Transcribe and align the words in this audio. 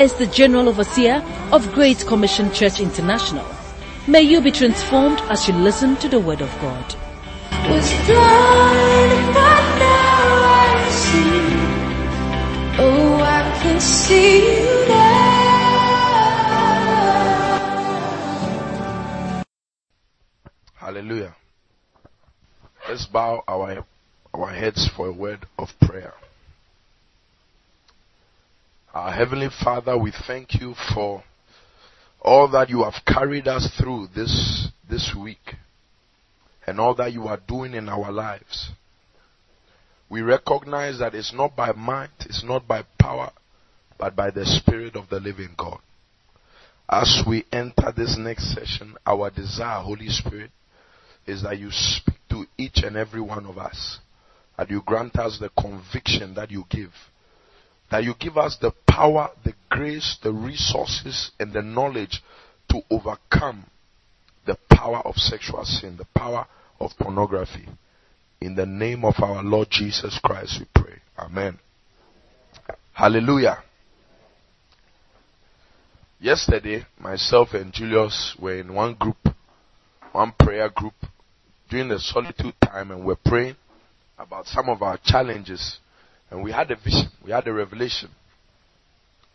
is 0.00 0.14
the 0.14 0.26
General 0.26 0.70
Overseer 0.70 1.22
of 1.52 1.72
Great 1.74 2.06
Commission 2.06 2.50
Church 2.52 2.80
International. 2.80 3.44
May 4.08 4.22
you 4.22 4.40
be 4.40 4.50
transformed 4.50 5.20
as 5.28 5.46
you 5.46 5.52
listen 5.52 5.94
to 5.96 6.08
the 6.08 6.18
Word 6.18 6.40
of 6.40 6.48
God. 6.62 6.94
Was 7.68 7.92
blind, 8.06 9.34
but 9.34 9.78
now 9.78 10.40
I 10.56 10.88
see. 10.88 11.44
Oh, 12.82 13.20
I 13.20 13.60
can 13.62 13.78
see 13.78 14.38
you 14.38 14.88
now. 14.88 15.20
Hallelujah. 20.76 21.36
Let's 22.88 23.04
bow 23.04 23.44
our, 23.46 23.84
our 24.32 24.48
heads 24.48 24.88
for 24.96 25.08
a 25.08 25.12
word 25.12 25.46
of 25.58 25.78
prayer. 25.80 26.14
Our 28.92 29.12
Heavenly 29.12 29.50
Father, 29.62 29.96
we 29.96 30.12
thank 30.26 30.60
you 30.60 30.74
for 30.92 31.22
all 32.20 32.50
that 32.50 32.68
you 32.68 32.82
have 32.82 33.04
carried 33.06 33.46
us 33.46 33.70
through 33.78 34.08
this, 34.16 34.66
this 34.88 35.14
week 35.14 35.54
and 36.66 36.80
all 36.80 36.96
that 36.96 37.12
you 37.12 37.28
are 37.28 37.38
doing 37.46 37.74
in 37.74 37.88
our 37.88 38.10
lives. 38.10 38.70
We 40.08 40.22
recognize 40.22 40.98
that 40.98 41.14
it's 41.14 41.32
not 41.32 41.54
by 41.54 41.70
might, 41.70 42.10
it's 42.22 42.42
not 42.42 42.66
by 42.66 42.82
power, 42.98 43.30
but 43.96 44.16
by 44.16 44.32
the 44.32 44.44
Spirit 44.44 44.96
of 44.96 45.08
the 45.08 45.20
living 45.20 45.54
God. 45.56 45.78
As 46.88 47.22
we 47.24 47.44
enter 47.52 47.92
this 47.96 48.16
next 48.18 48.52
session, 48.52 48.96
our 49.06 49.30
desire, 49.30 49.84
Holy 49.84 50.08
Spirit, 50.08 50.50
is 51.28 51.44
that 51.44 51.60
you 51.60 51.68
speak 51.70 52.18
to 52.30 52.44
each 52.58 52.82
and 52.82 52.96
every 52.96 53.20
one 53.20 53.46
of 53.46 53.56
us, 53.56 54.00
that 54.58 54.68
you 54.68 54.82
grant 54.84 55.14
us 55.14 55.38
the 55.38 55.50
conviction 55.50 56.34
that 56.34 56.50
you 56.50 56.64
give 56.68 56.90
that 57.90 58.04
you 58.04 58.14
give 58.18 58.36
us 58.36 58.56
the 58.60 58.72
power, 58.88 59.30
the 59.44 59.52
grace, 59.68 60.18
the 60.22 60.32
resources, 60.32 61.32
and 61.40 61.52
the 61.52 61.62
knowledge 61.62 62.22
to 62.70 62.80
overcome 62.90 63.64
the 64.46 64.56
power 64.70 64.98
of 65.04 65.16
sexual 65.16 65.64
sin, 65.64 65.96
the 65.96 66.06
power 66.16 66.46
of 66.78 66.90
pornography. 66.98 67.68
In 68.40 68.54
the 68.54 68.66
name 68.66 69.04
of 69.04 69.14
our 69.18 69.42
Lord 69.42 69.68
Jesus 69.70 70.18
Christ, 70.22 70.60
we 70.60 70.66
pray. 70.74 70.94
Amen. 71.18 71.58
Hallelujah. 72.92 73.62
Yesterday, 76.20 76.86
myself 76.98 77.48
and 77.54 77.72
Julius 77.72 78.36
were 78.40 78.58
in 78.58 78.72
one 78.72 78.94
group, 78.94 79.16
one 80.12 80.32
prayer 80.38 80.68
group, 80.68 80.94
during 81.68 81.88
the 81.88 81.98
solitude 81.98 82.54
time, 82.62 82.90
and 82.90 83.04
we're 83.04 83.16
praying 83.24 83.56
about 84.18 84.46
some 84.46 84.68
of 84.68 84.82
our 84.82 84.98
challenges 85.02 85.78
and 86.30 86.42
we 86.42 86.52
had 86.52 86.70
a 86.70 86.76
vision, 86.76 87.08
we 87.24 87.32
had 87.32 87.46
a 87.46 87.52
revelation, 87.52 88.10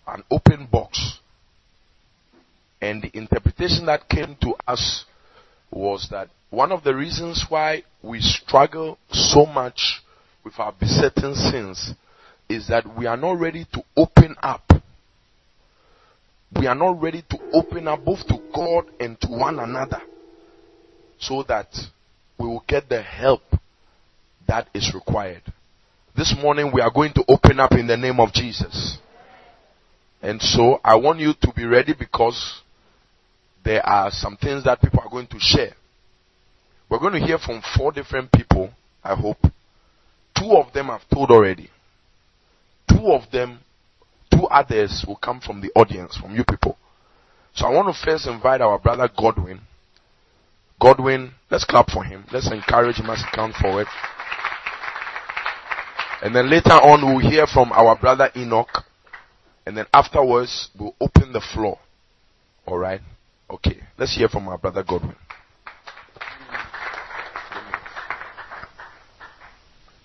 an 0.08 0.24
open 0.32 0.68
box. 0.72 1.20
And 2.82 3.02
the 3.02 3.12
interpretation 3.18 3.86
that 3.88 4.08
came 4.08 4.38
to 4.42 4.56
us 4.68 5.06
was 5.72 6.08
that 6.12 6.30
one 6.50 6.72
of 6.72 6.84
the 6.84 6.96
reasons 6.96 7.46
why 7.50 7.84
we 8.02 8.22
struggle 8.22 8.98
so 9.12 9.46
much 9.46 10.02
with 10.44 10.54
our 10.60 10.73
besetting 10.80 11.34
sins 11.34 11.94
is 12.48 12.67
that 12.67 12.86
we 12.98 13.08
are 13.08 13.17
not 13.17 13.39
ready 13.39 13.66
to 13.73 13.82
open 13.98 14.36
up. 14.42 14.72
We 16.58 16.67
are 16.67 16.76
not 16.76 17.02
ready 17.02 17.23
to 17.30 17.38
open 17.52 17.88
up 17.88 18.05
both 18.05 18.26
to 18.28 18.38
God 18.54 18.86
and 19.00 19.20
to 19.22 19.28
one 19.28 19.60
another 19.60 20.02
so 21.20 21.44
that 21.48 21.67
we 22.39 22.48
will 22.48 22.64
get 22.67 22.88
the 22.88 23.02
help 23.02 23.42
that 24.48 24.70
is 24.73 24.94
required. 24.94 25.42
This 26.15 26.33
morning 26.42 26.71
we 26.73 26.80
are 26.80 26.92
going 26.92 27.11
to 27.14 27.26
open 27.27 27.59
up 27.59 27.73
in 27.73 27.87
the 27.87 27.98
name 27.98 28.21
of 28.21 28.31
Jesus. 28.31 28.98
And 30.21 30.42
so 30.42 30.80
I 30.83 30.95
want 30.95 31.20
you 31.20 31.33
to 31.42 31.53
be 31.53 31.65
ready 31.65 31.93
because 31.98 32.61
there 33.65 33.86
are 33.86 34.09
some 34.11 34.37
things 34.37 34.64
that 34.64 34.81
people 34.81 35.02
are 35.02 35.09
going 35.09 35.27
to 35.27 35.39
share. 35.39 35.73
We're 36.89 36.99
going 36.99 37.20
to 37.20 37.25
hear 37.25 37.37
from 37.37 37.61
four 37.75 37.92
different 37.92 38.31
people, 38.31 38.71
I 39.04 39.14
hope. 39.14 39.39
Two 40.37 40.52
of 40.55 40.71
them 40.71 40.89
I've 40.89 41.08
told 41.09 41.31
already. 41.31 41.70
Two 42.89 43.11
of 43.11 43.30
them, 43.31 43.59
two 44.31 44.45
others 44.45 45.04
will 45.05 45.17
come 45.17 45.42
from 45.42 45.59
the 45.59 45.71
audience, 45.75 46.15
from 46.15 46.33
you 46.33 46.45
people. 46.45 46.77
So 47.55 47.65
I 47.65 47.73
want 47.73 47.93
to 47.93 48.05
first 48.05 48.25
invite 48.25 48.61
our 48.61 48.80
brother 48.80 49.09
Godwin. 49.17 49.59
Godwin, 50.80 51.31
let's 51.52 51.65
clap 51.65 51.89
for 51.89 52.05
him. 52.05 52.23
Let's 52.31 52.49
encourage 52.52 52.98
him 52.98 53.09
as 53.09 53.20
he 53.20 53.36
comes 53.36 53.55
forward. 53.58 53.87
And 56.25 56.36
then 56.36 56.49
later 56.49 56.71
on 56.71 57.05
we'll 57.05 57.19
hear 57.19 57.45
from 57.45 57.71
our 57.71 57.95
brother 57.95 58.31
Enoch. 58.36 58.83
And 59.63 59.77
then 59.77 59.86
afterwards 59.93 60.69
we'll 60.75 60.95
open 60.99 61.31
the 61.31 61.39
floor. 61.53 61.77
Alright? 62.67 63.02
Okay. 63.47 63.77
Let's 63.95 64.17
hear 64.17 64.27
from 64.27 64.47
our 64.47 64.58
brother 64.58 64.83
Godwin. 64.83 65.15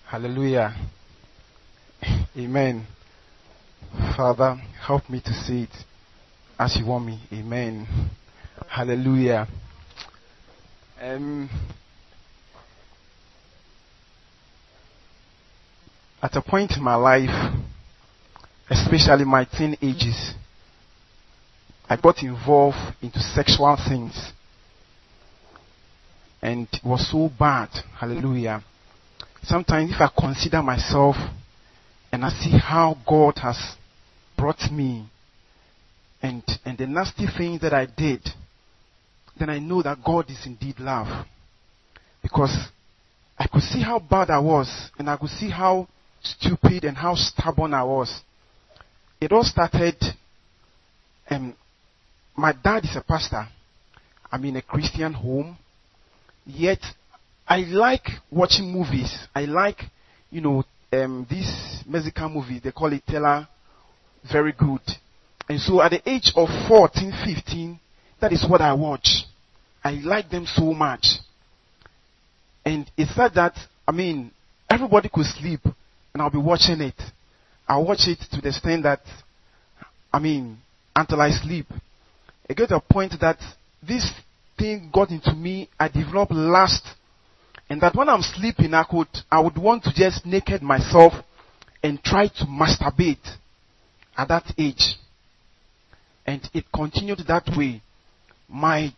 Hallelujah. 0.07 0.75
Amen. 2.37 2.85
Father, 4.15 4.61
help 4.85 5.09
me 5.09 5.21
to 5.21 5.33
see 5.33 5.63
it 5.63 5.75
as 6.59 6.77
you 6.77 6.85
want 6.85 7.03
me. 7.03 7.19
Amen. 7.33 7.87
Hallelujah. 8.69 9.47
Um, 11.01 11.49
at 16.21 16.35
a 16.35 16.41
point 16.41 16.73
in 16.77 16.83
my 16.83 16.95
life, 16.95 17.55
especially 18.69 19.25
my 19.25 19.45
teen 19.45 19.75
ages, 19.81 20.33
I 21.89 21.97
got 21.97 22.21
involved 22.21 22.77
into 23.01 23.19
sexual 23.19 23.75
things. 23.87 24.31
And 26.41 26.67
it 26.71 26.79
was 26.85 27.09
so 27.11 27.29
bad. 27.37 27.69
Hallelujah. 27.99 28.63
Sometimes 29.43 29.91
if 29.91 29.99
I 29.99 30.09
consider 30.17 30.61
myself 30.61 31.15
and 32.11 32.23
I 32.23 32.29
see 32.29 32.57
how 32.57 32.97
God 33.07 33.37
has 33.39 33.75
brought 34.37 34.71
me 34.71 35.09
and, 36.21 36.43
and 36.63 36.77
the 36.77 36.87
nasty 36.87 37.25
things 37.37 37.61
that 37.61 37.73
I 37.73 37.87
did, 37.87 38.21
then 39.39 39.49
I 39.49 39.59
know 39.59 39.81
that 39.81 40.03
God 40.03 40.29
is 40.29 40.45
indeed 40.45 40.79
love. 40.79 41.25
Because 42.21 42.55
I 43.37 43.47
could 43.47 43.63
see 43.63 43.81
how 43.81 43.97
bad 43.99 44.29
I 44.29 44.39
was 44.39 44.91
and 44.99 45.09
I 45.09 45.17
could 45.17 45.29
see 45.29 45.49
how 45.49 45.87
stupid 46.21 46.83
and 46.83 46.97
how 46.97 47.15
stubborn 47.15 47.73
I 47.73 47.83
was. 47.83 48.21
It 49.19 49.31
all 49.31 49.43
started, 49.43 49.95
um, 51.29 51.55
my 52.35 52.53
dad 52.53 52.83
is 52.83 52.95
a 52.95 53.01
pastor. 53.01 53.47
I'm 54.31 54.43
in 54.45 54.55
a 54.55 54.61
Christian 54.61 55.13
home. 55.13 55.57
Yet, 56.45 56.79
I 57.47 57.59
like 57.59 58.07
watching 58.31 58.71
movies. 58.71 59.15
I 59.35 59.41
like, 59.41 59.79
you 60.29 60.41
know, 60.41 60.63
um, 60.93 61.27
this 61.29 61.83
Mexican 61.87 62.33
movie, 62.33 62.59
they 62.63 62.71
call 62.71 62.91
it 62.93 63.03
Tela, 63.07 63.47
very 64.31 64.53
good. 64.53 64.81
And 65.49 65.59
so 65.59 65.81
at 65.81 65.89
the 65.89 66.09
age 66.09 66.31
of 66.35 66.47
14, 66.67 67.13
15, 67.25 67.79
that 68.21 68.31
is 68.31 68.45
what 68.47 68.61
I 68.61 68.73
watch. 68.73 69.25
I 69.83 69.91
like 70.03 70.29
them 70.29 70.45
so 70.45 70.73
much. 70.73 71.05
And 72.63 72.89
it's 72.95 73.13
said 73.15 73.33
that, 73.35 73.53
I 73.87 73.91
mean, 73.91 74.31
everybody 74.69 75.09
could 75.09 75.25
sleep 75.25 75.61
and 76.13 76.21
I'll 76.21 76.29
be 76.29 76.37
watching 76.37 76.81
it. 76.81 76.99
I'll 77.67 77.85
watch 77.85 78.07
it 78.07 78.19
to 78.31 78.41
the 78.41 78.49
extent 78.49 78.83
that, 78.83 79.01
I 80.11 80.19
mean, 80.19 80.57
until 80.95 81.21
I 81.21 81.29
sleep. 81.31 81.67
It 82.49 82.57
got 82.57 82.69
to 82.69 82.75
a 82.75 82.81
point 82.81 83.13
that 83.21 83.37
this 83.81 84.11
thing 84.57 84.89
got 84.93 85.09
into 85.09 85.33
me, 85.33 85.69
I 85.79 85.87
developed 85.87 86.33
lust, 86.33 86.85
and 87.69 87.81
that 87.81 87.95
when 87.95 88.09
I'm 88.09 88.21
sleeping, 88.21 88.73
I 88.73 88.83
could, 88.83 89.07
I 89.31 89.39
would 89.39 89.57
want 89.57 89.83
to 89.83 89.93
just 89.93 90.25
naked 90.25 90.61
myself 90.61 91.13
and 91.81 92.03
try 92.03 92.27
to 92.27 92.45
masturbate 92.45 93.37
at 94.17 94.27
that 94.27 94.53
age. 94.57 94.97
And 96.25 96.41
it 96.53 96.65
continued 96.73 97.19
that 97.27 97.49
way. 97.57 97.81
My 98.49 98.93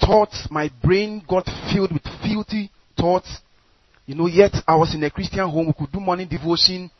thoughts, 0.00 0.48
my 0.50 0.70
brain 0.82 1.22
got 1.28 1.46
filled 1.72 1.92
with 1.92 2.02
filthy 2.22 2.70
thoughts 2.98 3.40
you 4.06 4.14
know, 4.14 4.26
yet 4.26 4.52
I 4.66 4.76
was 4.76 4.94
in 4.94 5.02
a 5.04 5.10
Christian 5.10 5.48
home. 5.48 5.66
We 5.66 5.72
could 5.72 5.92
do 5.92 6.00
morning 6.00 6.28
devotion. 6.28 6.90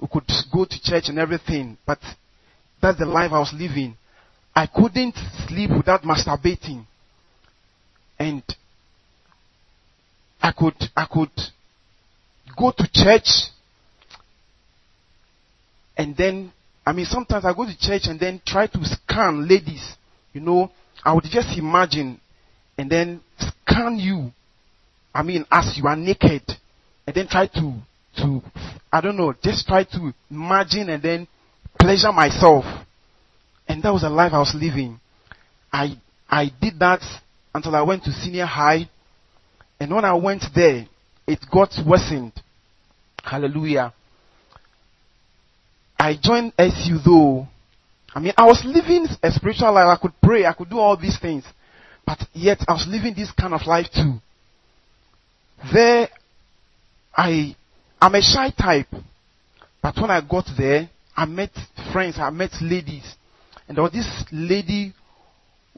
We 0.00 0.08
could 0.10 0.24
go 0.52 0.64
to 0.64 0.82
church 0.82 1.04
and 1.08 1.18
everything. 1.18 1.76
But 1.86 1.98
that's 2.80 2.98
the 2.98 3.06
life 3.06 3.32
I 3.32 3.38
was 3.40 3.52
living. 3.52 3.96
I 4.54 4.66
couldn't 4.66 5.14
sleep 5.46 5.70
without 5.70 6.02
masturbating. 6.02 6.86
And 8.18 8.42
I 10.40 10.52
could, 10.52 10.76
I 10.96 11.06
could 11.10 11.30
go 12.56 12.72
to 12.76 12.88
church 12.92 13.50
and 15.96 16.16
then, 16.16 16.52
I 16.84 16.92
mean, 16.92 17.04
sometimes 17.04 17.44
I 17.44 17.52
go 17.54 17.64
to 17.64 17.78
church 17.78 18.02
and 18.04 18.18
then 18.18 18.40
try 18.46 18.66
to 18.66 18.84
scan 18.84 19.46
ladies. 19.46 19.94
You 20.32 20.40
know, 20.40 20.70
I 21.04 21.12
would 21.12 21.24
just 21.24 21.56
imagine 21.58 22.20
and 22.78 22.90
then 22.90 23.20
scan 23.38 23.98
you. 23.98 24.32
I 25.14 25.22
mean, 25.22 25.44
as 25.50 25.76
you 25.76 25.86
are 25.86 25.96
naked 25.96 26.42
and 27.06 27.14
then 27.14 27.28
try 27.28 27.46
to, 27.46 27.74
to, 28.18 28.42
I 28.92 29.00
don't 29.00 29.16
know, 29.16 29.34
just 29.42 29.66
try 29.66 29.84
to 29.84 30.12
imagine 30.30 30.88
and 30.88 31.02
then 31.02 31.28
pleasure 31.78 32.12
myself. 32.12 32.64
And 33.68 33.82
that 33.82 33.92
was 33.92 34.02
the 34.02 34.10
life 34.10 34.32
I 34.32 34.38
was 34.38 34.54
living. 34.54 34.98
I, 35.72 35.96
I 36.28 36.50
did 36.60 36.78
that 36.78 37.02
until 37.54 37.74
I 37.74 37.82
went 37.82 38.04
to 38.04 38.12
senior 38.12 38.46
high. 38.46 38.88
And 39.78 39.94
when 39.94 40.04
I 40.04 40.14
went 40.14 40.44
there, 40.54 40.86
it 41.26 41.40
got 41.52 41.70
worsened. 41.86 42.32
Hallelujah. 43.22 43.92
I 45.98 46.16
joined 46.20 46.52
SU 46.58 46.98
though. 47.04 47.46
I 48.14 48.20
mean, 48.20 48.32
I 48.36 48.44
was 48.44 48.62
living 48.64 49.06
a 49.22 49.30
spiritual 49.30 49.72
life. 49.72 49.86
I 49.86 50.00
could 50.00 50.12
pray. 50.22 50.44
I 50.44 50.52
could 50.52 50.68
do 50.68 50.78
all 50.78 50.96
these 50.96 51.18
things. 51.18 51.44
But 52.04 52.18
yet 52.32 52.58
I 52.68 52.72
was 52.72 52.86
living 52.88 53.14
this 53.14 53.30
kind 53.32 53.54
of 53.54 53.66
life 53.66 53.86
too. 53.94 54.20
There, 55.70 56.08
I, 57.14 57.54
I'm 58.00 58.14
a 58.14 58.22
shy 58.22 58.50
type. 58.50 58.88
But 59.82 59.96
when 60.00 60.10
I 60.10 60.20
got 60.20 60.46
there, 60.56 60.88
I 61.16 61.24
met 61.26 61.50
friends, 61.92 62.16
I 62.18 62.30
met 62.30 62.50
ladies. 62.60 63.14
And 63.68 63.76
there 63.76 63.82
was 63.82 63.92
this 63.92 64.24
lady 64.32 64.94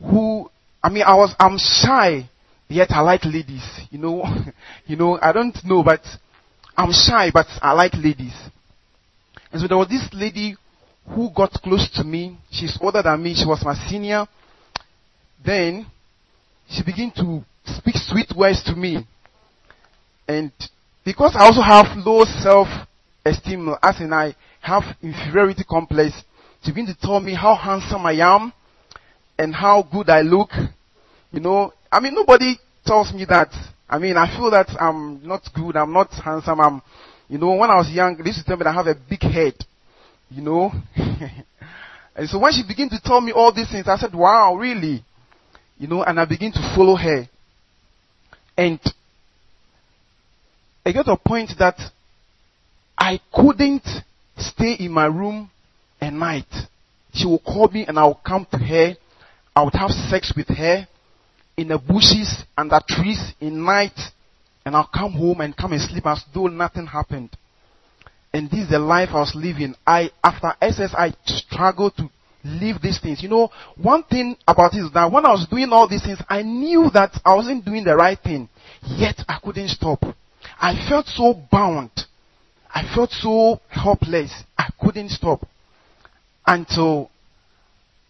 who, 0.00 0.50
I 0.82 0.88
mean, 0.88 1.02
I 1.02 1.14
was, 1.14 1.34
I'm 1.38 1.58
shy, 1.58 2.28
yet 2.69 2.90
I 2.90 3.00
like 3.00 3.25
ladies. 3.25 3.64
You 3.90 3.98
know, 3.98 4.25
you 4.86 4.96
know, 4.96 5.19
I 5.20 5.32
don't 5.32 5.56
know, 5.64 5.82
but 5.82 6.00
I'm 6.76 6.92
shy, 6.92 7.31
but 7.32 7.46
I 7.60 7.72
like 7.72 7.94
ladies. 7.94 8.34
And 9.52 9.60
so 9.60 9.69
there 9.69 9.78
was 9.78 9.88
this 9.88 10.08
lady 10.12 10.56
who 11.08 11.31
got 11.34 11.52
close 11.52 11.90
to 11.96 12.04
me. 12.04 12.38
She's 12.50 12.76
older 12.81 13.02
than 13.02 13.22
me. 13.22 13.34
She 13.34 13.46
was 13.46 13.62
my 13.64 13.75
senior. 13.88 14.26
Then 15.44 15.86
she 16.69 16.82
began 16.82 17.12
to 17.16 17.44
speak 17.66 17.96
sweet 17.96 18.32
words 18.36 18.64
to 18.64 18.75
me. 18.75 19.06
And 20.26 20.52
because 21.04 21.34
I 21.36 21.44
also 21.44 21.60
have 21.60 21.96
low 21.98 22.24
self-esteem, 22.24 23.74
as 23.82 24.00
in 24.00 24.12
I 24.12 24.34
have 24.60 24.82
inferiority 25.02 25.64
complex, 25.68 26.14
she 26.62 26.70
began 26.70 26.86
to 26.86 26.96
tell 27.00 27.20
me 27.20 27.34
how 27.34 27.54
handsome 27.54 28.06
I 28.06 28.14
am 28.14 28.52
and 29.38 29.54
how 29.54 29.82
good 29.82 30.08
I 30.08 30.22
look. 30.22 30.50
You 31.30 31.40
know, 31.40 31.72
I 31.92 32.00
mean, 32.00 32.14
nobody 32.14 32.56
tells 32.86 33.12
me 33.12 33.26
that. 33.26 33.52
I 33.88 33.98
mean, 33.98 34.16
I 34.16 34.34
feel 34.34 34.50
that 34.50 34.68
I'm 34.80 35.26
not 35.26 35.42
good, 35.54 35.76
I'm 35.76 35.92
not 35.92 36.10
handsome, 36.12 36.60
I'm, 36.60 36.82
you 37.28 37.38
know, 37.38 37.54
when 37.54 37.70
I 37.70 37.76
was 37.76 37.90
young, 37.90 38.16
they 38.16 38.24
used 38.24 38.38
to 38.38 38.44
tell 38.44 38.56
me 38.56 38.64
that 38.64 38.70
I 38.70 38.72
have 38.72 38.86
a 38.86 38.94
big 38.94 39.22
head. 39.22 39.54
You 40.30 40.42
know? 40.42 40.72
and 42.16 42.28
so 42.28 42.38
when 42.38 42.52
she 42.52 42.62
began 42.66 42.88
to 42.88 43.00
tell 43.04 43.20
me 43.20 43.32
all 43.32 43.52
these 43.52 43.70
things, 43.70 43.86
I 43.86 43.96
said, 43.96 44.14
wow, 44.14 44.56
really? 44.56 45.04
You 45.78 45.88
know, 45.88 46.02
and 46.02 46.18
I 46.18 46.24
began 46.24 46.52
to 46.52 46.72
follow 46.74 46.96
her. 46.96 47.28
And 48.56 48.80
I 50.86 50.92
got 50.92 51.06
to 51.06 51.12
a 51.12 51.16
point 51.16 51.50
that 51.58 51.81
I 52.98 53.19
couldn't 53.32 53.86
stay 54.36 54.76
in 54.78 54.92
my 54.92 55.06
room 55.06 55.50
at 56.00 56.12
night. 56.12 56.52
She 57.14 57.26
would 57.26 57.42
call 57.42 57.69
me 57.69 57.86
and 57.86 57.98
I 57.98 58.06
would 58.06 58.22
come 58.26 58.46
to 58.50 58.58
her. 58.58 58.94
I 59.56 59.62
would 59.62 59.75
have 59.75 59.90
sex 59.90 60.32
with 60.36 60.48
her 60.48 60.86
in 61.56 61.69
the 61.69 61.78
bushes 61.78 62.44
under 62.56 62.81
trees 62.86 63.32
in 63.40 63.64
night. 63.64 63.98
And 64.66 64.76
I'll 64.76 64.90
come 64.92 65.12
home 65.12 65.40
and 65.40 65.56
come 65.56 65.72
and 65.72 65.81
sleep 65.81 66.06
as 66.06 66.22
though 66.34 66.48
nothing 66.48 66.86
happened. 66.86 67.31
And 68.34 68.50
this 68.50 68.64
is 68.64 68.70
the 68.70 68.78
life 68.78 69.10
I 69.12 69.20
was 69.20 69.32
living. 69.34 69.75
I, 69.86 70.10
after 70.22 70.52
SS, 70.60 70.94
I 70.94 71.14
struggled 71.25 71.96
to 71.96 72.10
leave 72.44 72.82
these 72.82 73.00
things. 73.00 73.22
You 73.22 73.31
know, 73.31 73.50
one 73.76 74.02
thing 74.02 74.36
about 74.46 74.75
it 74.75 74.81
is 74.81 74.92
that 74.92 75.10
when 75.10 75.25
I 75.25 75.31
was 75.31 75.46
doing 75.48 75.70
all 75.70 75.88
these 75.88 76.04
things, 76.04 76.19
I 76.28 76.42
knew 76.42 76.90
that 76.92 77.19
I 77.25 77.34
wasn't 77.34 77.64
doing 77.64 77.84
the 77.84 77.96
right 77.96 78.19
thing. 78.19 78.48
Yet 78.82 79.22
I 79.28 79.38
couldn't 79.42 79.69
stop. 79.69 80.02
I 80.61 80.87
felt 80.88 81.06
so 81.06 81.35
bound. 81.50 81.91
I 82.73 82.82
felt 82.94 83.11
so 83.11 83.61
helpless. 83.69 84.32
I 84.58 84.70
couldn't 84.81 85.11
stop. 85.11 85.46
Until 86.46 87.11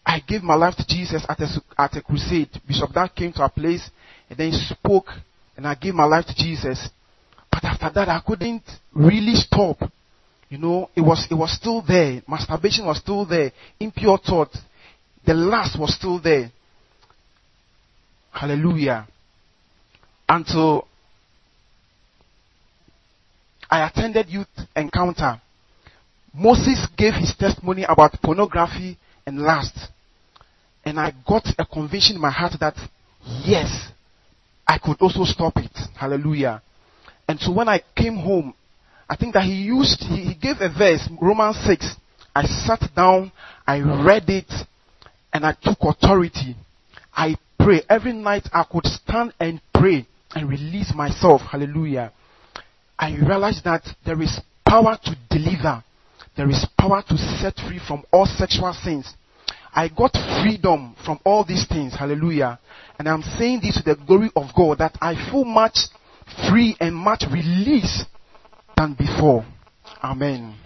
I 0.04 0.20
gave 0.20 0.42
my 0.42 0.54
life 0.54 0.74
to 0.76 0.86
Jesus 0.86 1.24
at 1.28 1.40
a, 1.40 1.62
at 1.78 1.96
a 1.96 2.02
crusade. 2.02 2.50
Bishop 2.66 2.92
Dag 2.92 3.14
came 3.14 3.32
to 3.34 3.42
our 3.42 3.50
place 3.50 3.90
and 4.28 4.38
then 4.38 4.52
spoke 4.52 5.08
and 5.56 5.66
I 5.66 5.74
gave 5.74 5.94
my 5.94 6.04
life 6.04 6.26
to 6.26 6.34
Jesus. 6.34 6.88
But 7.50 7.64
after 7.64 7.90
that, 7.94 8.08
I 8.08 8.20
couldn't 8.26 8.64
really 8.92 9.34
stop. 9.34 9.78
You 10.48 10.58
know, 10.58 10.90
it 10.94 11.00
was, 11.00 11.26
it 11.30 11.34
was 11.34 11.52
still 11.56 11.82
there. 11.82 12.22
Masturbation 12.28 12.86
was 12.86 12.98
still 12.98 13.24
there. 13.24 13.52
Impure 13.80 14.18
thought. 14.18 14.50
The 15.26 15.34
lust 15.34 15.78
was 15.78 15.94
still 15.94 16.20
there. 16.20 16.50
Hallelujah. 18.30 19.06
Until 20.28 20.86
I 23.74 23.88
attended 23.88 24.28
youth 24.28 24.46
encounter. 24.76 25.40
Moses 26.32 26.86
gave 26.96 27.14
his 27.14 27.34
testimony 27.36 27.84
about 27.88 28.12
pornography 28.22 28.96
and 29.26 29.40
lust. 29.40 29.76
And 30.84 31.00
I 31.00 31.12
got 31.26 31.42
a 31.58 31.66
conviction 31.66 32.14
in 32.14 32.22
my 32.22 32.30
heart 32.30 32.52
that 32.60 32.76
yes, 33.44 33.88
I 34.64 34.78
could 34.78 34.98
also 35.00 35.24
stop 35.24 35.56
it. 35.56 35.76
Hallelujah. 35.98 36.62
And 37.26 37.40
so 37.40 37.50
when 37.50 37.68
I 37.68 37.82
came 37.96 38.14
home, 38.16 38.54
I 39.10 39.16
think 39.16 39.34
that 39.34 39.42
he 39.42 39.64
used, 39.64 40.02
he, 40.02 40.36
gave 40.40 40.60
a 40.60 40.68
verse, 40.68 41.08
Romans 41.20 41.56
6. 41.66 41.96
I 42.32 42.44
sat 42.44 42.94
down, 42.94 43.32
I 43.66 43.80
read 43.80 44.30
it, 44.30 44.52
and 45.32 45.44
I 45.44 45.52
took 45.60 45.78
authority. 45.80 46.54
I 47.12 47.34
pray. 47.58 47.82
Every 47.90 48.12
night 48.12 48.48
I 48.52 48.62
could 48.70 48.86
stand 48.86 49.34
and 49.40 49.60
pray 49.74 50.06
and 50.32 50.48
release 50.48 50.92
myself. 50.94 51.40
Hallelujah. 51.50 52.12
I 52.98 53.16
realized 53.16 53.64
that 53.64 53.82
there 54.04 54.20
is 54.22 54.40
power 54.66 54.98
to 55.04 55.16
deliver. 55.30 55.82
There 56.36 56.48
is 56.50 56.66
power 56.78 57.02
to 57.08 57.16
set 57.16 57.56
free 57.56 57.80
from 57.86 58.04
all 58.12 58.26
sexual 58.26 58.72
sins. 58.72 59.14
I 59.74 59.88
got 59.88 60.12
freedom 60.42 60.94
from 61.04 61.18
all 61.24 61.44
these 61.44 61.66
things. 61.66 61.94
Hallelujah. 61.94 62.58
And 62.98 63.08
I'm 63.08 63.22
saying 63.22 63.60
this 63.62 63.76
to 63.76 63.82
the 63.82 63.96
glory 64.06 64.30
of 64.36 64.54
God 64.56 64.78
that 64.78 64.96
I 65.00 65.14
feel 65.30 65.44
much 65.44 65.78
free 66.48 66.76
and 66.80 66.94
much 66.94 67.24
release 67.30 68.04
than 68.76 68.94
before. 68.94 69.44
Amen. 70.02 70.56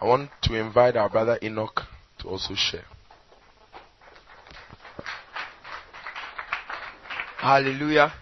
I 0.00 0.04
want 0.04 0.30
to 0.42 0.54
invite 0.54 0.96
our 0.96 1.08
brother 1.08 1.38
Enoch 1.42 1.82
to 2.20 2.28
also 2.28 2.54
share. 2.54 2.84
Hallelujah. 7.48 8.12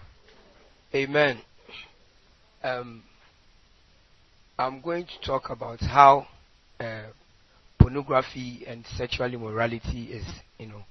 Amen. 0.95 1.41
Um, 2.63 3.03
I'm 4.57 4.79
going 4.79 5.03
to 5.05 5.27
talk 5.27 5.49
about 5.49 5.81
how 5.81 6.27
uh, 6.79 7.07
pornography 7.77 8.63
and 8.65 8.85
sexual 8.95 9.33
immorality 9.33 10.13
is, 10.13 10.25
you 10.57 10.67
know, 10.67 10.85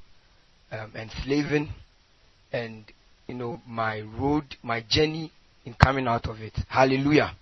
um, 0.70 0.92
enslaving 0.94 1.70
and 2.52 2.84
you 3.26 3.36
know, 3.36 3.62
my 3.66 4.02
road, 4.02 4.44
my 4.62 4.84
journey 4.86 5.32
in 5.64 5.72
coming 5.72 6.06
out 6.06 6.26
of 6.28 6.40
it. 6.40 6.52
Hallelujah. 6.68 7.34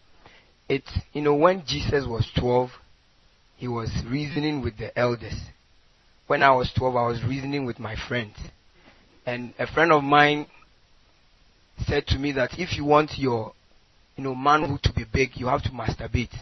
It's, 0.69 0.97
you 1.13 1.23
know, 1.23 1.35
when 1.35 1.65
Jesus 1.67 2.07
was 2.07 2.31
12, 2.39 2.71
he 3.57 3.67
was 3.67 3.91
reasoning 4.09 4.63
with 4.63 4.79
the 4.79 4.97
elders. 4.97 5.41
When 6.29 6.45
I 6.45 6.53
was 6.55 6.73
12, 6.79 6.95
I 6.95 7.07
was 7.09 7.25
reasoning 7.25 7.65
with 7.65 7.81
my 7.81 7.97
friends. 8.07 8.37
And 9.27 9.55
a 9.59 9.67
friend 9.67 9.91
of 9.91 10.05
mine 10.05 10.47
said 11.87 12.07
to 12.09 12.19
me 12.19 12.33
that 12.33 12.59
if 12.59 12.77
you 12.77 12.85
want 12.85 13.13
your, 13.19 13.53
you 14.17 14.25
know, 14.25 14.35
manhood 14.35 14.83
to 14.85 14.93
be 14.93 15.05
big, 15.11 15.31
you 15.35 15.47
have 15.47 15.63
to 15.63 15.71
masturbate. 15.71 16.35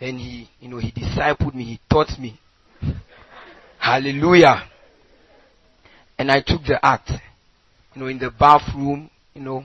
Then 0.00 0.18
he, 0.18 0.48
you 0.60 0.68
know, 0.68 0.78
he 0.78 0.90
discipled 0.90 1.54
me, 1.54 1.64
he 1.64 1.80
taught 1.90 2.18
me. 2.18 2.38
Hallelujah. 3.78 4.68
And 6.18 6.30
I 6.30 6.40
took 6.40 6.64
the 6.64 6.84
act 6.84 7.10
you 7.96 8.02
know, 8.02 8.08
in 8.08 8.18
the 8.18 8.30
bathroom, 8.30 9.10
you 9.34 9.40
know, 9.40 9.64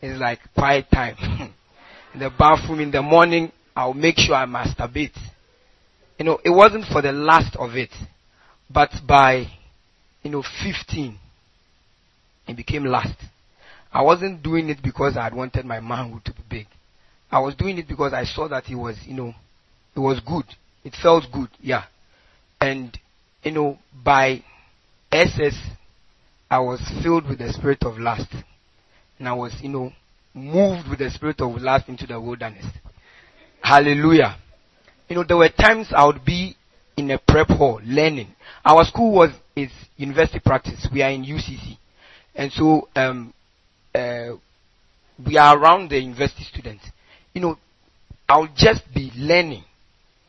it's 0.00 0.18
like 0.18 0.38
quiet 0.54 0.86
time. 0.92 1.16
in 2.14 2.20
the 2.20 2.30
bathroom 2.30 2.78
in 2.78 2.92
the 2.92 3.02
morning, 3.02 3.50
I'll 3.74 3.94
make 3.94 4.16
sure 4.16 4.36
I 4.36 4.46
masturbate. 4.46 5.18
You 6.18 6.24
know, 6.24 6.38
it 6.44 6.50
wasn't 6.50 6.84
for 6.84 7.02
the 7.02 7.10
last 7.10 7.56
of 7.56 7.74
it, 7.74 7.90
but 8.70 8.90
by, 9.06 9.46
you 10.22 10.30
know, 10.30 10.44
15, 10.62 11.18
it 12.46 12.56
became 12.56 12.84
last. 12.84 13.16
I 13.92 14.02
wasn't 14.02 14.42
doing 14.42 14.68
it 14.68 14.82
because 14.82 15.16
I 15.16 15.24
had 15.24 15.34
wanted 15.34 15.64
my 15.64 15.80
manhood 15.80 16.24
to 16.26 16.32
be 16.32 16.42
big. 16.48 16.66
I 17.30 17.40
was 17.40 17.54
doing 17.54 17.78
it 17.78 17.88
because 17.88 18.12
I 18.12 18.24
saw 18.24 18.48
that 18.48 18.68
it 18.68 18.74
was, 18.74 18.96
you 19.06 19.14
know, 19.14 19.34
it 19.94 20.00
was 20.00 20.20
good. 20.20 20.44
it 20.84 20.94
felt 21.02 21.24
good, 21.32 21.48
yeah. 21.60 21.84
And, 22.60 22.96
you 23.42 23.52
know, 23.52 23.78
by 24.04 24.42
SS, 25.12 25.54
I 26.50 26.60
was 26.60 26.80
filled 27.02 27.28
with 27.28 27.38
the 27.38 27.52
spirit 27.52 27.82
of 27.82 27.98
lust. 27.98 28.32
And 29.18 29.28
I 29.28 29.32
was, 29.32 29.54
you 29.60 29.68
know, 29.68 29.92
moved 30.34 30.88
with 30.88 31.00
the 31.00 31.10
spirit 31.10 31.40
of 31.40 31.60
lust 31.60 31.88
into 31.88 32.06
the 32.06 32.20
wilderness. 32.20 32.64
Hallelujah. 33.60 34.36
You 35.08 35.16
know, 35.16 35.24
there 35.24 35.36
were 35.36 35.48
times 35.48 35.88
I 35.94 36.06
would 36.06 36.24
be 36.24 36.56
in 36.96 37.10
a 37.10 37.18
prep 37.18 37.48
hall 37.48 37.80
learning. 37.84 38.28
Our 38.64 38.84
school 38.84 39.12
was, 39.12 39.30
is 39.56 39.70
university 39.96 40.40
practice. 40.40 40.86
We 40.92 41.02
are 41.02 41.10
in 41.10 41.24
UCC. 41.24 41.76
And 42.34 42.52
so, 42.52 42.88
um, 42.94 43.34
uh, 43.94 44.36
we 45.24 45.36
are 45.36 45.58
around 45.58 45.90
the 45.90 45.98
university 45.98 46.44
students. 46.44 46.84
You 47.34 47.40
know, 47.40 47.58
I'll 48.28 48.48
just 48.54 48.82
be 48.94 49.10
learning 49.16 49.64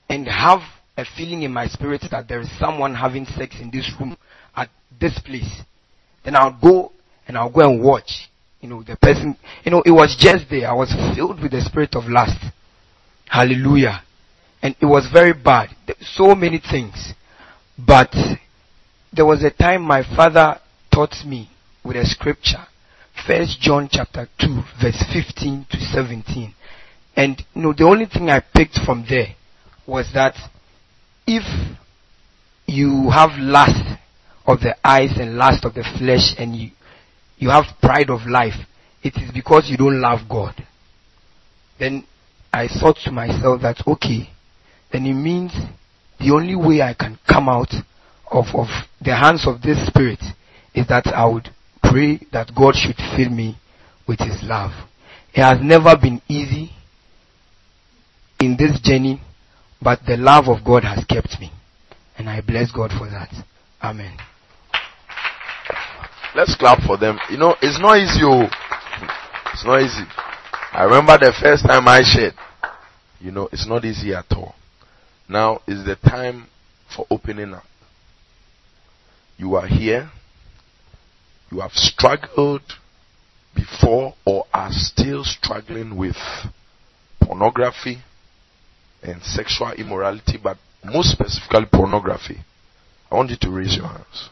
and 0.10 0.28
have 0.28 0.62
a 0.98 1.06
feeling 1.18 1.44
in 1.44 1.54
my 1.54 1.68
spirit 1.68 2.04
that 2.12 2.28
there 2.28 2.42
is 2.42 2.50
someone 2.60 2.96
having 2.96 3.26
sex 3.26 3.56
in 3.62 3.72
this 3.72 3.92
room 4.00 4.18
at 4.56 4.70
this 5.00 5.18
place. 5.20 5.62
Then 6.26 6.36
I'll 6.36 6.58
go 6.60 6.92
and 7.28 7.38
I'll 7.38 7.52
go 7.52 7.70
and 7.70 7.84
watch. 7.84 8.30
You 8.62 8.70
know, 8.70 8.84
the 8.84 8.98
person, 8.98 9.38
you 9.64 9.72
know, 9.72 9.82
it 9.86 9.92
was 9.92 10.16
just 10.20 10.50
there. 10.50 10.70
I 10.70 10.74
was 10.74 10.94
filled 11.16 11.42
with 11.42 11.52
the 11.52 11.62
spirit 11.62 11.96
of 11.96 12.06
lust. 12.06 12.44
Hallelujah. 13.30 14.02
And 14.62 14.76
it 14.82 14.86
was 14.86 15.10
very 15.14 15.34
bad. 15.34 15.70
So 16.02 16.36
many 16.36 16.60
things. 16.60 17.14
But 17.78 18.14
there 19.14 19.26
was 19.26 19.44
a 19.44 19.52
time 19.52 19.84
my 19.84 20.04
father 20.04 20.60
taught 20.94 21.16
me 21.26 21.50
with 21.84 21.96
a 21.96 22.06
scripture. 22.06 22.66
First 23.26 23.60
John 23.60 23.90
chapter 23.92 24.28
2 24.40 24.62
verse 24.82 25.04
15 25.14 25.68
to 25.72 25.78
17. 25.78 26.54
And 27.16 27.44
you 27.54 27.62
know, 27.62 27.74
the 27.74 27.84
only 27.84 28.06
thing 28.06 28.30
I 28.30 28.40
picked 28.40 28.80
from 28.86 29.06
there 29.08 29.36
was 29.86 30.10
that 30.14 30.36
if 31.28 31.44
you 32.66 33.10
have 33.10 33.32
lust 33.38 34.00
of 34.46 34.60
the 34.62 34.76
eyes 34.84 35.12
and 35.18 35.36
lust 35.36 35.66
of 35.66 35.74
the 35.74 35.84
flesh 35.98 36.34
and 36.38 36.56
you, 36.56 36.72
you 37.38 37.50
have 37.50 37.66
pride 37.82 38.10
of 38.10 38.22
life, 38.28 38.56
it 39.04 39.16
is 39.18 39.32
because 39.32 39.70
you 39.70 39.78
don't 39.78 40.02
love 40.02 40.20
God. 40.30 40.56
Then 41.80 42.06
I 42.52 42.68
thought 42.68 42.98
to 43.06 43.12
myself 43.12 43.62
that 43.62 43.84
okay, 43.86 44.30
then 44.92 45.06
it 45.06 45.14
means 45.14 45.52
the 46.20 46.32
only 46.34 46.56
way 46.56 46.82
I 46.82 46.94
can 46.94 47.18
come 47.28 47.48
out 47.48 47.74
of, 48.32 48.46
of 48.54 48.68
the 49.02 49.16
hands 49.16 49.48
of 49.48 49.62
this 49.62 49.86
spirit 49.88 50.20
is 50.74 50.88
that 50.88 51.08
I 51.08 51.26
would 51.26 51.50
pray 51.90 52.20
that 52.32 52.52
God 52.56 52.76
should 52.76 52.98
fill 53.16 53.30
me 53.30 53.58
with 54.08 54.20
his 54.20 54.42
love. 54.44 54.72
It 55.34 55.42
has 55.42 55.60
never 55.62 55.96
been 56.00 56.22
easy 56.28 56.72
in 58.40 58.56
this 58.58 58.80
journey, 58.82 59.22
but 59.82 60.00
the 60.08 60.18
love 60.18 60.48
of 60.48 60.64
God 60.66 60.84
has 60.84 61.04
kept 61.06 61.40
me. 61.40 61.52
And 62.18 62.30
I 62.30 62.42
bless 62.42 62.72
God 62.72 62.92
for 62.92 63.10
that. 63.10 63.30
Amen. 63.82 64.18
Let's 66.36 66.56
clap 66.56 66.80
for 66.86 66.98
them. 66.98 67.18
You 67.30 67.38
know, 67.38 67.56
it's 67.62 67.80
not 67.80 67.98
easy. 67.98 68.22
Oh. 68.24 68.48
It's 69.54 69.66
not 69.66 69.82
easy. 69.82 70.04
I 70.72 70.84
remember 70.84 71.18
the 71.18 71.34
first 71.42 71.66
time 71.66 71.88
I 71.88 72.02
shared. 72.04 72.34
You 73.20 73.32
know, 73.32 73.50
it's 73.52 73.68
not 73.68 73.84
easy 73.84 74.14
at 74.14 74.26
all. 74.32 74.56
Now 75.28 75.62
is 75.68 75.86
the 75.86 75.96
time 75.96 76.48
for 76.96 77.06
opening 77.10 77.54
up. 77.54 77.64
You 79.38 79.56
are 79.56 79.68
here. 79.68 80.12
You 81.52 81.62
have 81.62 81.72
struggled 81.74 82.62
before 83.56 84.14
or 84.26 84.46
are 84.54 84.72
still 84.72 85.24
struggling 85.24 85.98
with 85.98 86.16
pornography 87.22 88.00
and 89.02 89.24
sexual 89.24 89.72
immorality, 89.72 90.38
but 90.42 90.58
most 90.84 91.12
specifically 91.12 91.66
pornography. 91.72 92.38
I 93.12 93.16
want 93.16 93.32
you 93.32 93.38
to 93.42 93.50
raise 93.50 93.76
your 93.76 93.88
hands. 93.88 94.30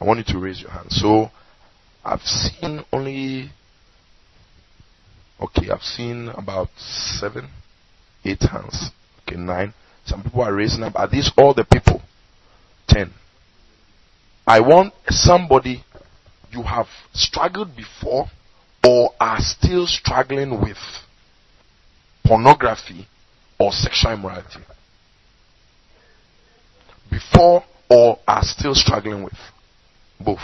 I 0.00 0.04
want 0.04 0.18
you 0.18 0.34
to 0.34 0.38
raise 0.38 0.60
your 0.60 0.70
hands. 0.70 1.00
So, 1.00 1.30
I've 2.04 2.20
seen 2.20 2.84
only, 2.92 3.50
okay, 5.40 5.70
I've 5.70 5.82
seen 5.82 6.28
about 6.28 6.68
seven, 6.76 7.48
eight 8.24 8.42
hands. 8.42 8.90
Okay, 9.22 9.36
nine. 9.36 9.74
Some 10.06 10.22
people 10.22 10.42
are 10.42 10.54
raising 10.54 10.84
up. 10.84 10.94
Are 10.94 11.08
these 11.08 11.30
all 11.36 11.52
the 11.52 11.64
people? 11.64 12.00
Ten. 12.86 13.12
I 14.48 14.60
want 14.60 14.94
somebody 15.08 15.84
you 16.50 16.62
have 16.62 16.86
struggled 17.12 17.76
before 17.76 18.24
or 18.82 19.10
are 19.20 19.40
still 19.40 19.86
struggling 19.86 20.62
with 20.62 20.78
pornography 22.24 23.06
or 23.60 23.72
sexual 23.72 24.14
immorality. 24.14 24.60
Before 27.10 27.62
or 27.90 28.18
are 28.26 28.42
still 28.42 28.74
struggling 28.74 29.22
with 29.22 29.36
both. 30.18 30.38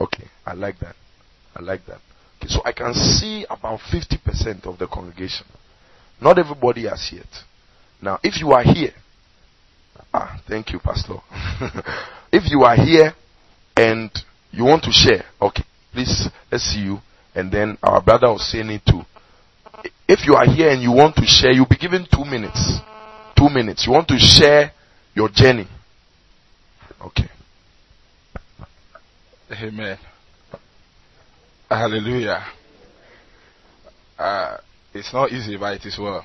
Okay, 0.00 0.24
I 0.44 0.54
like 0.54 0.80
that. 0.80 0.96
I 1.54 1.62
like 1.62 1.86
that. 1.86 2.00
Okay, 2.38 2.48
so 2.48 2.62
I 2.64 2.72
can 2.72 2.94
see 2.94 3.46
about 3.48 3.78
50% 3.78 4.66
of 4.66 4.76
the 4.76 4.88
congregation. 4.88 5.46
Not 6.20 6.36
everybody 6.40 6.88
has 6.88 7.10
yet. 7.12 7.28
Now, 8.02 8.18
if 8.24 8.40
you 8.40 8.50
are 8.50 8.64
here, 8.64 8.92
ah, 10.16 10.40
thank 10.48 10.72
you, 10.72 10.78
Pastor. 10.78 11.16
if 12.32 12.50
you 12.50 12.62
are 12.62 12.76
here 12.76 13.14
and 13.76 14.10
you 14.50 14.64
want 14.64 14.82
to 14.84 14.90
share, 14.90 15.24
okay, 15.40 15.62
please, 15.92 16.28
let's 16.50 16.64
see 16.64 16.80
you. 16.80 16.98
And 17.34 17.52
then 17.52 17.76
our 17.82 18.02
brother 18.02 18.28
will 18.28 18.38
say 18.38 18.60
it 18.60 18.82
too. 18.86 19.02
If 20.08 20.26
you 20.26 20.34
are 20.34 20.46
here 20.46 20.70
and 20.70 20.80
you 20.80 20.90
want 20.90 21.16
to 21.16 21.26
share, 21.26 21.52
you'll 21.52 21.66
be 21.68 21.76
given 21.76 22.06
two 22.10 22.24
minutes. 22.24 22.78
Two 23.36 23.50
minutes. 23.50 23.86
You 23.86 23.92
want 23.92 24.08
to 24.08 24.18
share 24.18 24.72
your 25.14 25.28
journey. 25.28 25.68
Okay. 27.04 27.28
Amen. 29.52 29.98
Hallelujah. 31.68 32.42
Uh, 34.18 34.56
it's 34.94 35.12
not 35.12 35.30
easy, 35.30 35.58
but 35.58 35.74
it 35.74 35.84
is 35.84 35.98
well. 35.98 36.24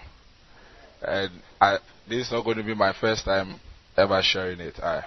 And 1.01 1.31
I, 1.60 1.79
this 2.07 2.27
is 2.27 2.31
not 2.31 2.45
going 2.45 2.57
to 2.57 2.63
be 2.63 2.74
my 2.74 2.93
first 2.93 3.25
time 3.25 3.60
ever 3.98 4.21
sharing 4.24 4.60
it. 4.60 4.79
I, 4.79 5.03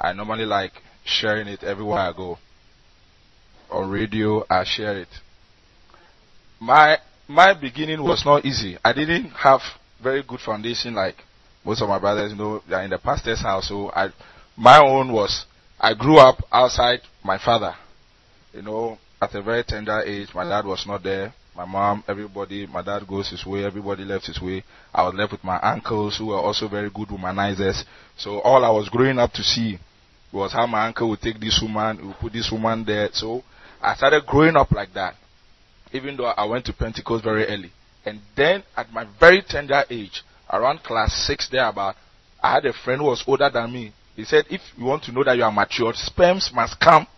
I 0.00 0.12
normally 0.12 0.44
like 0.44 0.72
sharing 1.04 1.48
it 1.48 1.62
everywhere 1.62 1.98
I 1.98 2.12
go. 2.12 2.38
On 3.70 3.90
radio, 3.90 4.44
I 4.48 4.64
share 4.64 4.98
it. 4.98 5.08
My, 6.60 6.98
my 7.26 7.54
beginning 7.58 8.02
was 8.02 8.24
not 8.24 8.44
easy. 8.44 8.78
I 8.84 8.92
didn't 8.92 9.30
have 9.30 9.60
very 10.02 10.22
good 10.22 10.40
foundation 10.40 10.94
like 10.94 11.16
most 11.64 11.82
of 11.82 11.88
my 11.88 11.98
brothers, 11.98 12.32
you 12.32 12.38
know, 12.38 12.62
they 12.68 12.74
are 12.74 12.82
in 12.82 12.90
the 12.90 12.98
pastor's 12.98 13.40
house. 13.42 13.68
So 13.68 13.90
I, 13.90 14.08
my 14.56 14.78
own 14.80 15.12
was, 15.12 15.44
I 15.78 15.94
grew 15.94 16.18
up 16.18 16.42
outside 16.50 17.00
my 17.22 17.38
father. 17.38 17.74
You 18.52 18.62
know, 18.62 18.98
at 19.20 19.34
a 19.34 19.42
very 19.42 19.64
tender 19.64 20.00
age, 20.00 20.28
my 20.34 20.44
dad 20.44 20.64
was 20.64 20.84
not 20.86 21.02
there. 21.02 21.34
My 21.58 21.64
mom, 21.64 22.04
everybody, 22.06 22.68
my 22.68 22.82
dad 22.82 23.04
goes 23.08 23.30
his 23.30 23.44
way, 23.44 23.64
everybody 23.64 24.04
left 24.04 24.28
his 24.28 24.40
way. 24.40 24.62
I 24.94 25.02
was 25.02 25.14
left 25.14 25.32
with 25.32 25.42
my 25.42 25.58
uncles 25.58 26.16
who 26.16 26.26
were 26.26 26.36
also 26.36 26.68
very 26.68 26.88
good 26.88 27.08
womanizers. 27.08 27.82
So 28.16 28.38
all 28.42 28.64
I 28.64 28.70
was 28.70 28.88
growing 28.88 29.18
up 29.18 29.32
to 29.32 29.42
see 29.42 29.76
was 30.32 30.52
how 30.52 30.68
my 30.68 30.86
uncle 30.86 31.08
would 31.08 31.20
take 31.20 31.40
this 31.40 31.58
woman, 31.60 32.06
would 32.06 32.16
put 32.18 32.32
this 32.32 32.48
woman 32.52 32.84
there. 32.84 33.08
So 33.12 33.42
I 33.82 33.96
started 33.96 34.24
growing 34.24 34.54
up 34.54 34.70
like 34.70 34.94
that. 34.94 35.16
Even 35.92 36.16
though 36.16 36.26
I 36.26 36.44
went 36.44 36.64
to 36.66 36.72
Pentecost 36.72 37.24
very 37.24 37.44
early. 37.46 37.72
And 38.06 38.20
then 38.36 38.62
at 38.76 38.92
my 38.92 39.04
very 39.18 39.42
tender 39.42 39.82
age, 39.90 40.22
around 40.52 40.84
class 40.84 41.12
six 41.26 41.48
there 41.50 41.68
about, 41.68 41.96
I 42.40 42.52
had 42.52 42.66
a 42.66 42.72
friend 42.72 43.00
who 43.00 43.08
was 43.08 43.24
older 43.26 43.50
than 43.52 43.72
me. 43.72 43.92
He 44.14 44.22
said, 44.22 44.44
if 44.48 44.60
you 44.76 44.84
want 44.84 45.02
to 45.04 45.12
know 45.12 45.24
that 45.24 45.36
you 45.36 45.42
are 45.42 45.50
matured, 45.50 45.96
sperms 45.96 46.52
must 46.54 46.78
come 46.78 47.08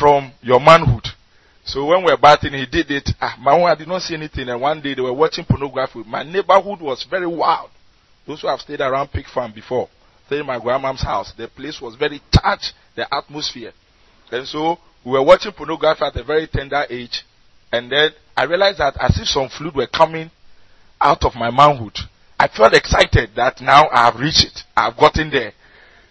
from 0.00 0.32
your 0.40 0.60
manhood. 0.60 1.08
So 1.64 1.86
when 1.86 2.04
we 2.04 2.10
were 2.10 2.16
battling, 2.18 2.52
he 2.52 2.66
did 2.66 2.90
it. 2.90 3.10
Ah, 3.20 3.36
my 3.40 3.52
own, 3.52 3.62
I 3.62 3.74
did 3.74 3.88
not 3.88 4.02
see 4.02 4.14
anything. 4.14 4.48
And 4.48 4.60
one 4.60 4.82
day 4.82 4.94
they 4.94 5.00
were 5.00 5.12
watching 5.12 5.44
pornography. 5.44 6.02
My 6.06 6.22
neighborhood 6.22 6.80
was 6.80 7.06
very 7.08 7.26
wild. 7.26 7.70
Those 8.26 8.42
who 8.42 8.48
have 8.48 8.60
stayed 8.60 8.80
around 8.80 9.08
Pig 9.12 9.26
Farm 9.26 9.52
before, 9.52 9.88
stayed 10.26 10.40
in 10.40 10.46
my 10.46 10.58
grandma's 10.58 11.02
house, 11.02 11.32
the 11.36 11.48
place 11.48 11.80
was 11.80 11.94
very 11.94 12.20
charged, 12.32 12.72
the 12.96 13.12
atmosphere. 13.14 13.72
And 14.30 14.46
so 14.46 14.78
we 15.04 15.12
were 15.12 15.22
watching 15.22 15.52
pornography 15.52 16.04
at 16.04 16.16
a 16.16 16.24
very 16.24 16.46
tender 16.46 16.84
age. 16.88 17.22
And 17.72 17.90
then 17.90 18.10
I 18.36 18.44
realized 18.44 18.78
that 18.78 18.96
as 19.00 19.18
if 19.18 19.28
some 19.28 19.48
fluid 19.48 19.74
were 19.74 19.86
coming 19.86 20.30
out 21.00 21.24
of 21.24 21.34
my 21.34 21.50
manhood. 21.50 21.96
I 22.38 22.48
felt 22.48 22.74
excited 22.74 23.30
that 23.36 23.60
now 23.60 23.88
I 23.90 24.06
have 24.06 24.16
reached 24.16 24.44
it. 24.44 24.62
I 24.76 24.84
have 24.86 24.96
gotten 24.96 25.30
there. 25.30 25.52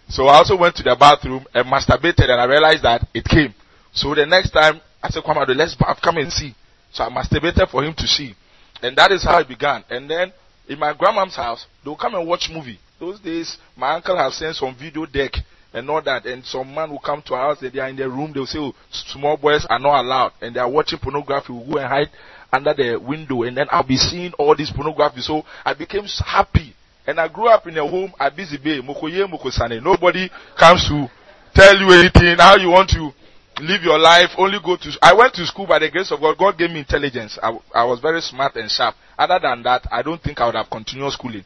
So 0.10 0.28
I 0.28 0.38
also 0.38 0.58
went 0.58 0.76
to 0.78 0.84
the 0.84 0.96
bathroom 1.00 1.46
and 1.54 1.66
masturbated 1.68 2.30
and 2.30 2.40
I 2.42 2.46
realized 2.46 2.84
that 2.84 3.08
it 3.14 3.26
came. 3.26 3.54
So 3.94 4.14
the 4.14 4.26
next 4.26 4.52
time 4.52 4.82
I 5.04 5.10
said, 5.10 5.24
Kwamado, 5.24 5.54
let's 5.54 5.76
bath, 5.76 6.00
come 6.02 6.18
and 6.18 6.32
see. 6.32 6.56
So 6.94 7.04
I 7.04 7.10
masturbated 7.10 7.70
for 7.70 7.84
him 7.84 7.94
to 7.96 8.08
see. 8.08 8.34
And 8.82 8.96
that 8.98 9.12
is 9.12 9.24
how 9.24 9.40
it 9.40 9.48
began. 9.50 9.84
And 9.90 10.10
then 10.10 10.32
in 10.70 10.80
my 10.80 10.94
grandma's 10.94 11.36
house, 11.36 11.66
they'll 11.84 11.98
come 11.98 12.16
and 12.16 12.26
watch 12.26 12.50
movie. 12.52 12.80
Those 13.00 13.20
days, 13.20 13.58
my 13.76 13.96
uncle 13.96 14.18
has 14.18 14.36
sent 14.38 14.56
some 14.56 14.74
video 14.80 15.06
deck 15.06 15.34
and 15.74 15.90
all 15.90 16.02
that. 16.04 16.26
And 16.26 16.46
some 16.46 16.74
man 16.74 16.90
will 16.90 17.00
come 17.00 17.22
to 17.24 17.34
our 17.34 17.50
house 17.50 17.62
and 17.62 17.74
they 17.74 17.80
are 17.80 17.90
in 17.90 17.98
their 17.98 18.10
room. 18.10 18.32
They'll 18.34 18.46
say, 18.46 18.60
oh, 18.60 18.74
small 18.92 19.36
boys 19.36 19.66
are 19.70 19.80
not 19.80 20.06
allowed. 20.06 20.32
And 20.42 20.56
they 20.56 20.60
are 20.62 20.70
watching 20.70 21.00
pornography. 21.00 21.52
We'll 21.52 21.70
go 21.70 21.80
and 21.80 21.88
hide 21.88 22.10
under 22.54 22.74
the 22.74 22.98
window 22.98 23.44
and 23.44 23.58
then 23.58 23.68
I'll 23.72 23.86
be 23.86 23.98
seeing 23.98 24.32
all 24.34 24.56
this 24.56 24.72
pornography. 24.72 25.22
So 25.22 25.44
I 25.66 25.74
became 25.74 26.06
happy. 26.26 26.74
And 27.06 27.20
I 27.20 27.28
grew 27.28 27.50
up 27.50 27.68
in 27.68 27.78
a 27.78 27.86
home 27.86 28.14
at 28.18 28.36
Busy 28.38 28.58
Bay. 28.58 28.80
Nobody 28.80 30.30
comes 30.58 30.88
to 30.88 31.10
tell 31.54 31.78
you 31.78 31.92
anything, 31.92 32.38
how 32.38 32.56
you 32.56 32.70
want 32.70 32.90
to 32.92 33.12
live 33.60 33.84
your 33.84 34.00
life, 34.00 34.32
only 34.38 34.60
go 34.64 34.78
to, 34.78 34.92
I 35.02 35.14
went 35.14 35.34
to 35.36 35.46
school 35.46 35.68
by 35.68 35.80
the 35.80 35.90
grace 35.90 36.12
of 36.12 36.20
God. 36.20 36.38
God 36.38 36.58
gave 36.58 36.70
me 36.70 36.80
intelligence. 36.80 37.38
I, 37.42 37.58
I 37.74 37.84
was 37.86 38.00
very 38.00 38.22
smart 38.22 38.56
and 38.56 38.70
sharp. 38.70 38.96
Other 39.18 39.40
than 39.42 39.64
that, 39.64 39.88
I 39.92 40.02
don't 40.02 40.22
think 40.22 40.40
I 40.40 40.46
would 40.46 40.56
have 40.56 40.70
continued 40.70 41.12
schooling. 41.12 41.46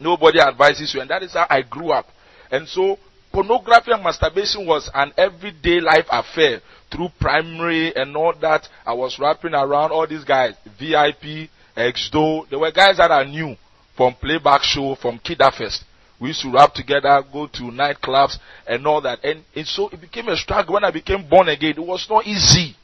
Nobody 0.00 0.40
advises 0.40 0.92
you, 0.94 1.00
and 1.00 1.10
that 1.10 1.22
is 1.22 1.32
how 1.32 1.46
I 1.48 1.62
grew 1.62 1.90
up. 1.90 2.06
And 2.50 2.68
so, 2.68 2.98
pornography 3.32 3.92
and 3.92 4.02
masturbation 4.02 4.66
was 4.66 4.90
an 4.92 5.12
everyday 5.16 5.80
life 5.80 6.06
affair 6.10 6.60
through 6.90 7.08
primary 7.20 7.94
and 7.94 8.16
all 8.16 8.34
that. 8.40 8.68
I 8.84 8.92
was 8.92 9.18
wrapping 9.18 9.54
around 9.54 9.92
all 9.92 10.06
these 10.06 10.24
guys, 10.24 10.54
VIP, 10.78 11.48
XDO. 11.76 12.50
There 12.50 12.58
were 12.58 12.72
guys 12.72 12.98
that 12.98 13.10
I 13.10 13.24
knew 13.24 13.56
from 13.96 14.14
playback 14.14 14.62
show, 14.62 14.96
from 14.96 15.18
Kidafest. 15.18 15.84
We 16.22 16.28
used 16.28 16.42
to 16.42 16.52
rap 16.52 16.72
together, 16.72 17.20
go 17.32 17.48
to 17.48 17.62
nightclubs 17.62 18.38
and 18.64 18.86
all 18.86 19.00
that. 19.00 19.24
And, 19.24 19.42
and 19.56 19.66
so 19.66 19.88
it 19.88 20.00
became 20.00 20.28
a 20.28 20.36
struggle 20.36 20.74
when 20.74 20.84
I 20.84 20.92
became 20.92 21.28
born 21.28 21.48
again. 21.48 21.74
It 21.76 21.80
was 21.80 22.06
not 22.08 22.24
easy. 22.24 22.76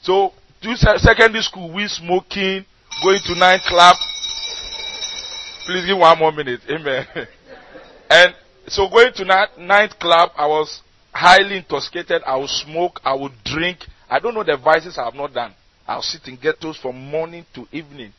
So, 0.00 0.32
to 0.62 0.76
secondary 0.76 1.42
school, 1.42 1.74
we 1.74 1.88
smoking, 1.88 2.64
going 3.02 3.20
to 3.26 3.34
nightclub. 3.34 3.96
Please 5.66 5.86
give 5.86 5.98
one 5.98 6.16
more 6.16 6.30
minute. 6.30 6.60
Amen. 6.70 7.04
and 8.10 8.34
so 8.68 8.88
going 8.88 9.12
to 9.14 9.24
night, 9.24 9.48
nightclub, 9.58 10.30
I 10.36 10.46
was 10.46 10.82
highly 11.12 11.56
intoxicated. 11.56 12.22
I 12.24 12.36
would 12.36 12.48
smoke. 12.48 13.00
I 13.04 13.14
would 13.14 13.32
drink. 13.44 13.78
I 14.08 14.20
don't 14.20 14.34
know 14.34 14.44
the 14.44 14.56
vices 14.56 14.98
I 14.98 15.04
have 15.06 15.14
not 15.14 15.34
done. 15.34 15.52
I'll 15.84 16.00
sit 16.00 16.28
in 16.28 16.36
ghettos 16.36 16.76
from 16.76 17.10
morning 17.10 17.44
to 17.54 17.66
evening. 17.72 18.12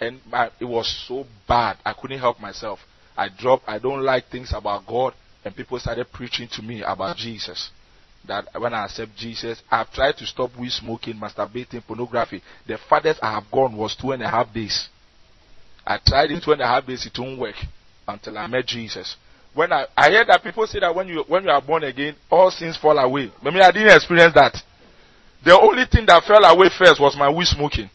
And 0.00 0.20
my, 0.30 0.50
it 0.60 0.66
was 0.66 0.86
so 1.08 1.24
bad. 1.48 1.78
I 1.82 1.94
couldn't 1.94 2.18
help 2.18 2.40
myself. 2.40 2.80
I 3.18 3.28
dropped, 3.28 3.64
I 3.68 3.80
don't 3.80 4.02
like 4.02 4.28
things 4.30 4.52
about 4.54 4.86
God. 4.86 5.12
And 5.44 5.54
people 5.54 5.78
started 5.78 6.06
preaching 6.12 6.48
to 6.52 6.62
me 6.62 6.82
about 6.82 7.16
Jesus. 7.16 7.70
That 8.26 8.46
when 8.56 8.72
I 8.72 8.84
accept 8.84 9.16
Jesus, 9.16 9.60
I've 9.70 9.92
tried 9.92 10.16
to 10.18 10.26
stop 10.26 10.56
weed 10.56 10.70
smoking, 10.70 11.14
masturbating, 11.14 11.84
pornography. 11.84 12.42
The 12.66 12.78
farthest 12.88 13.20
I 13.22 13.32
have 13.32 13.50
gone 13.50 13.76
was 13.76 13.96
two 13.96 14.12
and 14.12 14.22
a 14.22 14.28
half 14.28 14.52
days. 14.54 14.88
I 15.84 15.98
tried 16.06 16.30
in 16.30 16.40
two 16.40 16.52
and 16.52 16.60
a 16.60 16.66
half 16.66 16.86
days, 16.86 17.06
it 17.06 17.18
won't 17.18 17.40
work 17.40 17.56
until 18.06 18.38
I 18.38 18.46
met 18.46 18.66
Jesus. 18.66 19.16
When 19.54 19.72
I, 19.72 19.86
I 19.96 20.10
hear 20.10 20.24
that 20.26 20.42
people 20.44 20.66
say 20.66 20.78
that 20.80 20.94
when 20.94 21.08
you, 21.08 21.24
when 21.26 21.44
you 21.44 21.50
are 21.50 21.62
born 21.62 21.82
again, 21.82 22.14
all 22.30 22.50
sins 22.50 22.76
fall 22.76 22.98
away. 22.98 23.32
I 23.42 23.50
mean, 23.50 23.62
I 23.62 23.72
didn't 23.72 23.96
experience 23.96 24.34
that. 24.34 24.54
The 25.44 25.58
only 25.58 25.84
thing 25.90 26.06
that 26.06 26.22
fell 26.24 26.44
away 26.44 26.68
first 26.78 27.00
was 27.00 27.16
my 27.16 27.30
weed 27.30 27.46
smoking. 27.46 27.90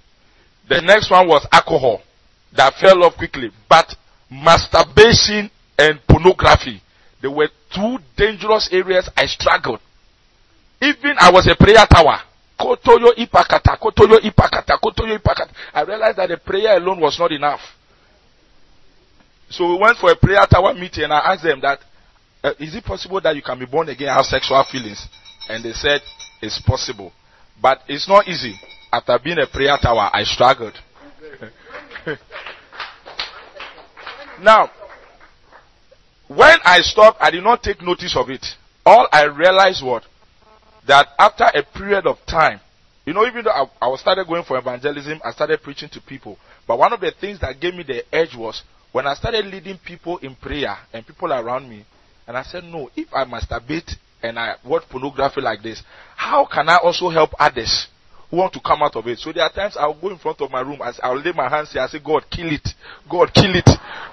The 0.67 0.81
next 0.81 1.11
one 1.11 1.27
was 1.27 1.47
alcohol 1.51 2.01
that 2.55 2.73
fell 2.75 3.03
off 3.03 3.15
quickly. 3.15 3.51
But 3.69 3.95
masturbation 4.41 5.49
and 5.77 5.99
pornography, 6.07 6.81
they 7.21 7.27
were 7.27 7.49
two 7.73 7.97
dangerous 8.17 8.69
areas 8.71 9.09
I 9.15 9.25
struggled. 9.25 9.79
Even 10.81 11.15
I 11.19 11.31
was 11.31 11.47
a 11.47 11.55
prayer 11.55 11.85
tower. 11.89 12.19
Kotoyo 12.59 13.15
ipakata, 13.15 13.77
kotoyo 13.77 14.19
ipakata, 14.19 14.77
kotoyo 14.77 15.17
ipakata. 15.17 15.49
I 15.73 15.81
realized 15.83 16.17
that 16.17 16.29
the 16.29 16.37
prayer 16.37 16.77
alone 16.77 16.99
was 16.99 17.17
not 17.17 17.31
enough. 17.31 17.61
So 19.49 19.69
we 19.69 19.77
went 19.81 19.97
for 19.97 20.11
a 20.11 20.15
prayer 20.15 20.45
tower 20.49 20.73
meeting 20.73 21.05
and 21.05 21.13
I 21.13 21.33
asked 21.33 21.43
them 21.43 21.61
that, 21.61 21.79
uh, 22.43 22.53
is 22.59 22.75
it 22.75 22.83
possible 22.83 23.21
that 23.21 23.35
you 23.35 23.41
can 23.41 23.57
be 23.57 23.65
born 23.65 23.87
again 23.87 24.09
and 24.09 24.17
have 24.17 24.25
sexual 24.25 24.63
feelings? 24.69 25.07
And 25.47 25.63
they 25.63 25.71
said, 25.73 26.01
it's 26.41 26.61
possible. 26.61 27.13
But 27.61 27.79
it's 27.87 28.07
not 28.07 28.27
easy. 28.27 28.59
After 28.91 29.17
being 29.23 29.37
a 29.39 29.47
prayer 29.47 29.77
tower, 29.81 30.09
I 30.11 30.23
struggled. 30.23 30.73
now, 34.41 34.69
when 36.27 36.58
I 36.63 36.81
stopped, 36.81 37.17
I 37.21 37.31
did 37.31 37.43
not 37.43 37.63
take 37.63 37.81
notice 37.81 38.15
of 38.17 38.29
it. 38.29 38.45
All 38.86 39.08
I 39.12 39.25
realized 39.25 39.84
was 39.84 40.03
that 40.88 41.08
after 41.19 41.45
a 41.45 41.63
period 41.63 42.08
of 42.08 42.17
time, 42.25 42.60
you 43.05 43.13
know, 43.13 43.25
even 43.25 43.43
though 43.43 43.51
I, 43.51 43.65
I 43.81 43.95
started 43.97 44.27
going 44.27 44.43
for 44.43 44.58
evangelism, 44.58 45.19
I 45.23 45.31
started 45.31 45.62
preaching 45.62 45.89
to 45.89 46.01
people. 46.01 46.38
But 46.67 46.79
one 46.79 46.93
of 46.93 47.01
the 47.01 47.12
things 47.12 47.39
that 47.41 47.60
gave 47.60 47.73
me 47.73 47.84
the 47.84 48.03
edge 48.15 48.36
was 48.36 48.63
when 48.91 49.08
I 49.08 49.13
started 49.15 49.45
leading 49.45 49.77
people 49.77 50.17
in 50.19 50.36
prayer 50.36 50.77
and 50.93 51.05
people 51.05 51.31
around 51.34 51.69
me, 51.69 51.86
and 52.27 52.38
I 52.38 52.43
said, 52.43 52.63
no, 52.63 52.89
if 52.95 53.13
I 53.13 53.25
masturbate 53.25 53.95
and 54.21 54.39
I 54.39 54.55
watch 54.65 54.84
pornography 54.89 55.41
like 55.41 55.62
this, 55.62 55.84
how 56.15 56.45
can 56.45 56.69
I 56.69 56.77
also 56.77 57.10
help 57.10 57.31
others 57.38 57.88
want 58.36 58.54
to 58.54 58.60
come 58.60 58.82
out 58.82 58.96
of 58.96 59.08
it? 59.08 59.19
So 59.19 59.32
there 59.32 59.43
are 59.43 59.52
times 59.52 59.78
I'll 59.78 59.93
go 59.93 60.10
in 60.10 60.17
front 60.17 60.41
of 60.41 60.52
my 60.52 60.62
room, 60.62 60.80
I'll 60.82 61.19
lay 61.19 61.32
my 61.32 61.50
hands 61.50 61.72
here, 61.72 61.82
I 61.82 61.88
say, 61.88 62.00
God, 62.00 62.26
kill 62.30 62.52
it. 62.52 62.67
God, 63.10 63.34
kill 63.34 63.56
it. 63.56 63.69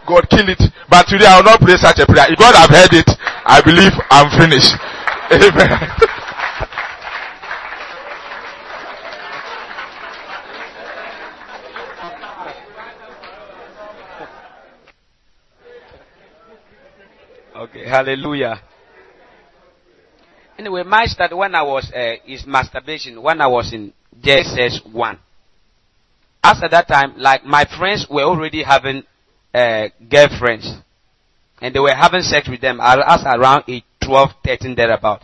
God, 0.07 0.29
kill 0.29 0.49
it. 0.49 0.63
But 0.89 1.07
today 1.09 1.27
I 1.27 1.37
will 1.39 1.45
not 1.45 1.61
pray 1.61 1.77
such 1.77 1.99
a 1.99 2.07
prayer. 2.07 2.27
If 2.29 2.39
God 2.39 2.55
have 2.55 2.71
heard 2.71 2.93
it, 2.93 3.11
I 3.45 3.61
believe 3.65 3.93
I'm 4.11 4.31
finished. 4.39 4.77
Amen. 5.31 6.11
Okay, 17.57 17.85
hallelujah. 17.85 18.61
Anyway, 20.61 20.83
my 20.83 21.07
start 21.07 21.35
when 21.35 21.55
I 21.55 21.62
was 21.62 21.90
uh, 21.90 22.16
is 22.27 22.44
masturbation 22.46 23.23
when 23.23 23.40
I 23.40 23.46
was 23.46 23.73
in 23.73 23.94
JSS 24.20 24.92
one. 24.92 25.18
After 26.44 26.68
that 26.68 26.87
time, 26.87 27.14
like 27.16 27.46
my 27.46 27.64
friends 27.79 28.07
were 28.11 28.25
already 28.25 28.62
having 28.62 29.03
uh, 29.55 29.88
girlfriends, 30.11 30.70
and 31.62 31.75
they 31.75 31.81
were 31.81 31.94
having 31.94 32.20
sex 32.20 32.46
with 32.46 32.61
them. 32.61 32.79
I 32.79 32.94
was 32.99 33.25
around 33.25 33.64
age 33.68 33.85
12, 34.05 34.33
13 34.44 34.75
thereabout. 34.75 35.23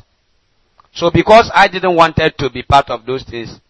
So 0.95 1.11
because 1.11 1.51
I 1.53 1.69
didn't 1.69 1.95
wanted 1.95 2.39
to 2.39 2.49
be 2.49 2.63
part 2.63 2.89
of 2.89 3.05
those 3.05 3.23
things, 3.23 3.61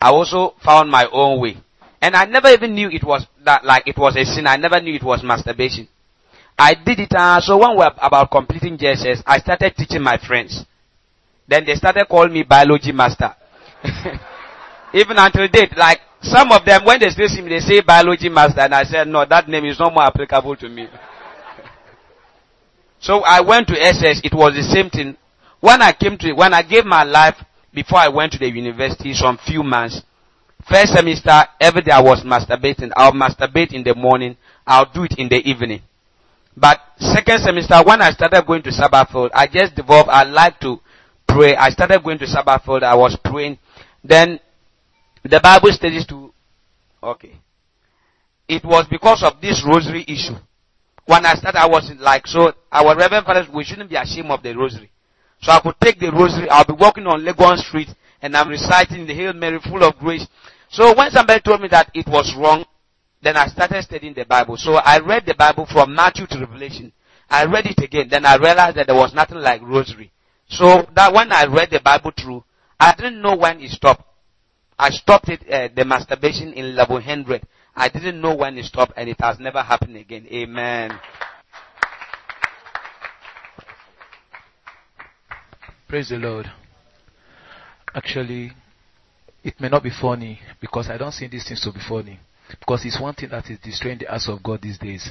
I 0.00 0.10
also 0.10 0.54
found 0.64 0.92
my 0.92 1.08
own 1.10 1.40
way. 1.40 1.56
And 2.00 2.14
I 2.14 2.26
never 2.26 2.50
even 2.50 2.72
knew 2.72 2.88
it 2.88 3.02
was 3.02 3.26
that 3.44 3.64
like 3.64 3.88
it 3.88 3.98
was 3.98 4.14
a 4.14 4.24
sin. 4.24 4.46
I 4.46 4.58
never 4.58 4.80
knew 4.80 4.94
it 4.94 5.02
was 5.02 5.24
masturbation. 5.24 5.88
I 6.56 6.74
did 6.74 7.00
it, 7.00 7.12
uh, 7.12 7.40
so 7.40 7.58
when 7.58 7.72
we 7.72 7.78
were 7.78 7.90
about 8.00 8.30
completing 8.30 8.78
JSS, 8.78 9.24
I 9.26 9.38
started 9.40 9.74
teaching 9.74 10.02
my 10.02 10.18
friends. 10.18 10.64
Then 11.48 11.64
they 11.64 11.74
started 11.74 12.06
calling 12.08 12.32
me 12.32 12.42
biology 12.42 12.92
master. 12.92 13.34
Even 14.94 15.18
until 15.18 15.48
date, 15.48 15.76
like, 15.76 16.00
some 16.22 16.50
of 16.50 16.64
them, 16.64 16.84
when 16.84 16.98
they 17.00 17.10
still 17.10 17.28
see 17.28 17.42
me, 17.42 17.50
they 17.50 17.60
say 17.60 17.80
biology 17.82 18.28
master, 18.28 18.60
and 18.60 18.74
I 18.74 18.84
said, 18.84 19.06
no, 19.06 19.24
that 19.24 19.48
name 19.48 19.64
is 19.64 19.78
no 19.78 19.90
more 19.90 20.04
applicable 20.04 20.56
to 20.56 20.68
me. 20.68 20.88
so 23.00 23.20
I 23.20 23.40
went 23.40 23.68
to 23.68 23.80
SS, 23.80 24.22
it 24.24 24.34
was 24.34 24.54
the 24.54 24.62
same 24.62 24.90
thing. 24.90 25.16
When 25.60 25.82
I 25.82 25.92
came 25.92 26.18
to, 26.18 26.32
when 26.32 26.52
I 26.52 26.62
gave 26.62 26.84
my 26.84 27.04
life, 27.04 27.36
before 27.72 27.98
I 27.98 28.08
went 28.08 28.32
to 28.32 28.38
the 28.38 28.50
university, 28.50 29.12
some 29.14 29.38
few 29.46 29.62
months, 29.62 30.02
first 30.68 30.94
semester, 30.94 31.44
every 31.60 31.82
day 31.82 31.92
I 31.92 32.00
was 32.00 32.24
masturbating. 32.24 32.90
I'll 32.96 33.12
masturbate 33.12 33.72
in 33.72 33.84
the 33.84 33.94
morning, 33.94 34.36
I'll 34.66 34.90
do 34.90 35.04
it 35.04 35.14
in 35.18 35.28
the 35.28 35.36
evening. 35.48 35.82
But 36.56 36.80
second 36.98 37.40
semester, 37.40 37.76
when 37.84 38.00
I 38.00 38.10
started 38.12 38.46
going 38.46 38.62
to 38.62 38.70
Sarbah 38.70 39.10
Field, 39.12 39.30
I 39.34 39.46
just 39.46 39.74
developed, 39.74 40.08
I 40.08 40.24
like 40.24 40.58
to 40.60 40.80
pray. 41.26 41.56
I 41.56 41.70
started 41.70 42.02
going 42.02 42.18
to 42.18 42.26
Sarbah 42.26 42.62
Field, 42.64 42.82
I 42.82 42.94
was 42.94 43.16
praying. 43.24 43.58
Then, 44.02 44.40
the 45.22 45.40
Bible 45.40 45.70
studies 45.72 46.06
to, 46.06 46.32
okay. 47.02 47.36
It 48.48 48.64
was 48.64 48.86
because 48.90 49.22
of 49.22 49.40
this 49.40 49.64
rosary 49.66 50.04
issue. 50.06 50.36
When 51.06 51.26
I 51.26 51.34
started, 51.34 51.58
I 51.58 51.66
was 51.66 51.90
like, 51.98 52.26
so, 52.26 52.52
our 52.70 52.96
Reverend 52.96 53.26
Father, 53.26 53.46
we 53.52 53.64
shouldn't 53.64 53.90
be 53.90 53.96
ashamed 53.96 54.30
of 54.30 54.42
the 54.42 54.56
rosary. 54.56 54.90
So 55.42 55.52
I 55.52 55.60
could 55.60 55.74
take 55.80 56.00
the 56.00 56.10
rosary, 56.10 56.48
I'll 56.48 56.64
be 56.64 56.72
walking 56.72 57.06
on 57.06 57.22
Legon 57.22 57.58
Street, 57.58 57.88
and 58.22 58.36
I'm 58.36 58.48
reciting 58.48 59.06
the 59.06 59.14
Hail 59.14 59.32
Mary 59.32 59.58
full 59.60 59.84
of 59.84 59.98
grace. 59.98 60.26
So 60.70 60.94
when 60.96 61.10
somebody 61.10 61.40
told 61.40 61.60
me 61.60 61.68
that 61.68 61.90
it 61.94 62.06
was 62.08 62.34
wrong, 62.36 62.64
then 63.22 63.36
I 63.36 63.46
started 63.46 63.82
studying 63.82 64.14
the 64.14 64.24
Bible. 64.24 64.56
So 64.56 64.74
I 64.74 64.98
read 64.98 65.26
the 65.26 65.34
Bible 65.34 65.66
from 65.66 65.94
Matthew 65.94 66.26
to 66.28 66.38
Revelation. 66.40 66.92
I 67.28 67.44
read 67.44 67.66
it 67.66 67.82
again. 67.82 68.08
Then 68.08 68.24
I 68.24 68.36
realized 68.36 68.76
that 68.76 68.86
there 68.86 68.96
was 68.96 69.14
nothing 69.14 69.38
like 69.38 69.62
rosary. 69.62 70.12
So 70.48 70.86
that 70.94 71.12
when 71.12 71.32
I 71.32 71.46
read 71.46 71.70
the 71.70 71.80
Bible 71.80 72.12
through, 72.18 72.44
I 72.78 72.94
didn't 72.94 73.20
know 73.20 73.36
when 73.36 73.60
it 73.60 73.70
stopped. 73.70 74.04
I 74.78 74.90
stopped 74.90 75.28
it, 75.28 75.40
uh, 75.50 75.68
the 75.74 75.84
masturbation 75.84 76.52
in 76.52 76.76
level 76.76 76.96
100. 76.96 77.42
I 77.74 77.88
didn't 77.88 78.20
know 78.20 78.34
when 78.34 78.56
it 78.58 78.64
stopped 78.64 78.92
and 78.96 79.08
it 79.08 79.20
has 79.20 79.38
never 79.38 79.62
happened 79.62 79.96
again. 79.96 80.26
Amen. 80.30 80.98
Praise 85.88 86.08
the 86.08 86.16
Lord. 86.16 86.50
Actually, 87.94 88.52
it 89.44 89.60
may 89.60 89.68
not 89.68 89.82
be 89.82 89.90
funny 89.90 90.40
because 90.60 90.88
I 90.90 90.98
don't 90.98 91.12
see 91.12 91.26
these 91.28 91.46
things 91.46 91.62
to 91.62 91.72
be 91.72 91.80
funny. 91.88 92.18
Because 92.58 92.84
it's 92.84 93.00
one 93.00 93.14
thing 93.14 93.30
that 93.30 93.48
is 93.50 93.58
destroying 93.58 93.98
the 93.98 94.06
house 94.06 94.28
of 94.28 94.42
God 94.42 94.62
these 94.62 94.78
days. 94.78 95.10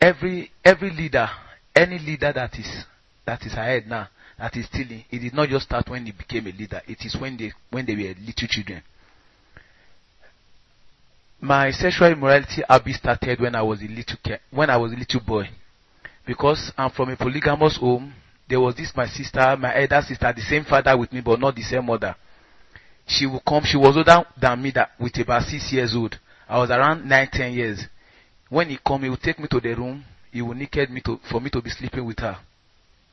Every 0.00 0.50
every 0.64 0.90
leader, 0.90 1.28
any 1.74 1.98
leader 1.98 2.32
that 2.32 2.54
is 2.58 2.84
that 3.30 3.46
is 3.46 3.52
ahead 3.52 3.86
now, 3.86 4.08
that 4.36 4.56
is 4.56 4.66
stealing, 4.66 5.04
it 5.08 5.20
did 5.20 5.32
not 5.32 5.48
just 5.48 5.66
start 5.66 5.88
when 5.88 6.04
he 6.04 6.10
became 6.10 6.48
a 6.48 6.50
leader. 6.50 6.82
It 6.88 6.98
is 7.04 7.16
when 7.16 7.36
they 7.36 7.52
when 7.70 7.86
they 7.86 7.94
were 7.94 8.14
little 8.26 8.48
children. 8.48 8.82
my 11.40 11.70
sexual 11.70 12.08
immorality 12.08 12.62
habit 12.68 12.94
started 12.96 13.40
when 13.40 13.54
I 13.54 13.62
was 13.62 13.82
a 13.82 13.86
little 13.86 14.16
when 14.50 14.68
I 14.68 14.76
was 14.76 14.92
a 14.92 14.96
little 14.96 15.20
boy, 15.20 15.48
because 16.26 16.72
I'm 16.76 16.90
from 16.90 17.10
a 17.10 17.16
polygamous 17.16 17.76
home. 17.76 18.12
There 18.48 18.60
was 18.60 18.74
this 18.74 18.90
my 18.96 19.06
sister, 19.06 19.56
my 19.56 19.80
elder 19.80 20.02
sister, 20.02 20.32
the 20.34 20.42
same 20.42 20.64
father 20.64 20.98
with 20.98 21.12
me, 21.12 21.20
but 21.20 21.38
not 21.38 21.54
the 21.54 21.62
same 21.62 21.86
mother. 21.86 22.16
She 23.06 23.26
would 23.26 23.44
come. 23.44 23.62
She 23.64 23.76
was 23.76 23.96
older 23.96 24.24
than 24.40 24.60
me, 24.60 24.72
that 24.72 24.90
with 24.98 25.16
about 25.20 25.44
six 25.44 25.72
years 25.72 25.94
old. 25.94 26.18
I 26.48 26.58
was 26.58 26.70
around 26.70 27.08
nine, 27.08 27.28
ten 27.32 27.52
years. 27.52 27.80
When 28.48 28.70
he 28.70 28.78
come, 28.84 29.04
he 29.04 29.08
would 29.08 29.22
take 29.22 29.38
me 29.38 29.46
to 29.52 29.60
the 29.60 29.72
room. 29.74 30.04
He 30.32 30.42
would 30.42 30.56
naked 30.56 30.90
me 30.90 31.00
to, 31.02 31.20
for 31.30 31.40
me 31.40 31.48
to 31.50 31.62
be 31.62 31.70
sleeping 31.70 32.04
with 32.04 32.18
her 32.18 32.36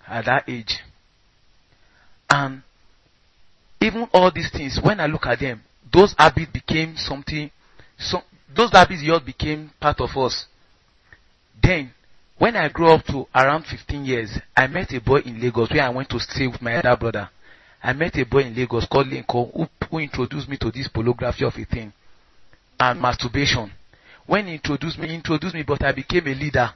at 0.08 0.26
that 0.26 0.48
age. 0.48 0.80
And 2.30 2.62
even 3.82 4.08
all 4.14 4.32
these 4.32 4.52
things, 4.52 4.80
when 4.82 5.00
I 5.00 5.06
look 5.06 5.26
at 5.26 5.40
them, 5.40 5.62
those 5.92 6.14
habits 6.18 6.52
became 6.52 6.96
something, 6.98 7.52
so, 7.98 8.22
those 8.56 8.72
habits 8.72 9.04
just 9.04 9.26
became 9.26 9.72
part 9.80 10.00
of 10.02 10.10
us. 10.18 10.46
Then, 11.62 11.94
when 12.38 12.56
I 12.56 12.70
grew 12.70 12.92
up 12.92 13.04
to 13.06 13.28
around 13.34 13.66
15 13.66 14.06
years, 14.06 14.38
I 14.56 14.68
met 14.68 14.94
a 14.94 15.02
boy 15.02 15.20
in 15.20 15.42
Lagos 15.42 15.72
where 15.72 15.84
I 15.84 15.90
went 15.90 16.10
to 16.10 16.20
stay 16.20 16.48
with 16.48 16.62
my 16.62 16.76
elder 16.76 16.96
brother. 16.96 17.30
I 17.82 17.94
met 17.94 18.16
a 18.18 18.26
boy 18.26 18.40
in 18.42 18.56
Lagos 18.56 18.86
called 18.86 19.08
Lincoln 19.08 19.52
who, 19.56 19.68
who 19.90 19.98
introduced 20.00 20.50
me 20.50 20.58
to 20.58 20.72
this 20.72 20.88
pornography 20.88 21.46
of 21.46 21.54
a 21.56 21.66
thing 21.66 21.94
and 22.80 23.02
masturbation. 23.02 23.72
When 24.26 24.48
he 24.48 24.56
introduced 24.56 25.00
me, 25.00 25.08
he 25.08 25.16
introduced 25.16 25.56
me, 25.56 25.64
but 25.64 25.84
I 25.84 25.92
became 25.94 26.28
a 26.28 26.34
leader. 26.34 26.70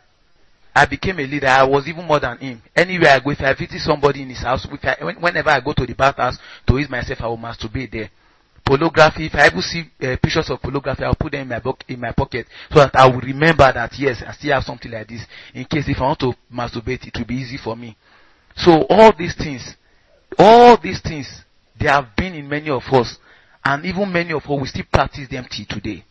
I 0.74 0.86
became 0.86 1.20
a 1.20 1.28
leader. 1.28 1.48
I 1.48 1.64
was 1.64 1.88
even 1.88 2.06
more 2.06 2.20
than 2.20 2.38
him. 2.38 2.62
Anywhere 2.76 3.12
I 3.12 3.20
go, 3.20 3.32
if 3.32 3.42
I 3.42 3.54
visit 3.54 3.82
somebody 3.82 4.22
in 4.22 4.30
his 4.30 4.40
house, 4.42 4.66
I, 4.84 4.96
whenever 5.20 5.50
I 5.50 5.60
go 5.60 5.74
to 5.74 5.86
the 5.86 5.94
bathhouse 5.94 6.38
to 6.68 6.78
ease 6.80 6.90
myself, 6.90 7.22
I 7.22 7.28
will 7.28 7.38
masturbate 7.38 7.92
there. 7.92 8.10
Pornography, 8.64 9.26
if 9.26 9.36
I 9.36 9.48
ever 9.48 9.62
see 9.62 9.82
uh, 10.02 10.16
pictures 10.22 10.50
of 10.50 10.62
pornography, 10.62 11.04
I'll 11.04 11.16
put 11.16 11.34
them 11.34 11.42
in 11.42 11.48
my, 11.50 11.60
book, 11.60 11.84
in 11.90 12.00
my 12.00 12.12
pocket 12.14 12.48
so 12.72 12.80
that 12.80 12.96
I 12.96 13.06
will 13.08 13.20
remember 13.20 13.70
that 13.74 13.92
yes, 13.98 14.24
I 14.26 14.32
still 14.34 14.54
have 14.54 14.64
something 14.64 14.92
like 14.92 15.08
this. 15.08 15.26
In 15.54 15.66
case 15.66 15.86
if 15.88 15.98
I 15.98 16.04
want 16.04 16.20
to 16.20 16.34
masturbate, 16.54 17.06
it 17.08 17.18
will 17.18 17.26
be 17.26 17.36
easy 17.36 17.58
for 17.58 17.76
me. 17.76 17.98
So 18.56 18.86
all 18.90 19.12
these 19.18 19.36
things, 19.36 19.76
all 20.38 20.78
these 20.78 21.02
things, 21.02 21.28
they 21.80 21.88
have 21.88 22.16
been 22.16 22.34
in 22.36 22.48
many 22.48 22.70
of 22.70 22.84
us, 22.94 23.18
and 23.66 23.84
even 23.86 24.12
many 24.12 24.32
of 24.32 24.44
us, 24.44 24.62
we 24.62 24.68
still 24.68 24.86
practice 24.92 25.28
them 25.28 25.46
till 25.50 25.66
today 25.68 26.06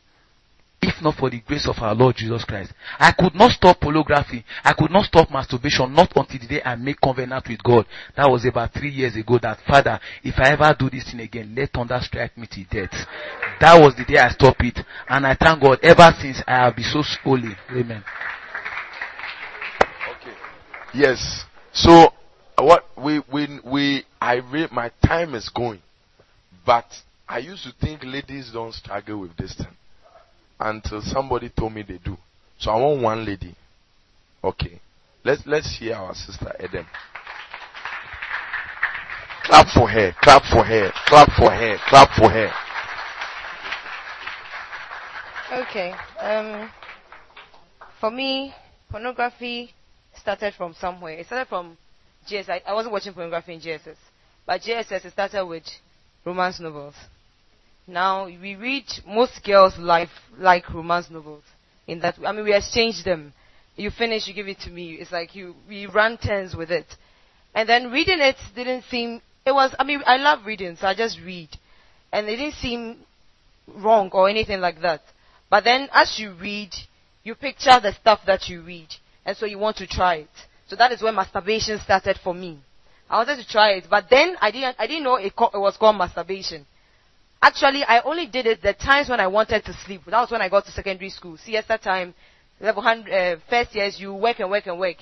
if 0.83 1.03
not 1.03 1.15
for 1.17 1.29
the 1.29 1.41
grace 1.41 1.69
of 1.69 1.77
our 1.81 1.95
Lord 1.95 2.17
Jesus 2.17 2.45
Christ. 2.45 2.73
I 2.99 3.13
could 3.13 3.35
not 3.35 3.51
stop 3.53 3.81
pornography. 3.81 4.45
I 4.65 4.73
could 4.73 4.91
not 4.91 5.05
stop 5.05 5.31
masturbation, 5.31 5.93
not 5.93 6.13
until 6.17 6.41
the 6.41 6.47
day 6.47 6.63
I 6.65 6.75
made 6.77 7.01
covenant 7.01 7.47
with 7.49 7.63
God. 7.63 7.87
That 8.17 8.31
was 8.31 8.47
about 8.47 8.73
three 8.73 8.91
years 8.91 9.15
ago 9.15 9.39
that, 9.43 9.61
Father, 9.67 10.01
if 10.25 10.35
I 10.39 10.53
ever 10.53 10.75
do 10.79 10.89
this 10.89 11.11
thing 11.11 11.21
again, 11.21 11.55
let 11.57 11.73
thunder 11.73 11.99
strike 12.03 12.37
me 12.39 12.47
to 12.51 12.65
death. 12.65 13.07
That 13.61 13.79
was 13.79 13.95
the 13.97 14.05
day 14.05 14.19
I 14.19 14.31
stopped 14.31 14.63
it. 14.63 14.79
And 15.09 15.27
I 15.27 15.35
thank 15.35 15.61
God, 15.61 15.79
ever 15.83 16.11
since 16.19 16.43
I 16.47 16.65
have 16.65 16.77
been 16.77 16.87
so 16.87 17.03
holy. 17.23 17.55
Amen. 17.71 18.03
Okay. 20.17 20.35
Yes. 20.95 21.45
So 21.73 22.13
uh, 22.57 22.65
what 22.65 22.87
we 22.97 23.21
we 23.31 23.61
we 23.65 24.05
I 24.21 24.37
re- 24.37 24.69
my 24.73 24.91
time 25.05 25.35
is 25.35 25.51
going, 25.51 25.83
but 26.65 26.87
I 27.29 27.39
used 27.39 27.65
to 27.65 27.73
think 27.81 28.01
ladies 28.03 28.51
don't 28.53 28.73
struggle 28.73 29.21
with 29.21 29.37
this 29.37 29.55
thing 29.55 29.77
until 30.61 31.01
somebody 31.01 31.49
told 31.49 31.73
me 31.75 31.83
they 31.83 31.99
do. 31.99 32.17
So 32.59 32.71
I 32.71 32.77
want 32.77 33.03
one 33.03 33.25
lady. 33.25 33.55
Okay. 34.45 34.81
Let's 35.25 35.43
let's 35.47 35.79
hear 35.79 35.95
our 35.95 36.15
sister 36.15 36.55
Eden. 36.63 36.87
Clap 39.45 39.67
for 39.75 39.89
her. 39.89 40.13
Clap 40.23 40.43
for 40.45 40.65
her. 40.65 40.93
Clap 41.07 41.29
for 41.37 41.51
her. 41.51 41.77
Clap 41.89 42.09
for 42.17 42.31
her. 42.31 42.51
Okay. 45.53 45.93
Um, 46.21 46.71
for 47.99 48.11
me, 48.11 48.55
pornography 48.91 49.73
started 50.15 50.55
from 50.55 50.75
somewhere. 50.75 51.15
It 51.15 51.27
started 51.27 51.49
from 51.49 51.77
JSS. 52.31 52.49
I, 52.49 52.63
I 52.67 52.75
wasn't 52.75 52.93
watching 52.93 53.13
pornography 53.13 53.55
in 53.55 53.61
JSS, 53.61 53.97
but 54.47 54.61
JSS 54.61 55.07
it 55.07 55.13
started 55.13 55.45
with 55.47 55.65
romance 56.25 56.61
novels. 56.61 56.95
Now 57.91 58.27
we 58.27 58.55
read 58.55 58.85
most 59.07 59.43
girls 59.45 59.77
like 59.79 60.09
like 60.39 60.73
romance 60.73 61.11
novels. 61.11 61.43
In 61.87 61.99
that, 62.01 62.17
I 62.25 62.31
mean, 62.33 62.45
we 62.45 62.55
exchange 62.55 63.03
them. 63.05 63.33
You 63.77 63.91
finish, 63.91 64.29
you 64.29 64.35
give 64.35 64.47
it 64.49 64.61
to 64.61 64.71
me. 64.71 64.93
It's 64.95 65.11
like 65.11 65.35
you 65.35 65.55
we 65.69 65.87
run 65.87 66.17
turns 66.19 66.55
with 66.55 66.71
it, 66.71 66.87
and 67.55 67.69
then 67.69 67.91
reading 67.91 68.21
it 68.21 68.37
didn't 68.55 68.85
seem. 68.85 69.21
It 69.45 69.53
was. 69.53 69.75
I 69.79 69.85
mean, 69.85 70.03
I 70.07 70.19
love 70.19 70.47
reading, 70.47 70.77
so 70.77 70.87
I 70.87 70.95
just 70.95 71.19
read, 71.21 71.49
and 72.13 72.29
it 72.29 72.37
didn't 72.37 72.55
seem 72.55 72.99
wrong 73.67 74.11
or 74.13 74.29
anything 74.29 74.61
like 74.61 74.81
that. 74.83 75.03
But 75.49 75.65
then 75.65 75.89
as 75.93 76.19
you 76.19 76.33
read, 76.35 76.73
you 77.25 77.35
picture 77.35 77.81
the 77.81 77.93
stuff 77.93 78.21
that 78.27 78.49
you 78.49 78.63
read. 78.63 78.89
And 79.25 79.37
so 79.37 79.47
you 79.47 79.59
want 79.59 79.77
to 79.79 79.87
try 79.87 80.17
it. 80.17 80.31
So 80.69 80.77
that 80.77 80.93
is 80.93 81.03
when 81.03 81.15
masturbation 81.15 81.79
started 81.79 82.19
for 82.23 82.33
me. 82.35 82.59
I 83.09 83.17
wanted 83.19 83.37
to 83.39 83.47
try 83.47 83.73
it, 83.73 83.85
but 83.91 84.07
then 84.09 84.37
I 84.41 84.53
didn't, 84.53 84.77
I 84.79 84.87
didn't 84.87 85.03
know 85.03 85.17
it, 85.17 85.35
co- 85.35 85.51
it 85.53 85.59
was 85.59 85.77
called 85.77 85.97
masturbation. 85.97 86.65
Actually, 87.43 87.85
I 87.85 88.01
only 88.03 88.27
did 88.27 88.47
it 88.47 88.63
the 88.63 88.75
times 88.75 89.09
when 89.09 89.19
I 89.19 89.27
wanted 89.27 89.65
to 89.65 89.73
sleep. 89.73 90.03
That 90.07 90.21
was 90.21 90.31
when 90.31 90.43
I 90.43 90.49
got 90.49 90.67
to 90.67 90.73
secondary 90.73 91.09
school. 91.11 91.39
Siesta 91.39 91.79
time, 91.79 92.15
level 92.61 92.83
100, 92.83 93.13
uh, 93.13 93.41
first 93.49 93.75
years, 93.75 93.99
you 93.99 94.13
work 94.15 94.41
and 94.41 94.51
work 94.51 94.67
and 94.67 94.79
work. 94.79 94.97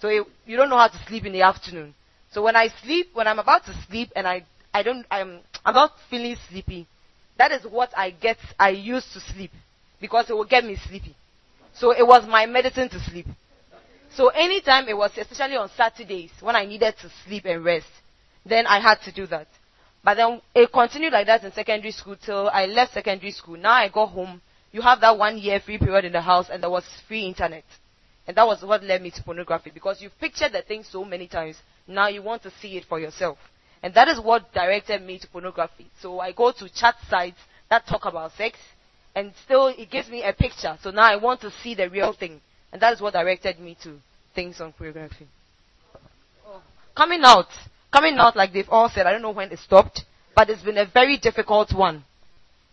So 0.00 0.08
you, 0.08 0.26
you 0.46 0.56
don't 0.56 0.70
know 0.70 0.78
how 0.78 0.88
to 0.88 1.04
sleep 1.08 1.24
in 1.26 1.32
the 1.32 1.42
afternoon. 1.42 1.94
So 2.32 2.42
when 2.42 2.54
I 2.54 2.68
sleep, 2.82 3.08
when 3.12 3.26
I'm 3.26 3.40
about 3.40 3.64
to 3.66 3.74
sleep 3.88 4.10
and 4.14 4.26
I, 4.26 4.44
I 4.72 4.84
don't, 4.84 5.04
I'm, 5.10 5.40
I'm 5.64 5.74
not 5.74 5.92
feeling 6.08 6.36
sleepy, 6.48 6.86
that 7.38 7.50
is 7.50 7.64
what 7.64 7.90
I 7.96 8.10
get, 8.10 8.38
I 8.58 8.70
use 8.70 9.04
to 9.14 9.20
sleep. 9.20 9.50
Because 10.00 10.30
it 10.30 10.34
will 10.34 10.44
get 10.44 10.64
me 10.64 10.76
sleepy. 10.88 11.16
So 11.74 11.90
it 11.90 12.06
was 12.06 12.26
my 12.26 12.46
medicine 12.46 12.88
to 12.90 13.00
sleep. 13.00 13.26
So 14.14 14.28
anytime 14.28 14.88
it 14.88 14.96
was, 14.96 15.10
especially 15.18 15.56
on 15.56 15.70
Saturdays, 15.76 16.30
when 16.40 16.54
I 16.54 16.66
needed 16.66 16.94
to 17.02 17.10
sleep 17.26 17.44
and 17.46 17.64
rest, 17.64 17.86
then 18.46 18.66
I 18.66 18.80
had 18.80 19.00
to 19.02 19.12
do 19.12 19.26
that. 19.26 19.46
But 20.02 20.14
then 20.14 20.40
it 20.54 20.72
continued 20.72 21.12
like 21.12 21.26
that 21.26 21.44
in 21.44 21.52
secondary 21.52 21.92
school 21.92 22.16
till 22.16 22.48
I 22.48 22.66
left 22.66 22.94
secondary 22.94 23.32
school. 23.32 23.56
Now 23.56 23.72
I 23.72 23.88
go 23.88 24.06
home. 24.06 24.40
You 24.72 24.82
have 24.82 25.00
that 25.00 25.18
one 25.18 25.36
year 25.38 25.60
free 25.60 25.78
period 25.78 26.04
in 26.04 26.12
the 26.12 26.20
house 26.20 26.48
and 26.50 26.62
there 26.62 26.70
was 26.70 26.84
free 27.06 27.26
internet. 27.26 27.64
And 28.26 28.36
that 28.36 28.46
was 28.46 28.62
what 28.62 28.82
led 28.82 29.02
me 29.02 29.10
to 29.10 29.22
pornography 29.22 29.70
because 29.72 30.00
you've 30.00 30.18
pictured 30.18 30.52
the 30.52 30.62
thing 30.62 30.84
so 30.84 31.04
many 31.04 31.26
times. 31.26 31.56
Now 31.86 32.08
you 32.08 32.22
want 32.22 32.42
to 32.44 32.52
see 32.62 32.76
it 32.76 32.84
for 32.84 33.00
yourself. 33.00 33.38
And 33.82 33.92
that 33.94 34.08
is 34.08 34.20
what 34.20 34.52
directed 34.52 35.02
me 35.02 35.18
to 35.18 35.26
pornography. 35.28 35.86
So 36.00 36.20
I 36.20 36.32
go 36.32 36.52
to 36.52 36.68
chat 36.68 36.94
sites 37.08 37.38
that 37.68 37.86
talk 37.86 38.04
about 38.04 38.32
sex 38.32 38.58
and 39.14 39.32
still 39.44 39.68
it 39.68 39.90
gives 39.90 40.08
me 40.08 40.22
a 40.22 40.32
picture. 40.32 40.78
So 40.82 40.90
now 40.90 41.04
I 41.04 41.16
want 41.16 41.40
to 41.42 41.50
see 41.62 41.74
the 41.74 41.90
real 41.90 42.12
thing. 42.12 42.40
And 42.72 42.80
that 42.80 42.92
is 42.92 43.00
what 43.00 43.14
directed 43.14 43.58
me 43.58 43.76
to 43.82 43.98
things 44.34 44.60
on 44.60 44.72
pornography. 44.72 45.26
Oh. 46.46 46.62
Coming 46.94 47.22
out. 47.24 47.48
Coming 47.92 48.16
out 48.18 48.36
like 48.36 48.52
they've 48.52 48.68
all 48.68 48.88
said, 48.88 49.06
I 49.06 49.12
don't 49.12 49.22
know 49.22 49.30
when 49.32 49.50
it 49.50 49.58
stopped, 49.58 50.04
but 50.34 50.48
it's 50.48 50.62
been 50.62 50.78
a 50.78 50.86
very 50.86 51.18
difficult 51.18 51.72
one. 51.72 52.04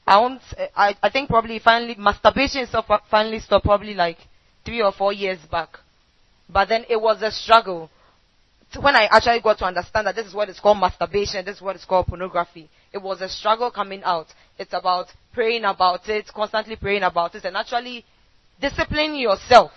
I 0.06 0.20
won't, 0.20 0.42
I, 0.76 0.96
I 1.04 1.10
think 1.10 1.30
probably 1.30 1.60
finally, 1.60 1.96
masturbation 1.98 2.62
itself 2.62 2.86
finally 3.12 3.40
stopped 3.40 3.66
probably 3.66 3.94
like 3.94 4.18
three 4.64 4.82
or 4.82 4.92
four 4.92 5.12
years 5.12 5.40
back. 5.52 5.78
But 6.50 6.70
then 6.70 6.86
it 6.90 7.02
was 7.02 7.22
a 7.22 7.32
struggle. 7.32 7.90
When 8.80 8.96
I 8.96 9.08
actually 9.12 9.42
got 9.42 9.58
to 9.60 9.66
understand 9.66 10.08
that 10.08 10.16
this 10.16 10.28
is 10.28 10.34
what 10.34 10.50
is 10.50 10.60
called 10.60 10.80
masturbation, 10.80 11.44
this 11.44 11.58
is 11.58 11.62
what 11.62 11.76
is 11.76 11.84
called 11.84 12.08
pornography, 12.08 12.70
it 12.94 13.02
was 13.02 13.22
a 13.22 13.30
struggle 13.30 13.72
coming 13.72 14.04
out. 14.04 14.28
It's 14.58 14.74
about 14.74 15.08
praying 15.34 15.66
about 15.66 16.08
it, 16.08 16.28
constantly 16.34 16.76
praying 16.76 17.04
about 17.04 17.36
it, 17.36 17.44
and 17.44 17.58
actually 17.58 18.06
disciplining 18.62 19.16
yourself. 19.16 19.72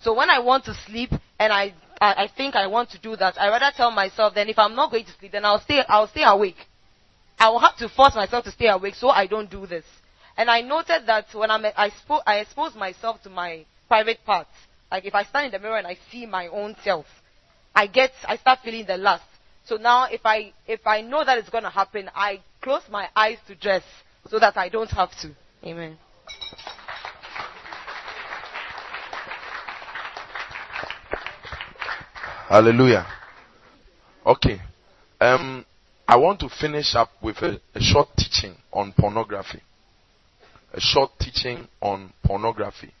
So 0.00 0.14
when 0.14 0.30
I 0.30 0.40
want 0.40 0.64
to 0.66 0.74
sleep 0.86 1.10
and 1.38 1.52
I, 1.52 1.74
I, 2.00 2.24
I 2.24 2.28
think 2.28 2.54
I 2.54 2.66
want 2.66 2.90
to 2.90 2.98
do 2.98 3.16
that, 3.16 3.40
I 3.40 3.48
rather 3.48 3.70
tell 3.76 3.90
myself 3.90 4.34
then 4.34 4.48
if 4.48 4.58
I'm 4.58 4.74
not 4.74 4.90
going 4.90 5.04
to 5.04 5.12
sleep, 5.12 5.32
then 5.32 5.44
I'll 5.44 5.60
stay, 5.60 5.82
I'll 5.88 6.08
stay 6.08 6.24
awake. 6.24 6.66
I 7.38 7.48
will 7.48 7.58
have 7.58 7.76
to 7.78 7.88
force 7.88 8.14
myself 8.14 8.44
to 8.44 8.50
stay 8.50 8.68
awake 8.68 8.94
so 8.94 9.08
I 9.08 9.26
don't 9.26 9.50
do 9.50 9.66
this. 9.66 9.84
And 10.36 10.50
I 10.50 10.60
noted 10.60 11.06
that 11.06 11.26
when 11.34 11.50
I'm, 11.50 11.64
I, 11.76 11.90
spo- 11.90 12.22
I 12.26 12.36
expose 12.38 12.74
myself 12.74 13.22
to 13.22 13.30
my 13.30 13.64
private 13.88 14.18
parts, 14.24 14.50
like 14.90 15.04
if 15.04 15.14
I 15.14 15.24
stand 15.24 15.46
in 15.46 15.52
the 15.52 15.58
mirror 15.58 15.78
and 15.78 15.86
I 15.86 15.96
see 16.10 16.26
my 16.26 16.48
own 16.48 16.76
self, 16.82 17.06
I 17.74 17.86
get, 17.86 18.12
I 18.26 18.36
start 18.36 18.60
feeling 18.64 18.86
the 18.86 18.96
lust. 18.96 19.24
So 19.64 19.76
now 19.76 20.04
if 20.04 20.20
I, 20.24 20.52
if 20.66 20.86
I 20.86 21.00
know 21.02 21.24
that 21.24 21.38
it's 21.38 21.50
gonna 21.50 21.70
happen, 21.70 22.10
I 22.14 22.40
close 22.60 22.82
my 22.90 23.08
eyes 23.16 23.38
to 23.48 23.54
dress 23.54 23.82
so 24.28 24.38
that 24.38 24.56
I 24.56 24.68
don't 24.68 24.90
have 24.90 25.10
to. 25.20 25.34
Amen. 25.64 25.98
Hallelujah. 32.48 33.04
Okay. 34.24 34.60
Um, 35.20 35.64
I 36.06 36.16
want 36.16 36.38
to 36.40 36.48
finish 36.48 36.94
up 36.94 37.10
with 37.20 37.38
a, 37.38 37.60
a 37.74 37.80
short 37.80 38.08
teaching 38.16 38.54
on 38.72 38.92
pornography. 38.96 39.60
A 40.72 40.80
short 40.80 41.10
teaching 41.18 41.66
on 41.82 42.12
pornography. 42.24 42.92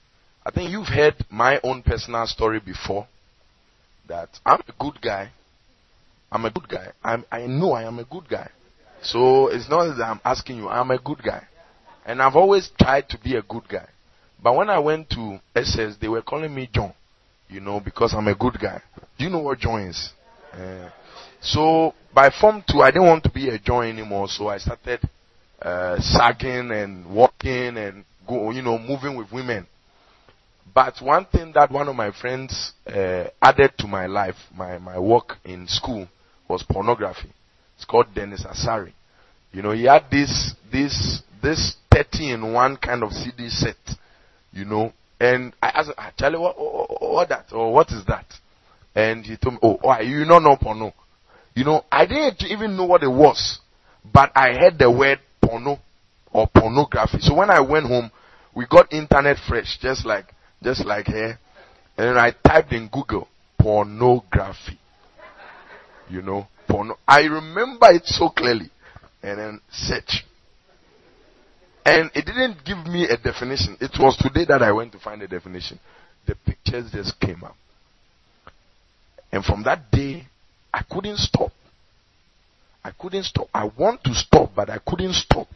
I 0.44 0.50
think 0.50 0.70
you've 0.70 0.88
heard 0.88 1.14
my 1.30 1.60
own 1.62 1.82
personal 1.82 2.26
story 2.26 2.58
before. 2.58 3.06
That 4.08 4.30
I'm 4.44 4.60
a 4.66 4.72
good 4.80 5.00
guy. 5.00 5.30
I'm 6.32 6.44
a 6.44 6.50
good 6.50 6.68
guy. 6.68 6.88
I'm, 7.04 7.24
I 7.30 7.46
know 7.46 7.72
I 7.72 7.84
am 7.84 8.00
a 8.00 8.04
good 8.04 8.28
guy. 8.28 8.50
So 9.00 9.46
it's 9.48 9.70
not 9.70 9.96
that 9.96 10.04
I'm 10.04 10.20
asking 10.24 10.56
you, 10.56 10.68
I'm 10.68 10.90
a 10.90 10.98
good 10.98 11.22
guy. 11.22 11.46
And 12.04 12.20
I've 12.20 12.34
always 12.34 12.68
tried 12.80 13.08
to 13.10 13.18
be 13.18 13.36
a 13.36 13.42
good 13.42 13.68
guy. 13.68 13.88
But 14.42 14.56
when 14.56 14.70
I 14.70 14.80
went 14.80 15.08
to 15.10 15.38
SS, 15.54 15.96
they 16.00 16.08
were 16.08 16.22
calling 16.22 16.52
me 16.52 16.68
John, 16.72 16.92
you 17.48 17.60
know, 17.60 17.78
because 17.78 18.12
I'm 18.12 18.26
a 18.26 18.34
good 18.34 18.58
guy. 18.60 18.82
Do 19.18 19.24
you 19.24 19.30
know 19.30 19.40
what 19.40 19.58
John 19.58 19.80
is? 19.82 20.12
Uh, 20.52 20.90
so 21.40 21.94
by 22.14 22.30
form 22.30 22.62
two, 22.68 22.80
I 22.80 22.90
didn't 22.90 23.06
want 23.06 23.24
to 23.24 23.30
be 23.30 23.48
a 23.48 23.58
John 23.58 23.84
anymore, 23.84 24.28
so 24.28 24.48
I 24.48 24.58
started 24.58 25.00
uh, 25.60 25.98
sagging 26.00 26.70
and 26.70 27.06
walking 27.14 27.76
and 27.76 28.04
go, 28.26 28.50
you 28.50 28.62
know, 28.62 28.78
moving 28.78 29.16
with 29.16 29.32
women. 29.32 29.66
But 30.74 30.94
one 31.00 31.24
thing 31.26 31.52
that 31.54 31.70
one 31.70 31.88
of 31.88 31.96
my 31.96 32.10
friends 32.12 32.72
uh, 32.86 33.24
added 33.40 33.72
to 33.78 33.86
my 33.86 34.06
life, 34.06 34.34
my, 34.54 34.78
my 34.78 34.98
work 34.98 35.36
in 35.44 35.66
school, 35.66 36.06
was 36.48 36.62
pornography. 36.62 37.32
It's 37.76 37.84
called 37.84 38.06
Dennis 38.14 38.44
Asari. 38.44 38.92
You 39.52 39.62
know, 39.62 39.72
he 39.72 39.84
had 39.84 40.04
this, 40.10 40.54
this, 40.70 41.22
this 41.42 41.76
30 41.92 42.32
in 42.32 42.52
one 42.52 42.76
kind 42.76 43.02
of 43.02 43.12
CD 43.12 43.48
set, 43.48 43.76
you 44.52 44.64
know, 44.66 44.92
and 45.18 45.54
I 45.62 45.68
asked, 45.68 45.92
ah, 45.96 46.12
Charlie, 46.18 46.38
what, 46.38 46.58
what, 46.60 47.00
what 47.00 47.28
that, 47.30 47.46
or 47.52 47.72
what 47.72 47.90
is 47.90 48.04
that? 48.06 48.26
And 48.96 49.26
he 49.26 49.36
told 49.36 49.54
me, 49.54 49.60
oh, 49.62 49.78
why, 49.82 50.00
you 50.00 50.24
know 50.24 50.56
porno? 50.56 50.94
You 51.54 51.64
know, 51.64 51.84
I 51.92 52.06
didn't 52.06 52.42
even 52.48 52.78
know 52.78 52.86
what 52.86 53.02
it 53.02 53.10
was, 53.10 53.60
but 54.10 54.32
I 54.34 54.54
heard 54.54 54.78
the 54.78 54.90
word 54.90 55.20
porno 55.42 55.78
or 56.32 56.48
pornography. 56.48 57.18
So 57.20 57.34
when 57.34 57.50
I 57.50 57.60
went 57.60 57.86
home, 57.86 58.10
we 58.54 58.66
got 58.66 58.90
internet 58.90 59.36
fresh, 59.46 59.78
just 59.82 60.06
like, 60.06 60.24
just 60.62 60.86
like 60.86 61.06
here. 61.06 61.38
And 61.98 62.18
I 62.18 62.32
typed 62.46 62.72
in 62.72 62.88
Google, 62.88 63.28
pornography. 63.58 64.78
You 66.08 66.22
know, 66.22 66.48
porno. 66.66 66.96
I 67.06 67.22
remember 67.24 67.90
it 67.90 68.06
so 68.06 68.30
clearly. 68.30 68.70
And 69.22 69.38
then 69.38 69.60
search. 69.70 70.24
And 71.84 72.10
it 72.14 72.24
didn't 72.24 72.64
give 72.64 72.78
me 72.86 73.08
a 73.08 73.16
definition. 73.18 73.76
It 73.80 73.90
was 73.98 74.16
today 74.16 74.46
that 74.48 74.62
I 74.62 74.72
went 74.72 74.92
to 74.92 74.98
find 74.98 75.20
a 75.22 75.28
definition. 75.28 75.78
The 76.26 76.34
pictures 76.34 76.90
just 76.92 77.20
came 77.20 77.44
up. 77.44 77.56
And 79.36 79.44
from 79.44 79.64
that 79.64 79.90
day, 79.90 80.24
I 80.72 80.82
couldn't 80.90 81.18
stop. 81.18 81.52
I 82.82 82.90
couldn't 82.92 83.24
stop. 83.24 83.48
I 83.52 83.68
want 83.78 84.02
to 84.04 84.14
stop, 84.14 84.52
but 84.56 84.70
I 84.70 84.78
couldn't 84.78 85.12
stop. 85.12 85.46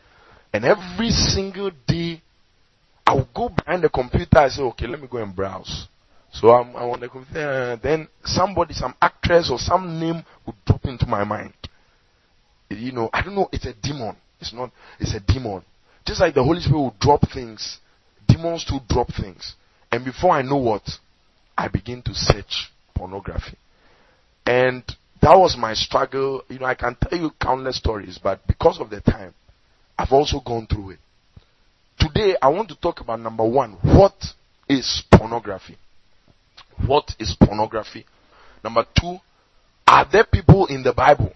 And 0.52 0.66
every 0.66 1.08
single 1.08 1.70
day, 1.86 2.20
I 3.06 3.14
would 3.14 3.32
go 3.34 3.48
behind 3.48 3.82
the 3.82 3.88
computer. 3.88 4.38
I 4.38 4.48
say, 4.50 4.60
okay, 4.64 4.86
let 4.86 5.00
me 5.00 5.08
go 5.10 5.16
and 5.16 5.34
browse. 5.34 5.88
So 6.30 6.50
I'm, 6.50 6.76
I'm 6.76 6.90
on 6.90 7.00
the 7.00 7.08
computer. 7.08 7.40
Uh, 7.40 7.76
then 7.82 8.06
somebody, 8.22 8.74
some 8.74 8.94
actress 9.00 9.48
or 9.50 9.56
some 9.58 9.98
name 9.98 10.22
would 10.44 10.56
drop 10.66 10.84
into 10.84 11.06
my 11.06 11.24
mind. 11.24 11.54
You 12.68 12.92
know, 12.92 13.08
I 13.14 13.22
don't 13.22 13.34
know. 13.34 13.48
It's 13.50 13.64
a 13.64 13.72
demon. 13.72 14.14
It's 14.42 14.52
not. 14.52 14.72
It's 14.98 15.14
a 15.14 15.20
demon. 15.20 15.62
Just 16.04 16.20
like 16.20 16.34
the 16.34 16.44
Holy 16.44 16.60
Spirit 16.60 16.76
will 16.78 16.94
drop 17.00 17.22
things, 17.32 17.78
demons 18.28 18.62
too 18.62 18.80
drop 18.90 19.08
things. 19.14 19.54
And 19.90 20.04
before 20.04 20.32
I 20.32 20.42
know 20.42 20.58
what, 20.58 20.82
I 21.56 21.68
begin 21.68 22.02
to 22.02 22.14
search 22.14 22.70
pornography. 22.94 23.56
And 24.46 24.82
that 25.22 25.36
was 25.36 25.56
my 25.58 25.74
struggle. 25.74 26.42
You 26.48 26.58
know, 26.58 26.66
I 26.66 26.74
can 26.74 26.96
tell 27.00 27.18
you 27.18 27.30
countless 27.40 27.76
stories, 27.76 28.18
but 28.22 28.46
because 28.46 28.80
of 28.80 28.90
the 28.90 29.00
time, 29.00 29.34
I've 29.98 30.12
also 30.12 30.40
gone 30.40 30.66
through 30.66 30.90
it. 30.90 30.98
Today, 31.98 32.36
I 32.40 32.48
want 32.48 32.68
to 32.70 32.80
talk 32.80 33.00
about 33.00 33.20
number 33.20 33.46
one. 33.46 33.72
What 33.82 34.14
is 34.68 35.02
pornography? 35.12 35.76
What 36.86 37.12
is 37.18 37.36
pornography? 37.38 38.06
Number 38.64 38.84
two, 38.98 39.18
are 39.86 40.06
there 40.10 40.24
people 40.24 40.66
in 40.66 40.82
the 40.82 40.92
Bible? 40.92 41.32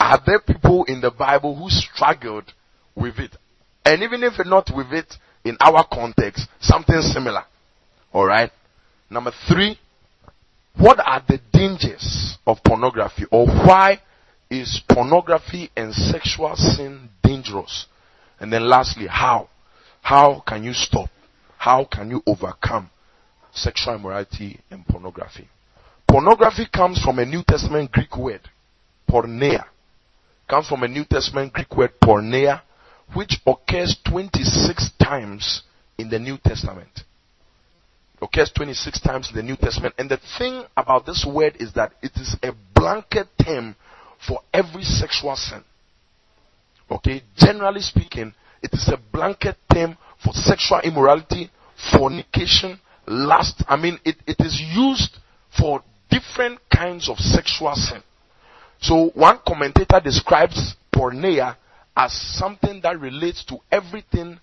Are 0.00 0.20
there 0.24 0.40
people 0.40 0.84
in 0.84 1.00
the 1.00 1.10
Bible 1.10 1.54
who 1.54 1.68
struggled 1.70 2.52
with 2.98 3.18
it. 3.18 3.30
And 3.84 4.02
even 4.02 4.22
if 4.22 4.34
not 4.44 4.70
with 4.74 4.92
it 4.92 5.14
in 5.44 5.56
our 5.60 5.86
context, 5.90 6.46
something 6.60 7.00
similar. 7.00 7.44
Alright? 8.14 8.50
Number 9.08 9.32
three, 9.48 9.78
what 10.78 11.00
are 11.04 11.22
the 11.28 11.40
dangers 11.52 12.38
of 12.46 12.62
pornography 12.64 13.24
or 13.30 13.46
why 13.46 14.00
is 14.50 14.80
pornography 14.88 15.70
and 15.76 15.92
sexual 15.92 16.54
sin 16.56 17.08
dangerous? 17.22 17.86
And 18.40 18.52
then 18.52 18.68
lastly, 18.68 19.06
how? 19.08 19.48
How 20.02 20.42
can 20.46 20.62
you 20.62 20.72
stop? 20.72 21.10
How 21.56 21.84
can 21.84 22.10
you 22.10 22.22
overcome 22.26 22.90
sexual 23.52 23.96
immorality 23.96 24.60
and 24.70 24.86
pornography? 24.86 25.48
Pornography 26.06 26.66
comes 26.72 27.02
from 27.02 27.18
a 27.18 27.26
New 27.26 27.42
Testament 27.46 27.90
Greek 27.92 28.16
word, 28.16 28.40
porneia. 29.10 29.64
Comes 30.48 30.68
from 30.68 30.84
a 30.84 30.88
New 30.88 31.04
Testament 31.04 31.52
Greek 31.52 31.76
word, 31.76 31.90
porneia, 32.02 32.62
which 33.14 33.40
occurs 33.46 33.96
26 34.08 34.92
times 35.02 35.62
in 35.98 36.08
the 36.08 36.18
New 36.18 36.38
Testament. 36.38 37.00
Occurs 38.20 38.50
26 38.54 39.00
times 39.00 39.30
in 39.30 39.36
the 39.36 39.42
New 39.42 39.56
Testament. 39.56 39.94
And 39.98 40.10
the 40.10 40.18
thing 40.38 40.64
about 40.76 41.06
this 41.06 41.24
word 41.28 41.56
is 41.60 41.72
that 41.74 41.92
it 42.02 42.12
is 42.16 42.36
a 42.42 42.52
blanket 42.74 43.28
term 43.44 43.76
for 44.26 44.40
every 44.52 44.82
sexual 44.82 45.36
sin. 45.36 45.62
Okay? 46.90 47.22
Generally 47.36 47.80
speaking, 47.80 48.34
it 48.62 48.70
is 48.72 48.88
a 48.88 48.98
blanket 49.12 49.56
term 49.72 49.96
for 50.22 50.32
sexual 50.32 50.80
immorality, 50.80 51.50
fornication, 51.92 52.80
lust. 53.06 53.62
I 53.68 53.76
mean, 53.76 53.98
it, 54.04 54.16
it 54.26 54.36
is 54.40 54.60
used 54.74 55.18
for 55.56 55.82
different 56.10 56.58
kinds 56.74 57.08
of 57.08 57.18
sexual 57.18 57.74
sin. 57.74 58.02
So 58.80 59.10
one 59.14 59.38
commentator 59.46 60.00
describes 60.02 60.74
porneia 60.92 61.56
as 61.96 62.12
something 62.12 62.80
that 62.82 63.00
relates 63.00 63.44
to 63.46 63.58
everything 63.70 64.38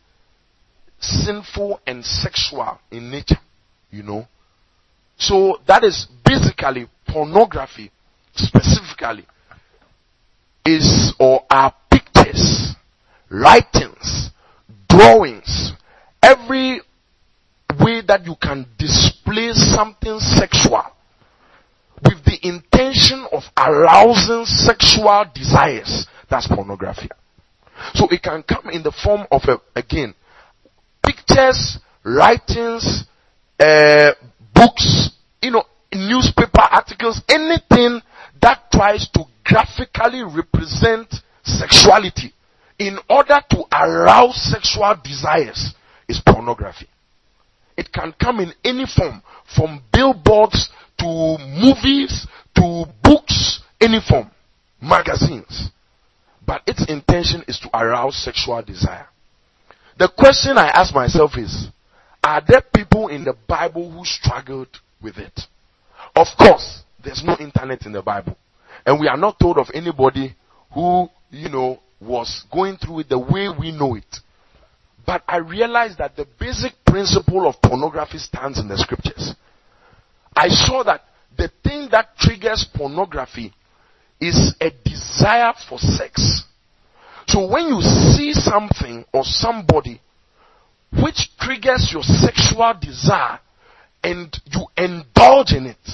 sinful 1.00 1.80
and 1.88 2.04
sexual 2.06 2.80
in 2.92 3.10
nature, 3.12 3.40
you 3.96 4.04
know. 4.04 4.28
So 5.18 5.60
that 5.68 5.84
is 5.84 6.08
basically 6.26 6.88
pornography 7.08 7.92
specifically 8.36 9.26
is 10.66 11.14
or 11.20 11.44
are 11.50 11.74
pictures, 11.90 12.76
writings, 13.30 14.32
drawings, 14.90 15.74
every 16.22 16.82
way 17.80 18.02
that 18.08 18.26
you 18.26 18.36
can 18.42 18.66
display 18.78 19.52
something 19.54 20.20
sexual 20.20 20.84
with 22.04 22.24
the 22.26 22.38
intention 22.42 23.26
of 23.32 23.44
arousing 23.58 24.46
sexual 24.46 25.26
desires. 25.34 26.08
That's 26.30 26.48
pornography. 26.48 27.10
So 27.94 28.08
it 28.10 28.22
can 28.22 28.44
come 28.44 28.70
in 28.70 28.84
the 28.84 28.92
form 28.92 29.28
of 29.32 29.42
a, 29.48 29.62
again, 29.78 30.14
pictures, 31.06 31.78
writings, 32.04 33.06
uh, 33.60 34.12
books, 34.54 35.12
you 35.42 35.52
know, 35.52 35.64
newspaper 35.94 36.62
articles, 36.62 37.22
anything 37.30 38.02
that 38.42 38.64
tries 38.72 39.10
to 39.10 39.24
graphically 39.44 40.24
represent 40.24 41.14
sexuality 41.44 42.34
in 42.80 42.98
order 43.10 43.40
to 43.50 43.64
arouse 43.72 44.36
sexual 44.52 44.96
desires 45.04 45.74
is 46.08 46.22
pornography. 46.26 46.88
It 47.78 47.92
can 47.92 48.14
come 48.22 48.40
in 48.40 48.54
any 48.64 48.86
form, 48.86 49.22
from 49.56 49.82
billboards 49.92 50.70
to 51.00 51.38
movies 51.40 52.28
to 52.56 52.86
books, 53.04 53.62
any 53.82 54.00
form, 54.08 54.30
magazines 54.82 55.72
but 56.46 56.62
its 56.68 56.86
intention 56.88 57.44
is 57.48 57.60
to 57.60 57.70
arouse 57.78 58.16
sexual 58.16 58.62
desire. 58.62 59.08
The 59.98 60.10
question 60.10 60.58
I 60.58 60.68
ask 60.68 60.94
myself 60.94 61.38
is, 61.38 61.70
are 62.26 62.42
there 62.46 62.64
people 62.74 63.10
in 63.10 63.24
the 63.24 63.36
Bible 63.48 63.92
who 63.92 64.04
struggled 64.04 64.80
with 65.00 65.18
it? 65.20 65.42
Of 66.16 66.26
course, 66.40 66.82
there's 67.04 67.24
no 67.24 67.38
internet 67.40 67.86
in 67.86 67.92
the 67.92 68.02
Bible. 68.02 68.36
And 68.84 69.00
we 69.00 69.08
are 69.08 69.16
not 69.16 69.38
told 69.40 69.60
of 69.60 69.68
anybody 69.76 70.36
who, 70.74 71.08
you 71.30 71.50
know, 71.50 71.80
was 72.02 72.44
going 72.52 72.78
through 72.78 73.02
it 73.02 73.10
the 73.10 73.20
way 73.20 73.48
we 73.48 73.72
know 73.72 73.94
it. 73.94 74.18
But 75.06 75.22
I 75.28 75.38
realized 75.38 76.00
that 76.00 76.16
the 76.16 76.26
basic 76.40 76.74
principle 76.84 77.48
of 77.48 77.62
pornography 77.62 78.18
stands 78.18 78.60
in 78.60 78.68
the 78.68 78.78
scriptures. 78.80 79.36
I 80.36 80.48
saw 80.50 80.82
that 80.84 81.02
the 81.38 81.52
thing 81.64 81.90
that 81.92 82.18
triggers 82.18 82.68
pornography 82.74 83.54
is 84.20 84.56
a 84.60 84.72
desire 84.84 85.54
for 85.70 85.78
sex. 85.78 86.44
So 87.28 87.48
when 87.48 87.68
you 87.68 87.82
see 87.82 88.34
something 88.34 89.06
or 89.14 89.24
somebody 89.24 90.02
which 91.02 91.30
triggers 91.40 91.90
your 91.92 92.04
sexual 92.04 92.74
desire 92.80 93.40
and 94.04 94.36
you 94.52 94.66
indulge 94.78 95.52
in 95.52 95.66
it, 95.66 95.90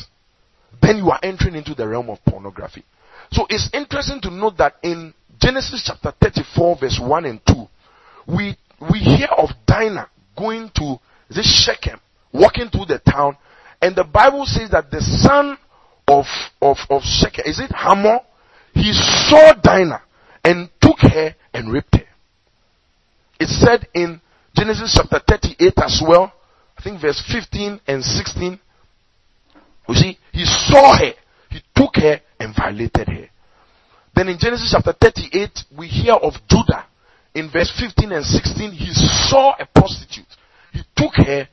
then 0.82 0.98
you 0.98 1.10
are 1.10 1.20
entering 1.24 1.56
into 1.56 1.74
the 1.74 1.88
realm 1.88 2.10
of 2.10 2.24
pornography. 2.26 2.84
So 3.32 3.46
it's 3.50 3.70
interesting 3.74 4.20
to 4.22 4.32
note 4.32 4.58
that 4.58 4.76
in 4.84 5.14
Genesis 5.40 5.84
chapter 5.86 6.14
34 6.22 6.78
verse 6.80 7.00
1 7.02 7.26
and 7.26 7.40
2, 7.48 7.54
we, 8.28 8.58
we 8.92 9.00
hear 9.00 9.28
of 9.38 9.50
Dinah 9.66 10.10
going 10.38 10.72
to 10.76 10.98
this 11.30 11.66
Shechem, 11.66 12.00
walking 12.34 12.70
through 12.70 12.86
the 12.86 13.00
town, 13.00 13.38
and 13.82 13.96
the 13.96 14.04
Bible 14.04 14.46
says 14.46 14.70
that 14.72 14.92
the 14.92 15.02
son 15.02 15.58
of, 16.08 16.26
of, 16.62 16.78
of 16.90 17.02
Shechem, 17.04 17.46
is 17.46 17.60
it 17.60 17.72
Hamor? 17.74 18.20
He 18.74 18.92
saw 18.94 19.54
Dinah 19.54 20.02
and 20.44 20.70
took 20.82 21.00
her 21.00 21.36
and 21.54 21.72
raped 21.72 21.96
her. 21.96 22.08
it 23.40 23.48
said 23.48 23.88
in 23.94 24.22
Genesis 24.56 24.94
chapter 24.96 25.20
38 25.28 25.74
as 25.78 26.02
well, 26.06 26.32
I 26.78 26.82
think 26.82 27.02
verse 27.02 27.22
15 27.32 27.80
and 27.88 28.04
16. 28.04 28.60
You 29.88 29.96
see, 29.96 30.18
he 30.32 30.46
saw 30.46 30.98
her, 30.98 31.14
he 31.50 31.60
took 31.76 31.96
her 31.96 32.22
and 32.40 32.56
violated 32.56 33.08
her. 33.08 33.30
Then 34.16 34.30
in 34.30 34.38
Genesis 34.40 34.72
chapter 34.72 34.94
38, 34.94 35.50
we 35.78 35.88
hear 35.88 36.14
of 36.14 36.34
Judah. 36.50 36.86
In 37.34 37.50
verse 37.50 37.72
15 37.80 38.12
and 38.12 38.26
16, 38.26 38.72
he 38.72 38.90
saw 39.30 39.56
a 39.58 39.66
prostitute. 39.66 40.26
He 40.74 40.82
took 40.96 41.14
her 41.16 41.48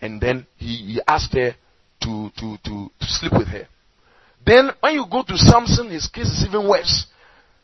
and 0.00 0.20
then 0.20 0.46
he, 0.56 0.76
he 0.76 1.00
asked 1.06 1.32
her 1.34 1.54
to, 2.02 2.30
to, 2.38 2.56
to, 2.64 2.90
to 3.00 3.06
sleep 3.06 3.32
with 3.32 3.48
her. 3.48 3.66
Then 4.44 4.70
when 4.80 4.94
you 4.94 5.04
go 5.10 5.24
to 5.24 5.36
Samson, 5.36 5.90
his 5.90 6.06
case 6.06 6.26
is 6.26 6.44
even 6.48 6.68
worse. 6.68 7.06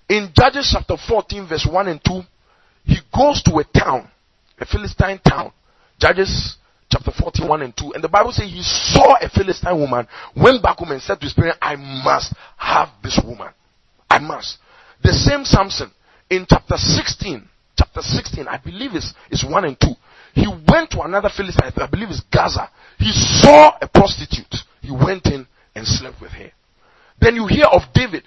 In 0.09 0.31
Judges 0.35 0.71
chapter 0.73 0.97
14 1.09 1.47
verse 1.49 1.67
1 1.71 1.89
and 1.89 2.01
2, 2.05 2.21
he 2.85 2.97
goes 3.15 3.43
to 3.45 3.59
a 3.59 3.65
town, 3.65 4.11
a 4.59 4.67
Philistine 4.67 5.21
town. 5.27 5.53
Judges 5.99 6.57
chapter 6.91 7.11
41 7.11 7.63
and 7.63 7.77
2. 7.77 7.93
And 7.95 8.05
the 8.05 8.09
Bible 8.09 8.33
says 8.33 8.51
he 8.51 8.63
saw 8.63 9.17
a 9.21 9.29
Philistine 9.29 9.79
woman, 9.79 10.07
went 10.37 10.63
back 10.63 10.79
home 10.79 10.93
and 10.93 11.03
said 11.03 11.19
to 11.21 11.25
his 11.25 11.33
parents, 11.33 11.59
I 11.61 11.77
must 11.77 12.35
have 12.57 12.89
this 13.03 13.19
woman. 13.25 13.49
I 14.11 14.19
must. 14.19 14.59
The 15.03 15.13
same 15.13 15.45
Samson 15.45 15.91
in 16.31 16.47
chapter 16.49 16.77
16, 16.77 17.49
chapter 17.77 18.03
16, 18.03 18.47
I 18.47 18.59
believe 18.59 18.95
is, 18.95 19.15
is 19.31 19.45
1 19.45 19.65
and 19.65 19.81
2. 19.81 19.89
He 20.35 20.47
went 20.69 20.91
to 20.93 21.01
another 21.03 21.29
Philistine, 21.35 21.73
I 21.77 21.87
believe 21.87 22.09
it's 22.09 22.23
Gaza. 22.33 22.71
He 22.99 23.11
saw 23.13 23.77
a 23.81 23.89
prostitute. 23.89 24.55
He 24.81 24.91
went 24.91 25.27
in 25.27 25.47
and 25.75 25.87
slept 25.87 26.21
with 26.21 26.31
her. 26.33 26.51
Then 27.21 27.37
you 27.37 27.47
hear 27.47 27.67
of 27.67 27.83
David 27.95 28.25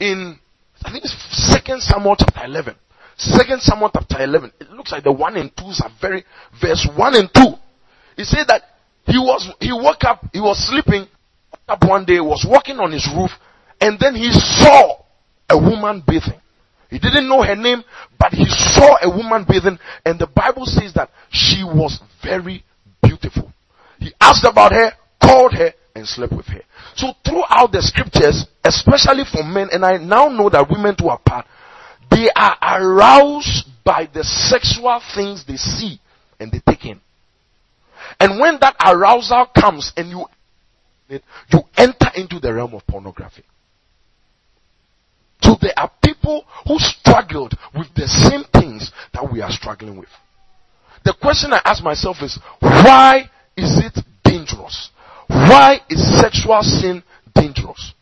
in, 0.00 0.38
I 0.84 0.92
think 0.92 1.04
it's 1.04 1.62
2 1.64 1.78
Samuel 1.80 2.16
chapter 2.18 2.44
11. 2.44 2.74
2 3.18 3.58
Samuel 3.60 3.90
chapter 3.92 4.22
11. 4.22 4.52
It 4.60 4.70
looks 4.70 4.92
like 4.92 5.04
the 5.04 5.12
1 5.12 5.36
and 5.36 5.54
2s 5.54 5.82
are 5.82 5.90
very, 6.00 6.24
verse 6.60 6.88
1 6.96 7.14
and 7.14 7.30
2. 7.34 7.40
He 8.16 8.24
said 8.24 8.46
that 8.48 8.62
he 9.06 9.18
was, 9.18 9.50
he 9.60 9.72
woke 9.72 10.04
up, 10.04 10.24
he 10.32 10.40
was 10.40 10.58
sleeping, 10.68 11.06
up 11.68 11.84
one 11.84 12.04
day, 12.04 12.20
was 12.20 12.46
walking 12.48 12.78
on 12.78 12.92
his 12.92 13.08
roof, 13.16 13.30
and 13.80 13.98
then 13.98 14.14
he 14.14 14.30
saw 14.32 15.02
a 15.50 15.58
woman 15.58 16.02
bathing. 16.06 16.40
He 16.90 16.98
didn't 16.98 17.28
know 17.28 17.42
her 17.42 17.56
name, 17.56 17.82
but 18.18 18.32
he 18.32 18.44
saw 18.46 18.96
a 19.00 19.08
woman 19.08 19.46
bathing, 19.48 19.78
and 20.04 20.18
the 20.18 20.26
Bible 20.26 20.66
says 20.66 20.92
that 20.94 21.10
she 21.30 21.64
was 21.64 22.00
very 22.22 22.64
beautiful. 23.02 23.52
He 23.98 24.12
asked 24.20 24.44
about 24.44 24.72
her, 24.72 24.92
called 25.22 25.54
her, 25.54 25.72
and 25.94 26.06
slept 26.06 26.32
with 26.32 26.46
her. 26.46 26.60
So 26.94 27.12
throughout 27.24 27.72
the 27.72 27.80
scriptures, 27.80 28.46
especially 28.64 29.24
for 29.24 29.42
men, 29.42 29.68
and 29.72 29.84
I 29.84 29.96
now 29.96 30.28
know 30.28 30.50
that 30.50 30.68
women 30.70 30.96
too 30.96 31.08
are 31.08 31.18
part, 31.18 31.46
they 32.12 32.28
are 32.36 32.56
aroused 32.60 33.66
by 33.84 34.08
the 34.12 34.22
sexual 34.22 35.00
things 35.14 35.44
they 35.46 35.56
see 35.56 35.98
and 36.38 36.52
they 36.52 36.60
take 36.60 36.84
in. 36.84 37.00
And 38.20 38.38
when 38.38 38.58
that 38.60 38.76
arousal 38.84 39.46
comes 39.58 39.92
and 39.96 40.10
you, 40.10 40.26
you 41.08 41.60
enter 41.76 42.10
into 42.16 42.38
the 42.38 42.52
realm 42.52 42.74
of 42.74 42.86
pornography. 42.86 43.44
So 45.40 45.56
there 45.60 45.72
are 45.76 45.90
people 46.04 46.44
who 46.66 46.78
struggled 46.78 47.54
with 47.74 47.88
the 47.94 48.06
same 48.06 48.44
things 48.52 48.92
that 49.12 49.28
we 49.32 49.40
are 49.40 49.50
struggling 49.50 49.98
with. 49.98 50.08
The 51.04 51.14
question 51.20 51.52
I 51.52 51.60
ask 51.64 51.82
myself 51.82 52.18
is, 52.22 52.38
why 52.60 53.28
is 53.56 53.80
it 53.84 53.98
dangerous? 54.22 54.90
Why 55.26 55.80
is 55.88 56.20
sexual 56.20 56.62
sin 56.62 57.02
dangerous? 57.34 57.92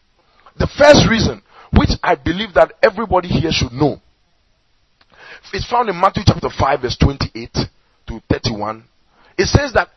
The 0.58 0.66
first 0.66 1.08
reason, 1.08 1.42
which 1.72 1.90
I 2.02 2.14
believe 2.14 2.54
that 2.54 2.72
everybody 2.82 3.28
here 3.28 3.52
should 3.52 3.72
know, 3.72 4.00
It's 5.52 5.68
found 5.68 5.88
in 5.88 5.98
Matthew 5.98 6.22
chapter 6.26 6.50
5 6.50 6.80
verse 6.82 6.96
28 6.98 7.58
to 8.08 8.20
31. 8.28 8.84
It 9.38 9.46
says 9.46 9.72
that 9.74 9.88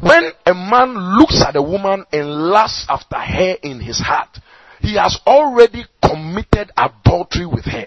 when 0.00 0.30
a 0.46 0.54
man 0.54 0.94
looks 1.18 1.42
at 1.42 1.56
a 1.56 1.62
woman 1.62 2.04
and 2.12 2.28
lusts 2.28 2.86
after 2.88 3.16
her 3.16 3.56
in 3.62 3.80
his 3.80 3.98
heart, 4.00 4.38
he 4.80 4.96
has 4.96 5.18
already 5.26 5.84
committed 6.02 6.70
adultery 6.76 7.46
with 7.46 7.64
her. 7.64 7.86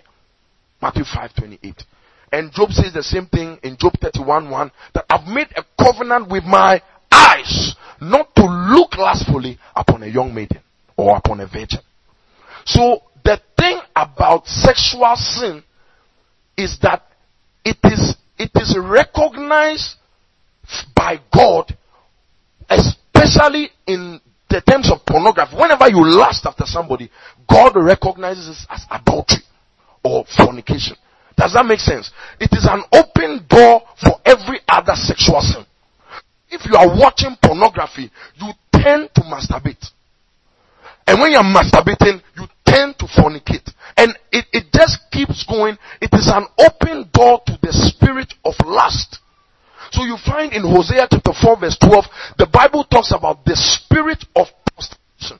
Matthew 0.82 1.04
5:28. 1.04 1.84
And 2.34 2.51
Job 2.51 2.71
says 2.71 2.93
the 2.93 3.04
same 3.04 3.27
thing 3.27 3.60
in 3.63 3.77
Job 3.77 3.93
31:1 3.99 4.71
that 4.93 5.06
I've 5.10 5.27
made 5.27 5.49
a 5.56 5.63
covenant 5.82 6.30
with 6.30 6.43
my 6.43 6.82
eyes 7.12 7.75
not 7.99 8.34
to 8.36 8.45
look 8.45 8.97
lustfully 8.97 9.60
upon 9.75 10.04
a 10.04 10.08
young 10.08 10.34
maiden 10.34 10.60
or 10.97 11.17
upon 11.17 11.39
a 11.39 11.45
virgin. 11.45 11.80
So 12.65 13.04
the 13.24 13.40
thing 13.58 13.80
about 13.96 14.48
sexual 14.48 15.16
sin 15.16 15.64
is 16.58 16.78
that 16.82 17.04
it 17.64 17.78
is 17.84 18.16
it 18.38 18.52
is 18.56 18.78
recognized 18.78 19.96
by 20.96 21.20
God 21.34 21.76
especially 22.72 23.70
in 23.88 24.20
the 24.50 24.62
terms 24.62 24.92
of 24.92 25.06
pornography, 25.06 25.56
whenever 25.56 25.88
you 25.90 26.04
lust 26.04 26.46
after 26.46 26.66
somebody, 26.66 27.10
God 27.50 27.74
recognizes 27.76 28.50
it 28.50 28.68
as 28.70 28.86
adultery 28.92 29.44
or 30.04 30.26
fornication. 30.38 30.96
Does 31.38 31.54
that 31.54 31.66
make 31.66 31.80
sense? 31.80 32.12
It 32.40 32.50
is 32.52 32.68
an 32.70 32.84
open 32.92 33.46
door 33.48 33.82
for 34.02 34.20
every 34.26 34.60
other 34.68 34.94
sexual 34.96 35.42
sin. 35.42 35.66
If 36.50 36.66
you 36.66 36.76
are 36.76 36.88
watching 36.88 37.36
pornography, 37.42 38.12
you 38.36 38.52
tend 38.74 39.10
to 39.16 39.22
masturbate. 39.22 39.90
And 41.08 41.20
when 41.20 41.32
you're 41.32 41.44
masturbating, 41.44 42.22
you 42.38 42.48
tend 42.66 42.98
to 43.00 43.06
fornicate. 43.06 43.74
And 43.98 44.18
it, 44.32 44.46
it 44.54 44.66
just 44.74 45.00
keeps 45.12 45.46
going. 45.46 45.78
It 46.02 46.10
is 46.14 46.28
an 46.28 46.46
open 46.58 47.10
door 47.14 47.42
to 47.46 47.60
the 47.62 47.74
spirit 47.74 48.34
of 48.46 48.54
lust. 48.66 49.20
So 49.92 50.04
you 50.04 50.18
find 50.26 50.54
in 50.54 50.64
Hosea 50.64 51.08
chapter 51.12 51.34
4 51.34 51.60
verse 51.60 51.78
12, 51.78 52.06
the 52.38 52.48
Bible 52.48 52.86
talks 52.86 53.12
about 53.12 53.44
the 53.44 53.56
spirit 53.56 54.24
of 54.36 54.48
prostitution. 54.74 55.40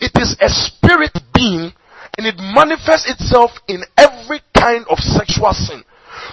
It 0.00 0.12
is 0.16 0.36
a 0.40 0.48
spirit 0.48 1.12
being 1.34 1.72
and 2.16 2.26
it 2.26 2.36
manifests 2.38 3.10
itself 3.10 3.50
in 3.68 3.82
every 3.96 4.40
kind 4.56 4.86
of 4.88 4.98
sexual 4.98 5.52
sin. 5.52 5.84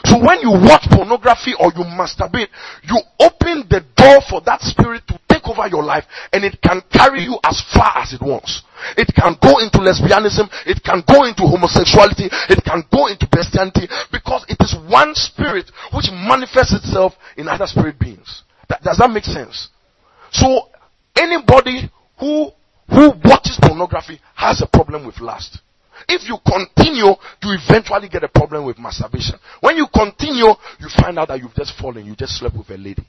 So 0.05 0.17
when 0.17 0.41
you 0.41 0.51
watch 0.51 0.87
pornography 0.91 1.53
or 1.59 1.71
you 1.75 1.83
masturbate, 1.83 2.49
you 2.83 2.97
open 3.19 3.67
the 3.69 3.85
door 3.95 4.21
for 4.29 4.41
that 4.45 4.61
spirit 4.61 5.03
to 5.07 5.19
take 5.29 5.47
over 5.47 5.67
your 5.67 5.83
life 5.83 6.05
and 6.33 6.43
it 6.43 6.61
can 6.61 6.81
carry 6.91 7.23
you 7.23 7.37
as 7.43 7.61
far 7.73 7.97
as 7.97 8.13
it 8.13 8.21
wants. 8.21 8.63
It 8.97 9.13
can 9.15 9.37
go 9.41 9.59
into 9.59 9.79
lesbianism, 9.79 10.49
it 10.65 10.83
can 10.83 11.03
go 11.07 11.25
into 11.25 11.43
homosexuality, 11.43 12.29
it 12.49 12.63
can 12.63 12.83
go 12.91 13.07
into 13.07 13.27
Christianity 13.27 13.87
because 14.11 14.45
it 14.47 14.57
is 14.59 14.75
one 14.89 15.15
spirit 15.15 15.71
which 15.93 16.11
manifests 16.11 16.73
itself 16.73 17.13
in 17.37 17.47
other 17.47 17.67
spirit 17.67 17.99
beings. 17.99 18.43
That, 18.69 18.83
does 18.83 18.97
that 18.97 19.09
make 19.09 19.25
sense? 19.25 19.69
So 20.31 20.69
anybody 21.15 21.91
who 22.19 22.51
who 22.89 23.13
watches 23.23 23.57
pornography 23.61 24.19
has 24.35 24.61
a 24.61 24.67
problem 24.67 25.05
with 25.05 25.19
lust. 25.19 25.59
If 26.07 26.27
you 26.27 26.37
continue, 26.45 27.07
you 27.41 27.57
eventually 27.65 28.09
get 28.09 28.23
a 28.23 28.27
problem 28.27 28.65
with 28.65 28.77
masturbation. 28.77 29.35
When 29.61 29.77
you 29.77 29.87
continue, 29.93 30.47
you 30.79 30.89
find 30.99 31.17
out 31.17 31.29
that 31.29 31.39
you've 31.39 31.55
just 31.55 31.77
fallen, 31.77 32.05
you 32.05 32.15
just 32.15 32.37
slept 32.37 32.55
with 32.55 32.69
a 32.69 32.77
lady. 32.77 33.05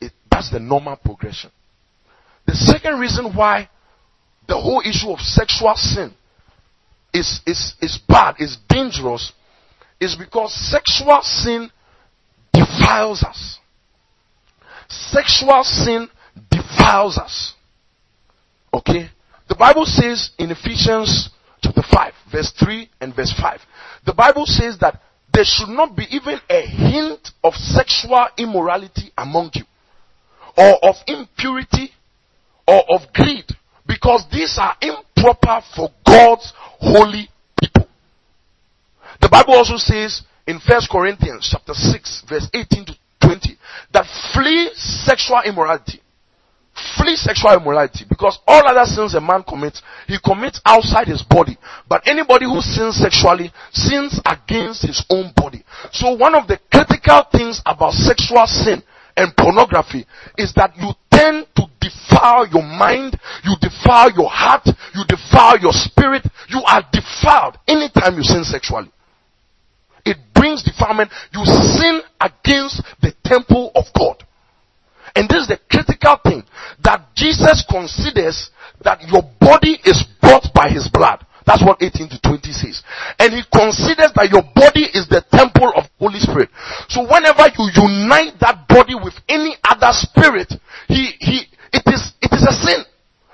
It, 0.00 0.12
that's 0.30 0.50
the 0.50 0.60
normal 0.60 0.96
progression. 0.96 1.50
The 2.46 2.54
second 2.54 2.98
reason 2.98 3.34
why 3.34 3.68
the 4.46 4.54
whole 4.54 4.80
issue 4.80 5.10
of 5.10 5.20
sexual 5.20 5.74
sin 5.74 6.12
is, 7.12 7.40
is, 7.46 7.74
is 7.80 7.98
bad, 8.08 8.36
is 8.38 8.56
dangerous, 8.68 9.32
is 10.00 10.14
because 10.14 10.54
sexual 10.70 11.20
sin 11.22 11.70
defiles 12.52 13.22
us. 13.22 13.58
Sexual 14.88 15.64
sin 15.64 16.08
defiles 16.50 17.18
us. 17.18 17.54
Okay? 18.72 19.10
The 19.48 19.56
Bible 19.56 19.84
says 19.84 20.30
in 20.38 20.50
Ephesians 20.50 21.30
chapter 21.66 21.82
5, 21.82 22.12
verse 22.30 22.52
3 22.62 22.88
and 23.00 23.14
verse 23.14 23.34
5. 23.40 23.60
The 24.06 24.14
Bible 24.14 24.46
says 24.46 24.78
that 24.80 25.00
there 25.32 25.44
should 25.44 25.68
not 25.68 25.96
be 25.96 26.04
even 26.10 26.38
a 26.48 26.62
hint 26.62 27.30
of 27.42 27.54
sexual 27.54 28.26
immorality 28.38 29.12
among 29.18 29.50
you, 29.54 29.64
or 30.56 30.78
of 30.82 30.96
impurity, 31.06 31.90
or 32.66 32.82
of 32.88 33.12
greed, 33.12 33.44
because 33.86 34.24
these 34.32 34.58
are 34.58 34.74
improper 34.80 35.60
for 35.74 35.90
God's 36.06 36.52
holy 36.56 37.28
people. 37.60 37.88
The 39.20 39.28
Bible 39.28 39.54
also 39.54 39.76
says 39.76 40.22
in 40.46 40.60
1 40.66 40.80
Corinthians 40.90 41.48
chapter 41.50 41.74
6, 41.74 42.22
verse 42.28 42.48
18 42.54 42.86
to 42.86 42.92
20, 43.22 43.58
that 43.92 44.06
flee 44.32 44.70
sexual 44.74 45.42
immorality. 45.44 46.00
Flee 46.96 47.16
sexual 47.16 47.52
immorality 47.52 48.04
because 48.08 48.38
all 48.46 48.66
other 48.66 48.84
sins 48.84 49.14
a 49.14 49.20
man 49.20 49.42
commits, 49.42 49.82
he 50.06 50.18
commits 50.24 50.60
outside 50.64 51.06
his 51.08 51.22
body. 51.22 51.56
But 51.88 52.06
anybody 52.08 52.46
who 52.46 52.60
sins 52.60 52.96
sexually 52.96 53.52
sins 53.72 54.20
against 54.24 54.82
his 54.82 55.04
own 55.10 55.32
body. 55.36 55.64
So 55.92 56.14
one 56.14 56.34
of 56.34 56.46
the 56.46 56.58
critical 56.72 57.22
things 57.32 57.60
about 57.66 57.92
sexual 57.92 58.46
sin 58.46 58.82
and 59.16 59.36
pornography 59.36 60.06
is 60.36 60.52
that 60.54 60.76
you 60.76 60.92
tend 61.10 61.46
to 61.56 61.64
defile 61.80 62.46
your 62.48 62.62
mind, 62.62 63.18
you 63.44 63.54
defile 63.60 64.10
your 64.12 64.28
heart, 64.30 64.66
you 64.94 65.02
defile 65.08 65.58
your 65.58 65.72
spirit, 65.72 66.26
you 66.48 66.62
are 66.66 66.82
defiled 66.92 67.58
anytime 67.68 68.16
you 68.16 68.22
sin 68.22 68.44
sexually. 68.44 68.90
it 70.06 70.16
brings 70.34 70.62
defilement. 70.62 71.10
You 71.32 71.44
sin 71.44 72.00
against 72.20 72.82
the 73.02 73.12
temple 73.24 73.72
of 73.74 73.84
God. 73.98 74.25
And 75.16 75.28
this 75.28 75.42
is 75.42 75.48
the 75.48 75.58
critical 75.72 76.20
thing 76.22 76.44
that 76.84 77.08
Jesus 77.16 77.64
considers 77.64 78.50
that 78.84 79.00
your 79.08 79.24
body 79.40 79.80
is 79.82 80.04
bought 80.20 80.52
by 80.54 80.68
his 80.68 80.88
blood. 80.92 81.24
That's 81.46 81.64
what 81.64 81.80
18 81.80 82.10
to 82.10 82.20
20 82.20 82.52
says. 82.52 82.82
And 83.18 83.32
he 83.32 83.40
considers 83.48 84.12
that 84.12 84.28
your 84.28 84.44
body 84.52 84.84
is 84.92 85.08
the 85.08 85.24
temple 85.32 85.72
of 85.72 85.88
Holy 85.98 86.20
Spirit. 86.20 86.50
So 86.92 87.08
whenever 87.08 87.48
you 87.56 87.64
unite 87.72 88.36
that 88.44 88.68
body 88.68 88.92
with 88.98 89.14
any 89.28 89.56
other 89.64 89.94
spirit, 89.96 90.52
he, 90.88 91.16
he, 91.18 91.48
it 91.72 91.86
is, 91.86 92.12
it 92.20 92.34
is 92.34 92.44
a 92.44 92.52
sin. 92.52 92.84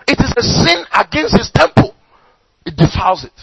It 0.06 0.20
is 0.20 0.32
a 0.38 0.44
sin 0.44 0.84
against 0.94 1.34
his 1.34 1.50
temple. 1.50 1.96
It 2.64 2.76
defiles 2.76 3.24
it. 3.24 3.34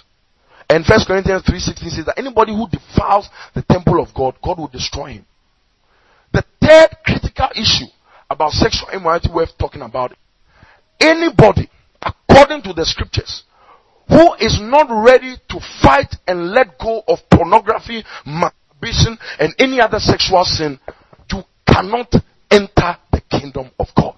And 0.69 0.85
First 0.85 1.07
Corinthians 1.07 1.43
3.16 1.43 1.89
says 1.89 2.05
that 2.05 2.19
anybody 2.19 2.53
who 2.53 2.69
defiles 2.69 3.27
the 3.55 3.63
temple 3.63 3.99
of 3.99 4.13
God, 4.13 4.37
God 4.41 4.59
will 4.59 4.71
destroy 4.71 5.19
him. 5.19 5.25
The 6.31 6.45
third 6.61 6.95
critical 7.03 7.49
issue 7.57 7.89
about 8.29 8.51
sexual 8.51 8.89
immorality 8.89 9.29
worth 9.33 9.57
talking 9.57 9.81
about, 9.81 10.13
anybody, 10.99 11.69
according 12.01 12.61
to 12.63 12.73
the 12.73 12.85
scriptures, 12.85 13.43
who 14.07 14.33
is 14.35 14.59
not 14.61 14.87
ready 14.89 15.35
to 15.49 15.59
fight 15.81 16.15
and 16.27 16.51
let 16.51 16.77
go 16.79 17.03
of 17.07 17.19
pornography, 17.31 18.03
masturbation, 18.25 19.17
and 19.39 19.53
any 19.59 19.79
other 19.79 19.99
sexual 19.99 20.43
sin, 20.43 20.79
you 21.31 21.43
cannot 21.67 22.13
enter 22.49 22.97
the 23.11 23.21
kingdom 23.29 23.69
of 23.79 23.87
God. 23.95 24.15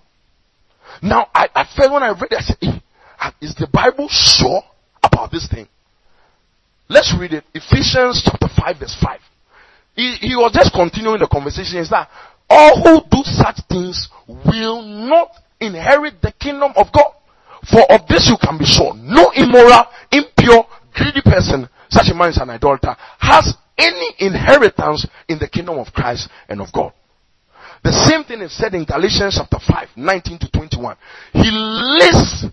Now, 1.01 1.27
I, 1.33 1.47
I 1.53 1.65
felt 1.75 1.91
when 1.91 2.03
I 2.03 2.09
read 2.09 2.31
it, 2.31 2.37
I 2.37 2.41
said, 2.41 2.57
eh, 2.61 3.31
is 3.41 3.55
the 3.55 3.67
Bible 3.71 4.07
sure 4.09 4.61
about 5.03 5.31
this 5.31 5.47
thing? 5.49 5.67
Let's 6.89 7.13
read 7.17 7.33
it. 7.33 7.43
Ephesians 7.53 8.21
chapter 8.23 8.47
5 8.47 8.79
verse 8.79 8.97
5. 9.01 9.19
He, 9.95 10.15
he 10.19 10.35
was 10.35 10.51
just 10.53 10.73
continuing 10.73 11.19
the 11.19 11.27
conversation. 11.27 11.79
Is 11.79 11.89
that 11.89 12.09
all 12.51 12.83
who 12.83 13.01
do 13.09 13.23
such 13.23 13.63
things 13.69 14.09
will 14.27 14.81
not 14.81 15.31
inherit 15.61 16.21
the 16.21 16.33
kingdom 16.33 16.73
of 16.75 16.91
God. 16.91 17.13
For 17.71 17.81
of 17.91 18.07
this 18.07 18.27
you 18.27 18.35
can 18.41 18.57
be 18.57 18.65
sure. 18.65 18.93
No 18.95 19.31
immoral, 19.31 19.85
impure, 20.11 20.65
greedy 20.93 21.21
person, 21.23 21.69
such 21.89 22.09
a 22.11 22.13
man 22.13 22.29
is 22.29 22.37
an 22.37 22.49
idolater, 22.49 22.95
has 23.19 23.55
any 23.77 24.15
inheritance 24.19 25.07
in 25.29 25.39
the 25.39 25.47
kingdom 25.47 25.77
of 25.79 25.93
Christ 25.93 26.27
and 26.49 26.59
of 26.61 26.73
God. 26.73 26.91
The 27.83 27.91
same 27.91 28.23
thing 28.23 28.41
is 28.41 28.55
said 28.55 28.75
in 28.75 28.83
Galatians 28.83 29.39
chapter 29.39 29.57
5, 29.65 29.89
19 29.95 30.39
to 30.39 30.51
21. 30.51 30.97
He 31.33 31.49
lists, 31.49 32.45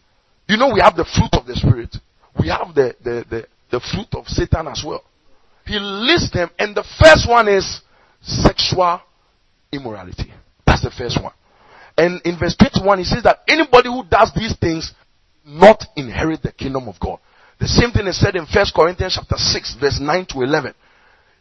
you 0.46 0.56
know, 0.56 0.72
we 0.72 0.80
have 0.80 0.96
the 0.96 1.04
fruit 1.04 1.32
of 1.32 1.46
the 1.46 1.54
Spirit. 1.56 1.96
We 2.40 2.48
have 2.48 2.74
the, 2.74 2.94
the, 3.02 3.24
the, 3.28 3.46
the 3.70 3.80
fruit 3.80 4.08
of 4.12 4.26
Satan 4.28 4.68
as 4.68 4.82
well. 4.86 5.02
He 5.66 5.78
lists 5.78 6.30
them, 6.32 6.50
and 6.58 6.74
the 6.74 6.84
first 6.98 7.28
one 7.28 7.48
is 7.48 7.82
sexual 8.22 9.02
immorality. 9.72 10.32
That's 10.66 10.82
the 10.82 10.90
first 10.90 11.22
one. 11.22 11.32
And 11.96 12.20
in 12.24 12.38
verse 12.38 12.56
21, 12.56 12.98
he 12.98 13.04
says 13.04 13.22
that 13.24 13.40
anybody 13.48 13.88
who 13.88 14.04
does 14.08 14.32
these 14.34 14.56
things 14.56 14.92
not 15.44 15.84
inherit 15.96 16.42
the 16.42 16.52
kingdom 16.52 16.88
of 16.88 17.00
God. 17.00 17.18
The 17.58 17.66
same 17.66 17.90
thing 17.90 18.06
is 18.06 18.20
said 18.20 18.36
in 18.36 18.46
1 18.46 18.66
Corinthians 18.74 19.18
chapter 19.18 19.36
6, 19.36 19.76
verse 19.80 19.98
9 20.00 20.26
to 20.26 20.42
11. 20.42 20.74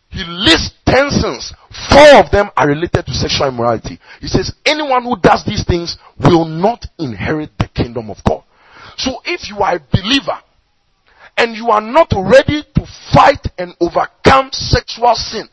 He 0.10 0.24
lists 0.24 0.74
ten 0.86 1.10
sins. 1.10 1.54
Four 1.90 2.24
of 2.24 2.32
them 2.32 2.50
are 2.56 2.68
related 2.68 3.06
to 3.06 3.14
sexual 3.14 3.50
immorality. 3.50 4.00
He 4.22 4.28
says 4.28 4.54
anyone 4.66 5.04
who 5.04 5.18
does 5.20 5.44
these 5.46 5.66
things 5.66 5.98
will 6.18 6.46
not 6.46 6.86
inherit 6.98 7.52
the 7.60 7.68
kingdom 7.68 8.10
of 8.10 8.18
God. 8.26 8.44
So 8.98 9.20
if 9.26 9.50
you 9.50 9.60
are 9.60 9.76
a 9.76 9.86
believer 9.92 10.40
and 11.38 11.56
you 11.56 11.70
are 11.70 11.82
not 11.82 12.12
ready 12.16 12.64
to 12.64 12.86
fight 13.14 13.46
and 13.58 13.76
overcome 13.82 14.50
sexual 14.52 15.14
sin, 15.16 15.50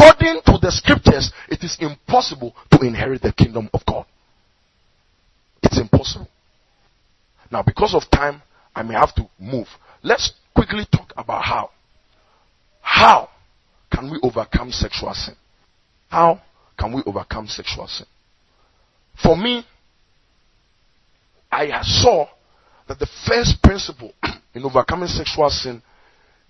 according 0.00 0.40
to 0.46 0.58
the 0.60 0.70
scriptures, 0.70 1.32
it 1.48 1.62
is 1.62 1.76
impossible 1.80 2.54
to 2.70 2.80
inherit 2.86 3.22
the 3.22 3.32
kingdom 3.32 3.68
of 3.74 3.84
God. 3.86 4.06
It's 5.62 5.78
impossible. 5.78 6.28
Now, 7.50 7.62
because 7.62 7.94
of 7.94 8.10
time, 8.10 8.42
I 8.74 8.82
may 8.82 8.94
have 8.94 9.14
to 9.16 9.28
move. 9.38 9.66
Let's 10.02 10.32
quickly 10.54 10.86
talk 10.90 11.12
about 11.16 11.42
how. 11.42 11.70
How 12.80 13.28
can 13.92 14.10
we 14.10 14.18
overcome 14.22 14.70
sexual 14.70 15.12
sin? 15.14 15.34
How 16.08 16.40
can 16.78 16.92
we 16.92 17.02
overcome 17.04 17.46
sexual 17.46 17.86
sin? 17.86 18.06
For 19.22 19.36
me, 19.36 19.66
I 21.52 21.82
saw 21.82 22.26
that 22.88 22.98
the 22.98 23.08
first 23.28 23.62
principle 23.62 24.12
in 24.54 24.64
overcoming 24.64 25.08
sexual 25.08 25.50
sin 25.50 25.82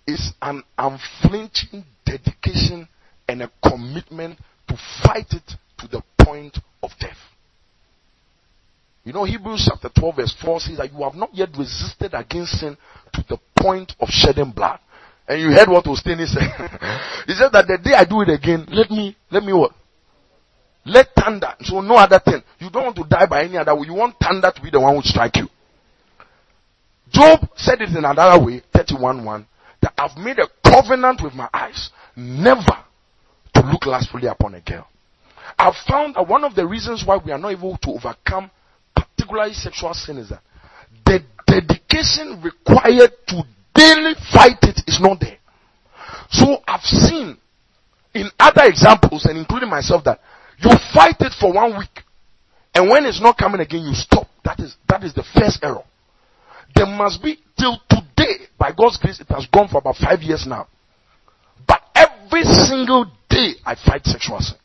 is 0.07 0.33
an 0.41 0.63
unflinching 0.79 1.85
dedication 2.05 2.87
and 3.31 3.43
a 3.43 3.51
commitment 3.62 4.39
to 4.68 4.76
fight 5.05 5.26
it 5.31 5.53
to 5.78 5.87
the 5.87 6.03
point 6.20 6.59
of 6.83 6.91
death. 6.99 7.16
You 9.05 9.12
know, 9.12 9.24
Hebrews 9.24 9.70
chapter 9.70 9.89
12 9.89 10.16
verse 10.16 10.37
4 10.43 10.61
says 10.61 10.78
that 10.78 10.93
you 10.93 11.03
have 11.03 11.14
not 11.14 11.31
yet 11.33 11.49
resisted 11.57 12.12
against 12.12 12.61
sin 12.61 12.76
to 13.12 13.24
the 13.28 13.39
point 13.57 13.93
of 14.01 14.09
shedding 14.11 14.51
blood. 14.51 14.81
And 15.28 15.41
you 15.41 15.49
heard 15.53 15.68
what 15.68 15.85
Ostini 15.85 16.26
said. 16.26 16.43
he 17.26 17.35
said 17.35 17.53
that 17.53 17.66
the 17.66 17.78
day 17.83 17.95
I 17.95 18.05
do 18.05 18.20
it 18.20 18.28
again, 18.28 18.66
let 18.68 18.91
me, 18.91 19.16
let 19.31 19.45
me 19.45 19.53
what? 19.53 19.72
Let 20.85 21.14
thunder. 21.14 21.55
So 21.61 21.81
no 21.81 21.95
other 21.95 22.18
thing. 22.18 22.43
You 22.59 22.68
don't 22.68 22.85
want 22.85 22.97
to 22.97 23.05
die 23.05 23.26
by 23.26 23.45
any 23.45 23.57
other 23.57 23.74
way. 23.74 23.87
You 23.87 23.95
want 23.95 24.16
thunder 24.20 24.51
to 24.51 24.61
be 24.62 24.70
the 24.70 24.81
one 24.81 24.97
who 24.97 25.03
strike 25.03 25.37
you. 25.37 25.49
Job 27.11 27.49
said 27.57 27.81
it 27.81 27.91
in 27.91 28.05
another 28.05 28.45
way, 28.45 28.62
31 28.72 29.47
that 29.83 29.95
I've 29.97 30.16
made 30.16 30.39
a 30.39 30.49
covenant 30.68 31.22
with 31.22 31.35
my 31.35 31.49
eyes, 31.53 31.91
never 32.16 32.85
to 33.61 33.71
look 33.71 33.87
lustfully 33.87 34.27
upon 34.27 34.55
a 34.55 34.61
girl. 34.61 34.87
I've 35.59 35.75
found 35.89 36.15
that 36.15 36.27
one 36.27 36.45
of 36.45 36.55
the 36.55 36.67
reasons 36.67 37.05
why 37.05 37.19
we 37.25 37.33
are 37.33 37.39
not 37.39 37.53
able 37.53 37.77
to 37.79 37.91
overcome 37.91 38.51
particularly 38.95 39.53
sexual 39.55 39.95
sin 39.95 40.19
is 40.19 40.31
that 40.31 40.43
the 41.05 41.23
dedication 41.47 42.41
required 42.43 43.11
to 43.29 43.43
daily 43.75 44.15
fight 44.33 44.59
it 44.63 44.81
is 44.87 44.99
not 45.01 45.21
there. 45.21 45.39
So 46.31 46.63
I've 46.67 46.83
seen 46.83 47.37
in 48.15 48.31
other 48.39 48.63
examples 48.65 49.25
and 49.27 49.39
including 49.39 49.69
myself 49.69 50.05
that 50.05 50.21
you 50.59 50.71
fight 50.95 51.17
it 51.21 51.33
for 51.39 51.53
one 51.53 51.77
week 51.79 52.05
and 52.75 52.89
when 52.89 53.05
it's 53.05 53.21
not 53.21 53.37
coming 53.37 53.61
again 53.61 53.83
you 53.83 53.95
stop. 53.95 54.29
That 54.45 54.61
is, 54.61 54.77
that 54.89 55.05
is 55.05 55.13
the 55.15 55.25
first 55.35 55.61
error. 55.63 55.85
There 56.75 56.87
must 56.87 57.23
be 57.23 57.39
till 57.59 57.79
today, 57.89 58.47
by 58.59 58.73
God's 58.73 58.97
grace, 58.97 59.21
it 59.21 59.29
has 59.29 59.47
gone 59.47 59.69
for 59.69 59.79
about 59.79 59.97
five 59.97 60.23
years 60.23 60.47
now. 60.47 60.69
But 61.67 61.83
every 61.95 62.45
single 62.45 63.11
day 63.41 63.55
I 63.64 63.74
fight 63.74 64.05
sexual 64.05 64.41
sin. 64.41 64.57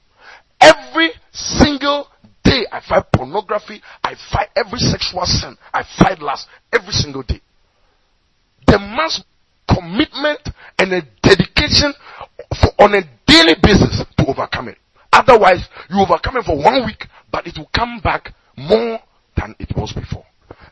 Every 0.60 1.12
single 1.32 2.08
day 2.44 2.66
I 2.72 2.82
fight 2.88 3.06
pornography. 3.14 3.82
I 4.04 4.16
fight 4.32 4.50
every 4.56 4.80
sexual 4.80 5.26
sin. 5.26 5.58
I 5.74 5.84
fight 5.98 6.20
lust 6.20 6.48
every 6.74 6.94
single 6.94 7.24
day. 7.24 7.42
There 8.68 8.80
must 8.80 9.24
commitment 9.68 10.42
and 10.80 10.94
a 10.94 11.02
dedication 11.22 11.94
for, 12.62 12.72
on 12.80 12.94
a 12.96 13.02
daily 13.28 13.56
basis 13.62 14.04
to 14.18 14.26
overcome 14.28 14.70
it. 14.70 14.78
Otherwise, 15.12 15.68
you 15.90 16.00
overcome 16.00 16.38
it 16.38 16.46
for 16.46 16.58
one 16.58 16.86
week, 16.86 17.06
but 17.32 17.48
it 17.48 17.58
will 17.58 17.70
come 17.74 18.00
back 18.04 18.34
more 18.58 19.00
than 19.38 19.56
it 19.60 19.76
was 19.76 19.94
before. 19.94 20.26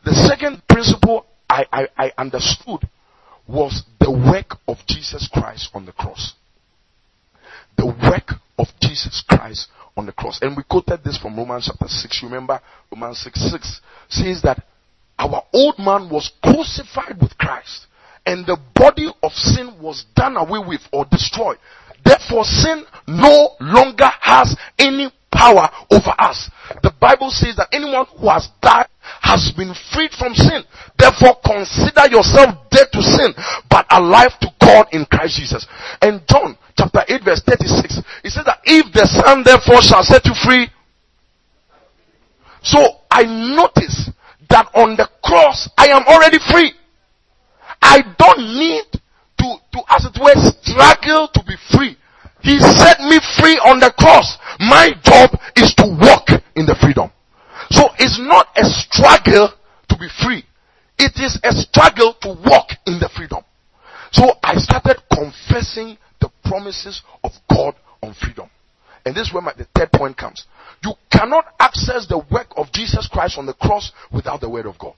The 0.04 0.12
second 0.12 0.62
principle 0.68 1.26
I, 1.48 1.64
I, 1.72 1.88
I 1.96 2.12
understood 2.18 2.88
was 3.46 3.84
the 4.00 4.10
work 4.10 4.58
of 4.68 4.78
Jesus 4.86 5.28
Christ 5.32 5.70
on 5.74 5.86
the 5.86 5.92
cross. 5.92 6.34
The 7.76 7.86
work 7.86 8.38
of 8.58 8.68
Jesus 8.80 9.22
Christ 9.28 9.68
on 9.96 10.06
the 10.06 10.12
cross. 10.12 10.38
And 10.42 10.56
we 10.56 10.62
quoted 10.62 11.02
this 11.04 11.18
from 11.18 11.36
Romans 11.36 11.66
chapter 11.70 11.88
6. 11.88 12.22
You 12.22 12.28
remember 12.28 12.60
Romans 12.90 13.18
6 13.20 13.50
6 13.50 13.80
says 14.08 14.42
that 14.42 14.62
our 15.18 15.42
old 15.52 15.78
man 15.78 16.10
was 16.10 16.32
crucified 16.42 17.20
with 17.20 17.36
Christ 17.38 17.86
and 18.26 18.46
the 18.46 18.58
body 18.74 19.10
of 19.22 19.32
sin 19.32 19.74
was 19.80 20.04
done 20.16 20.36
away 20.36 20.58
with 20.66 20.80
or 20.92 21.04
destroyed. 21.04 21.58
Therefore 22.04 22.44
sin 22.44 22.84
no 23.06 23.50
longer 23.60 24.10
has 24.20 24.56
any 24.78 25.10
power 25.30 25.68
over 25.90 26.14
us. 26.18 26.50
The 26.82 26.92
Bible 27.00 27.30
says 27.30 27.56
that 27.56 27.68
anyone 27.72 28.06
who 28.16 28.28
has 28.28 28.48
died 28.60 28.86
has 29.24 29.50
been 29.56 29.72
freed 29.96 30.12
from 30.12 30.36
sin. 30.36 30.60
Therefore 31.00 31.40
consider 31.40 32.12
yourself 32.12 32.68
dead 32.68 32.92
to 32.92 33.00
sin, 33.00 33.32
but 33.72 33.88
alive 33.88 34.36
to 34.44 34.48
God 34.60 34.86
in 34.92 35.06
Christ 35.06 35.40
Jesus. 35.40 35.66
And 36.02 36.20
John 36.28 36.58
chapter 36.76 37.00
8 37.08 37.24
verse 37.24 37.40
36, 37.40 38.04
it 38.22 38.30
says 38.30 38.44
that 38.44 38.60
if 38.64 38.92
the 38.92 39.08
Son 39.08 39.42
therefore 39.42 39.80
shall 39.80 40.04
set 40.04 40.26
you 40.26 40.36
free, 40.44 40.68
so 42.60 42.78
I 43.10 43.24
notice 43.24 44.10
that 44.50 44.68
on 44.74 44.96
the 44.96 45.08
cross 45.24 45.70
I 45.78 45.88
am 45.88 46.04
already 46.04 46.38
free. 46.52 46.72
I 47.80 48.04
don't 48.18 48.40
need 48.60 48.84
to, 49.40 49.56
to 49.72 49.80
as 49.88 50.04
it 50.04 50.20
were, 50.20 50.36
struggle 50.60 51.28
to 51.32 51.40
be 51.48 51.56
free. 51.72 51.96
He 52.42 52.58
set 52.60 53.00
me 53.00 53.20
free 53.40 53.56
on 53.64 53.80
the 53.80 53.92
cross. 53.98 54.36
My 54.60 54.92
job 55.02 55.32
is 55.56 55.72
to 55.76 55.86
walk 55.88 56.28
in 56.56 56.66
the 56.66 56.76
freedom. 56.80 57.10
So 57.70 57.88
it's 57.98 58.18
not 58.20 58.48
a 58.56 58.64
struggle 58.64 59.50
to 59.88 59.98
be 59.98 60.08
free. 60.22 60.44
It 60.98 61.12
is 61.16 61.38
a 61.42 61.52
struggle 61.52 62.14
to 62.22 62.28
walk 62.28 62.70
in 62.86 62.98
the 63.00 63.10
freedom. 63.16 63.42
So 64.12 64.30
I 64.42 64.54
started 64.56 65.02
confessing 65.12 65.98
the 66.20 66.30
promises 66.44 67.02
of 67.24 67.32
God 67.50 67.74
on 68.02 68.14
freedom. 68.14 68.48
And 69.04 69.14
this 69.14 69.28
is 69.28 69.34
where 69.34 69.42
my, 69.42 69.52
the 69.56 69.66
third 69.74 69.92
point 69.92 70.16
comes. 70.16 70.46
You 70.82 70.92
cannot 71.10 71.46
access 71.58 72.06
the 72.06 72.22
work 72.30 72.48
of 72.56 72.72
Jesus 72.72 73.08
Christ 73.08 73.38
on 73.38 73.46
the 73.46 73.54
cross 73.54 73.92
without 74.12 74.40
the 74.40 74.48
word 74.48 74.66
of 74.66 74.78
God. 74.78 74.94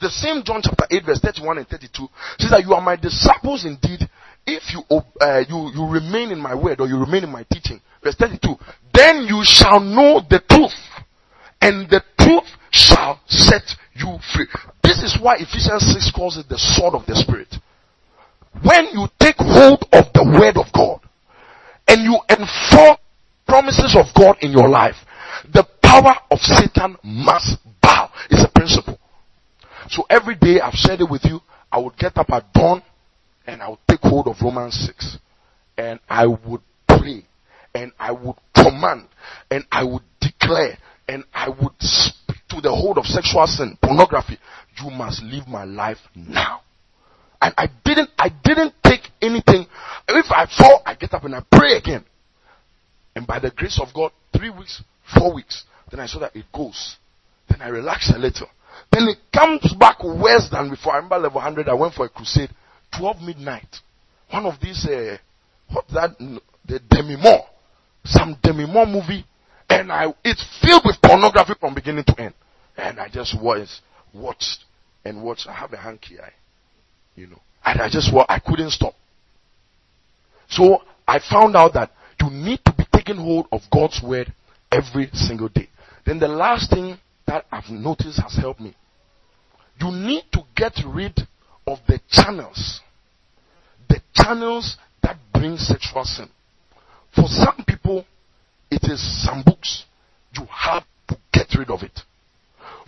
The 0.00 0.08
same 0.08 0.42
John 0.44 0.62
chapter 0.62 0.86
8 0.90 1.04
verse 1.04 1.20
31 1.20 1.58
and 1.58 1.68
32 1.68 2.08
says 2.38 2.50
that 2.50 2.62
you 2.64 2.72
are 2.72 2.80
my 2.80 2.96
disciples 2.96 3.66
indeed 3.66 4.08
if 4.46 4.62
you, 4.72 4.82
uh, 5.20 5.44
you, 5.46 5.70
you 5.74 5.86
remain 5.86 6.30
in 6.30 6.38
my 6.38 6.54
word 6.54 6.80
or 6.80 6.86
you 6.86 6.96
remain 6.96 7.24
in 7.24 7.30
my 7.30 7.44
teaching. 7.52 7.80
Verse 8.02 8.16
32. 8.16 8.54
Then 8.94 9.26
you 9.28 9.42
shall 9.44 9.80
know 9.80 10.22
the 10.28 10.40
truth 10.48 10.72
and 11.60 11.88
the 11.88 12.02
truth 12.18 12.48
shall 12.70 13.20
set 13.26 13.62
you 13.94 14.18
free. 14.34 14.46
This 14.82 15.02
is 15.02 15.18
why 15.20 15.36
Ephesians 15.36 15.92
6 15.92 16.12
calls 16.14 16.38
it 16.38 16.48
the 16.48 16.58
sword 16.58 16.94
of 16.94 17.06
the 17.06 17.14
spirit. 17.16 17.54
When 18.62 18.86
you 18.92 19.06
take 19.18 19.36
hold 19.38 19.84
of 19.92 20.12
the 20.12 20.24
word 20.24 20.56
of 20.56 20.72
God 20.72 21.00
and 21.86 22.02
you 22.02 22.18
enforce 22.28 22.98
promises 23.46 23.96
of 23.96 24.06
God 24.14 24.36
in 24.40 24.52
your 24.52 24.68
life, 24.68 24.96
the 25.52 25.66
power 25.82 26.14
of 26.30 26.38
Satan 26.40 26.96
must 27.02 27.58
bow. 27.82 28.10
It's 28.30 28.44
a 28.44 28.50
principle. 28.50 28.98
So 29.88 30.04
every 30.08 30.36
day 30.36 30.60
I've 30.60 30.74
shared 30.74 31.00
it 31.00 31.10
with 31.10 31.24
you. 31.24 31.40
I 31.70 31.78
would 31.78 31.96
get 31.96 32.16
up 32.16 32.30
at 32.30 32.52
dawn 32.52 32.82
and 33.46 33.62
I 33.62 33.68
would 33.68 33.78
take 33.88 34.00
hold 34.00 34.26
of 34.26 34.36
Romans 34.42 34.74
6 34.86 35.18
and 35.76 36.00
I 36.08 36.26
would 36.26 36.60
pray 36.88 37.24
and 37.74 37.92
I 37.98 38.12
would 38.12 38.36
command 38.54 39.08
and 39.50 39.64
I 39.70 39.84
would 39.84 40.02
declare 40.20 40.78
and 41.10 41.24
I 41.34 41.48
would 41.48 41.74
speak 41.80 42.36
to 42.50 42.60
the 42.60 42.70
hold 42.70 42.96
of 42.96 43.04
sexual 43.04 43.44
sin, 43.48 43.76
pornography. 43.82 44.38
You 44.80 44.90
must 44.90 45.20
live 45.24 45.48
my 45.48 45.64
life 45.64 45.98
now. 46.14 46.60
And 47.42 47.52
I 47.58 47.66
didn't, 47.84 48.10
I 48.16 48.28
didn't 48.44 48.74
take 48.84 49.10
anything. 49.20 49.66
If 50.06 50.26
I 50.30 50.46
fall, 50.46 50.82
I 50.86 50.94
get 50.94 51.12
up 51.12 51.24
and 51.24 51.34
I 51.34 51.42
pray 51.50 51.76
again. 51.76 52.04
And 53.16 53.26
by 53.26 53.40
the 53.40 53.50
grace 53.50 53.80
of 53.82 53.92
God, 53.92 54.12
three 54.36 54.50
weeks, 54.50 54.84
four 55.18 55.34
weeks, 55.34 55.64
then 55.90 55.98
I 55.98 56.06
saw 56.06 56.20
that 56.20 56.36
it 56.36 56.44
goes. 56.54 56.96
Then 57.48 57.60
I 57.60 57.68
relax 57.70 58.12
a 58.14 58.18
little. 58.18 58.46
Then 58.92 59.08
it 59.08 59.18
comes 59.36 59.74
back 59.80 60.04
worse 60.04 60.48
than 60.52 60.70
before. 60.70 60.92
I 60.92 60.96
remember 60.96 61.18
level 61.18 61.40
100, 61.40 61.68
I 61.68 61.74
went 61.74 61.94
for 61.94 62.06
a 62.06 62.08
crusade, 62.08 62.50
12 62.96 63.20
midnight. 63.22 63.76
One 64.30 64.46
of 64.46 64.60
these, 64.62 64.86
uh, 64.86 65.16
what 65.72 65.86
that, 65.88 66.10
the 66.68 66.78
Demi-Moore, 66.88 67.46
some 68.04 68.36
Demi-Moore 68.40 68.86
movie, 68.86 69.24
and 69.70 69.92
I, 69.92 70.12
it's 70.24 70.44
filled 70.60 70.82
with 70.84 71.00
pornography 71.00 71.54
from 71.58 71.74
beginning 71.74 72.04
to 72.04 72.20
end. 72.20 72.34
And 72.76 72.98
I 72.98 73.08
just 73.08 73.40
was, 73.40 73.80
watched 74.12 74.64
and 75.04 75.22
watched. 75.22 75.46
I 75.46 75.52
have 75.52 75.72
a 75.72 75.76
hanky 75.76 76.18
eye, 76.20 76.32
you 77.14 77.28
know. 77.28 77.40
And 77.64 77.80
I 77.80 77.88
just, 77.88 78.12
I 78.28 78.40
couldn't 78.40 78.70
stop. 78.70 78.94
So 80.48 80.82
I 81.06 81.20
found 81.30 81.56
out 81.56 81.74
that 81.74 81.92
you 82.20 82.30
need 82.30 82.60
to 82.64 82.74
be 82.76 82.84
taking 82.92 83.16
hold 83.16 83.46
of 83.52 83.60
God's 83.72 84.00
word 84.04 84.32
every 84.72 85.08
single 85.12 85.48
day. 85.48 85.68
Then 86.04 86.18
the 86.18 86.28
last 86.28 86.70
thing 86.70 86.98
that 87.26 87.46
I've 87.52 87.70
noticed 87.70 88.20
has 88.20 88.36
helped 88.36 88.60
me. 88.60 88.74
You 89.80 89.92
need 89.92 90.24
to 90.32 90.40
get 90.56 90.72
rid 90.84 91.18
of 91.66 91.78
the 91.86 92.00
channels. 92.10 92.80
The 93.88 94.00
channels 94.14 94.76
that 95.02 95.16
bring 95.32 95.56
sexual 95.56 96.04
sin. 96.04 96.28
For 97.14 97.26
some 97.28 97.64
people, 97.66 98.04
it 98.70 98.84
is 98.84 99.00
some 99.24 99.42
books. 99.42 99.84
You 100.38 100.46
have 100.46 100.84
to 101.08 101.16
get 101.32 101.48
rid 101.58 101.70
of 101.70 101.82
it. 101.82 102.00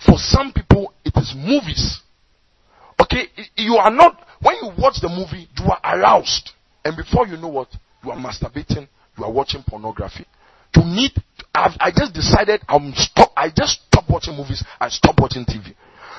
For 0.06 0.16
some 0.16 0.52
people, 0.52 0.92
it 1.04 1.12
is 1.16 1.34
movies. 1.36 2.00
Okay, 3.00 3.28
you 3.56 3.76
are 3.76 3.90
not, 3.90 4.26
when 4.40 4.56
you 4.56 4.70
watch 4.78 5.00
the 5.00 5.08
movie, 5.08 5.48
you 5.58 5.64
are 5.70 5.80
aroused. 5.98 6.50
And 6.84 6.96
before 6.96 7.26
you 7.26 7.36
know 7.36 7.48
what, 7.48 7.68
you 8.04 8.10
are 8.10 8.16
masturbating, 8.16 8.88
you 9.18 9.24
are 9.24 9.32
watching 9.32 9.62
pornography. 9.66 10.26
You 10.76 10.84
need, 10.84 11.12
I've, 11.54 11.72
I 11.78 11.90
just 11.90 12.14
decided 12.14 12.62
I'm 12.68 12.92
stop, 12.94 13.32
I 13.36 13.48
just 13.54 13.82
stop 13.86 14.04
watching 14.08 14.36
movies, 14.36 14.64
I 14.80 14.88
stop 14.88 15.16
watching 15.18 15.44
TV. 15.44 15.74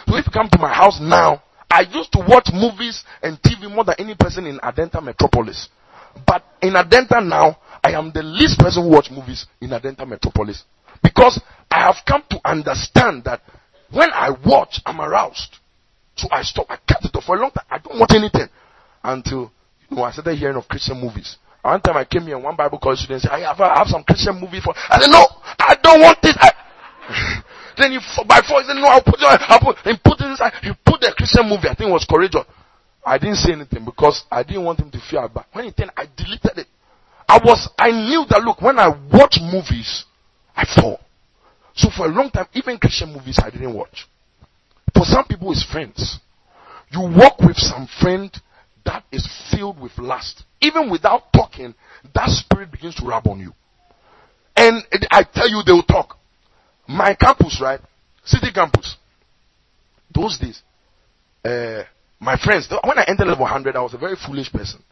So 0.07 0.17
if 0.17 0.25
you 0.25 0.31
come 0.31 0.49
to 0.49 0.59
my 0.59 0.73
house 0.73 0.99
now, 1.01 1.41
I 1.69 1.81
used 1.81 2.11
to 2.13 2.19
watch 2.19 2.49
movies 2.53 3.03
and 3.21 3.41
TV 3.41 3.73
more 3.73 3.83
than 3.83 3.95
any 3.97 4.15
person 4.15 4.45
in 4.45 4.59
Adenta 4.59 5.01
Metropolis. 5.01 5.69
But 6.27 6.43
in 6.61 6.73
Adenta 6.73 7.25
now, 7.25 7.57
I 7.83 7.91
am 7.91 8.11
the 8.13 8.23
least 8.23 8.59
person 8.59 8.83
who 8.83 8.89
watch 8.89 9.11
movies 9.11 9.45
in 9.59 9.69
Adenta 9.71 10.07
Metropolis. 10.07 10.63
Because 11.01 11.41
I 11.69 11.79
have 11.81 11.97
come 12.07 12.23
to 12.29 12.39
understand 12.45 13.25
that 13.25 13.41
when 13.91 14.09
I 14.13 14.29
watch, 14.45 14.79
I'm 14.85 15.01
aroused. 15.01 15.57
So 16.15 16.27
I 16.31 16.43
stop, 16.43 16.67
I 16.69 16.77
cut 16.87 17.03
it 17.03 17.15
off 17.15 17.25
for 17.25 17.35
a 17.35 17.39
long 17.41 17.51
time. 17.51 17.65
I 17.69 17.79
don't 17.79 17.99
watch 17.99 18.13
anything 18.15 18.47
until, 19.03 19.51
you 19.89 19.97
know, 19.97 20.03
I 20.03 20.11
started 20.11 20.37
hearing 20.37 20.55
of 20.55 20.67
Christian 20.67 20.99
movies. 21.01 21.37
One 21.61 21.81
time 21.81 21.97
I 21.97 22.05
came 22.05 22.23
here 22.23 22.35
and 22.35 22.43
one 22.43 22.55
Bible 22.55 22.77
college 22.77 22.99
student 22.99 23.21
said, 23.21 23.31
I 23.31 23.39
have, 23.41 23.59
I 23.59 23.77
have 23.77 23.87
some 23.87 24.03
Christian 24.03 24.39
movie 24.39 24.59
for, 24.59 24.73
I 24.75 24.99
said, 24.99 25.09
no, 25.09 25.25
I 25.59 25.75
don't 25.81 26.01
want 26.01 26.21
this. 26.21 26.35
I, 26.39 26.51
then 27.77 27.91
he, 27.93 27.99
by 28.27 28.41
force, 28.41 28.63
he 28.63 28.73
said, 28.73 28.79
no, 28.79 28.87
I'll 28.87 29.03
put 29.03 29.15
it, 29.15 29.27
I'll 29.27 29.59
put, 29.59 29.77
he 29.79 29.93
put 30.03 30.19
it 30.19 30.27
inside, 30.27 30.53
he 30.61 30.71
put 30.85 31.01
the 31.01 31.13
Christian 31.15 31.47
movie, 31.47 31.67
I 31.67 31.75
think 31.75 31.89
it 31.89 31.93
was 31.93 32.05
Courageous. 32.09 32.43
I 33.05 33.17
didn't 33.17 33.37
say 33.37 33.51
anything 33.51 33.83
because 33.83 34.23
I 34.31 34.43
didn't 34.43 34.63
want 34.63 34.79
him 34.79 34.91
to 34.91 34.99
feel 35.09 35.27
bad. 35.27 35.45
When 35.51 35.65
he 35.65 35.71
turned, 35.71 35.91
I 35.97 36.05
deleted 36.15 36.57
it. 36.57 36.67
I 37.27 37.39
was, 37.43 37.69
I 37.77 37.91
knew 37.91 38.25
that 38.29 38.43
look, 38.43 38.61
when 38.61 38.79
I 38.79 38.89
watch 39.11 39.39
movies, 39.41 40.05
I 40.55 40.65
fall. 40.65 40.99
So 41.75 41.89
for 41.89 42.05
a 42.05 42.09
long 42.09 42.29
time, 42.29 42.47
even 42.53 42.77
Christian 42.77 43.11
movies 43.13 43.39
I 43.43 43.49
didn't 43.49 43.73
watch. 43.73 44.07
For 44.93 45.05
some 45.05 45.25
people, 45.25 45.51
it's 45.51 45.65
friends. 45.65 46.19
You 46.91 47.01
walk 47.01 47.39
with 47.39 47.57
some 47.57 47.87
friend 47.99 48.31
that 48.85 49.03
is 49.11 49.27
filled 49.51 49.79
with 49.81 49.97
lust. 49.97 50.43
Even 50.61 50.91
without 50.91 51.33
talking, 51.33 51.73
that 52.13 52.29
spirit 52.29 52.71
begins 52.71 52.95
to 52.95 53.05
rub 53.05 53.27
on 53.27 53.39
you. 53.39 53.53
And 54.55 54.83
I 55.09 55.23
tell 55.23 55.49
you, 55.49 55.63
they 55.65 55.71
will 55.71 55.83
talk. 55.83 56.17
My 56.87 57.15
campus, 57.15 57.59
right? 57.61 57.79
City 58.23 58.51
campus. 58.53 58.97
Those 60.13 60.37
days, 60.37 60.61
uh, 61.43 61.83
my 62.19 62.37
friends, 62.37 62.69
when 62.83 62.99
I 62.99 63.05
entered 63.07 63.27
level 63.27 63.43
100, 63.43 63.75
I 63.75 63.81
was 63.81 63.93
a 63.93 63.97
very 63.97 64.15
foolish 64.15 64.51
person. 64.51 64.83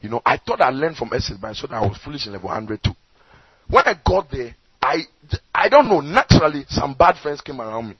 You 0.00 0.10
know, 0.10 0.22
I 0.24 0.36
thought 0.38 0.60
I 0.60 0.70
learned 0.70 0.96
from 0.96 1.10
Essex, 1.12 1.38
but 1.40 1.48
I 1.48 1.52
saw 1.54 1.66
that 1.68 1.82
I 1.82 1.86
was 1.86 1.98
foolish 2.04 2.26
in 2.26 2.32
level 2.32 2.48
100 2.48 2.82
too. 2.82 2.92
When 3.68 3.84
I 3.84 3.94
got 4.04 4.30
there, 4.30 4.54
I, 4.80 5.02
I 5.54 5.68
don't 5.68 5.88
know, 5.88 6.00
naturally, 6.00 6.64
some 6.68 6.94
bad 6.94 7.16
friends 7.20 7.40
came 7.40 7.60
around 7.60 7.88
me. 7.88 7.94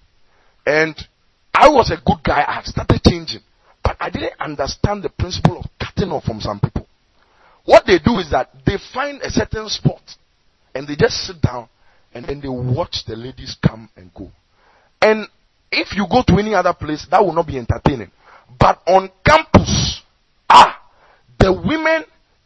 And 0.65 0.95
I 1.55 1.69
was 1.69 1.91
a 1.91 1.97
good 2.05 2.23
guy. 2.23 2.45
I 2.47 2.55
had 2.57 2.65
started 2.65 3.01
changing. 3.03 3.41
But 3.83 3.97
I 3.99 4.11
didn't 4.11 4.35
understand 4.41 5.03
the 5.03 5.09
principle 5.09 5.59
of 5.59 5.65
cutting 5.81 6.13
off 6.13 6.25
from 6.25 6.41
some 6.41 6.61
people. 6.61 6.87
What 7.65 7.85
they 7.87 7.99
do 7.99 8.19
is 8.19 8.31
that 8.31 8.51
they 8.65 8.77
find 8.95 9.21
a 9.23 9.31
certain 9.31 9.69
spot 9.69 10.03
and 10.75 10.87
they 10.87 10.95
just 10.95 11.27
sit 11.27 11.41
down 11.41 11.69
and 12.15 12.25
then 12.25 12.41
they 12.41 12.49
watch 12.49 13.05
the 13.07 13.17
ladies 13.17 13.57
come 13.67 13.89
and 13.97 14.13
go. 14.15 14.31
And 15.03 15.27
if 15.73 15.97
you 15.97 16.07
go 16.11 16.23
to 16.27 16.39
any 16.39 16.55
other 16.55 16.73
place, 16.73 17.07
that 17.11 17.25
will 17.25 17.33
not 17.33 17.47
be 17.47 17.59
entertaining. 17.59 18.11
But 18.59 18.81
on 18.87 19.11
campus, 19.25 19.56
the 21.47 21.53
women 21.53 22.03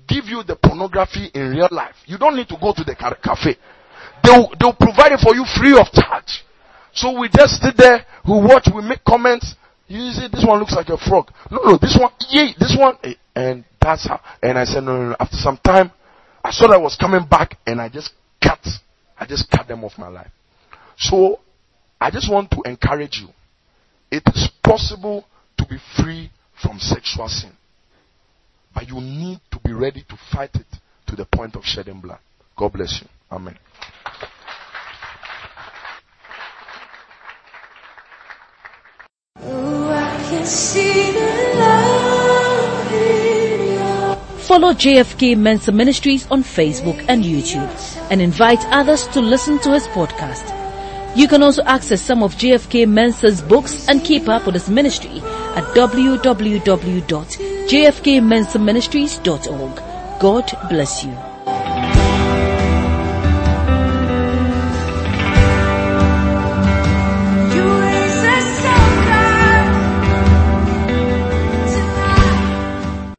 give 0.07 0.27
you 0.27 0.43
the 0.43 0.57
pornography 0.57 1.31
in 1.33 1.57
real 1.57 1.69
life. 1.71 1.95
You 2.05 2.19
don't 2.19 2.37
need 2.37 2.49
to 2.49 2.59
go 2.61 2.75
to 2.77 2.85
the 2.85 2.95
cafe. 2.95 3.57
They'll, 4.23 4.53
they'll 4.61 4.77
provide 4.77 5.13
it 5.13 5.21
for 5.25 5.35
you 5.35 5.47
free 5.57 5.73
of 5.73 5.89
charge. 5.93 6.45
So 6.93 7.19
we 7.19 7.31
just 7.33 7.63
sit 7.63 7.79
there, 7.79 8.05
we 8.29 8.35
watch, 8.35 8.69
we 8.75 8.83
make 8.83 9.03
comments, 9.05 9.55
you 9.89 10.13
see, 10.13 10.29
this 10.31 10.45
one 10.47 10.59
looks 10.59 10.75
like 10.75 10.91
a 10.91 10.99
frog. 10.99 11.33
No, 11.51 11.61
no, 11.65 11.79
this 11.79 11.97
one, 11.99 12.13
yeah, 12.29 12.53
this 12.59 12.77
one, 12.79 12.99
eh, 13.03 13.15
and 13.35 13.65
that's 13.81 14.07
how. 14.07 14.21
And 14.43 14.59
I 14.59 14.65
said, 14.65 14.85
no, 14.85 14.97
no, 14.97 15.09
no. 15.11 15.17
After 15.19 15.37
some 15.37 15.57
time, 15.65 15.91
I 16.45 16.51
saw 16.51 16.69
that 16.69 16.75
I 16.75 16.79
was 16.79 16.97
coming 16.97 17.27
back, 17.27 17.57
and 17.67 17.81
I 17.81 17.89
just 17.89 18.13
cut, 18.43 18.61
I 19.19 19.25
just 19.25 19.51
cut 19.51 19.67
them 19.67 19.83
off 19.83 19.93
my 19.97 20.09
life. 20.09 20.31
So, 20.99 21.41
I 22.01 22.11
just 22.11 22.31
want 22.31 22.51
to 22.51 22.63
encourage 22.67 23.19
you. 23.23 23.29
It 24.11 24.23
is 24.35 24.51
possible 24.63 25.25
to 25.59 25.67
be 25.67 25.79
free 25.97 26.31
from 26.63 26.79
sexual 26.79 27.29
sin. 27.29 27.53
But 28.75 28.89
you 28.89 29.01
need 29.01 29.41
to 29.51 29.59
be 29.61 29.73
ready 29.73 30.03
to 30.09 30.16
fight 30.16 30.55
it 30.55 30.66
to 31.07 31.16
the 31.16 31.25
point 31.25 31.57
of 31.57 31.64
shedding 31.64 32.01
blood. 32.01 32.18
God 32.57 32.73
bless 32.73 33.01
you. 33.01 33.09
Amen. 33.33 33.57
Follow 44.51 44.73
JFK 44.73 45.37
Mensa 45.37 45.71
Ministries 45.71 46.27
on 46.31 46.43
Facebook 46.43 47.05
and 47.09 47.25
YouTube 47.25 47.71
and 48.11 48.21
invite 48.21 48.59
others 48.66 49.07
to 49.09 49.21
listen 49.21 49.59
to 49.61 49.73
his 49.73 49.87
podcast. 49.89 50.57
You 51.16 51.29
can 51.29 51.43
also 51.43 51.62
access 51.64 52.03
some 52.03 52.23
of 52.23 52.35
JFK 52.35 52.89
Mensa's 52.89 53.43
books 53.43 53.89
and 53.89 54.05
keep 54.05 54.29
up 54.29 54.47
with 54.47 54.55
his 54.55 54.68
ministry 54.68 55.21
at 55.55 55.64
www.jfkmensaministries.org. 57.71 60.21
God 60.21 60.53
bless 60.68 61.05
you. 61.05 61.30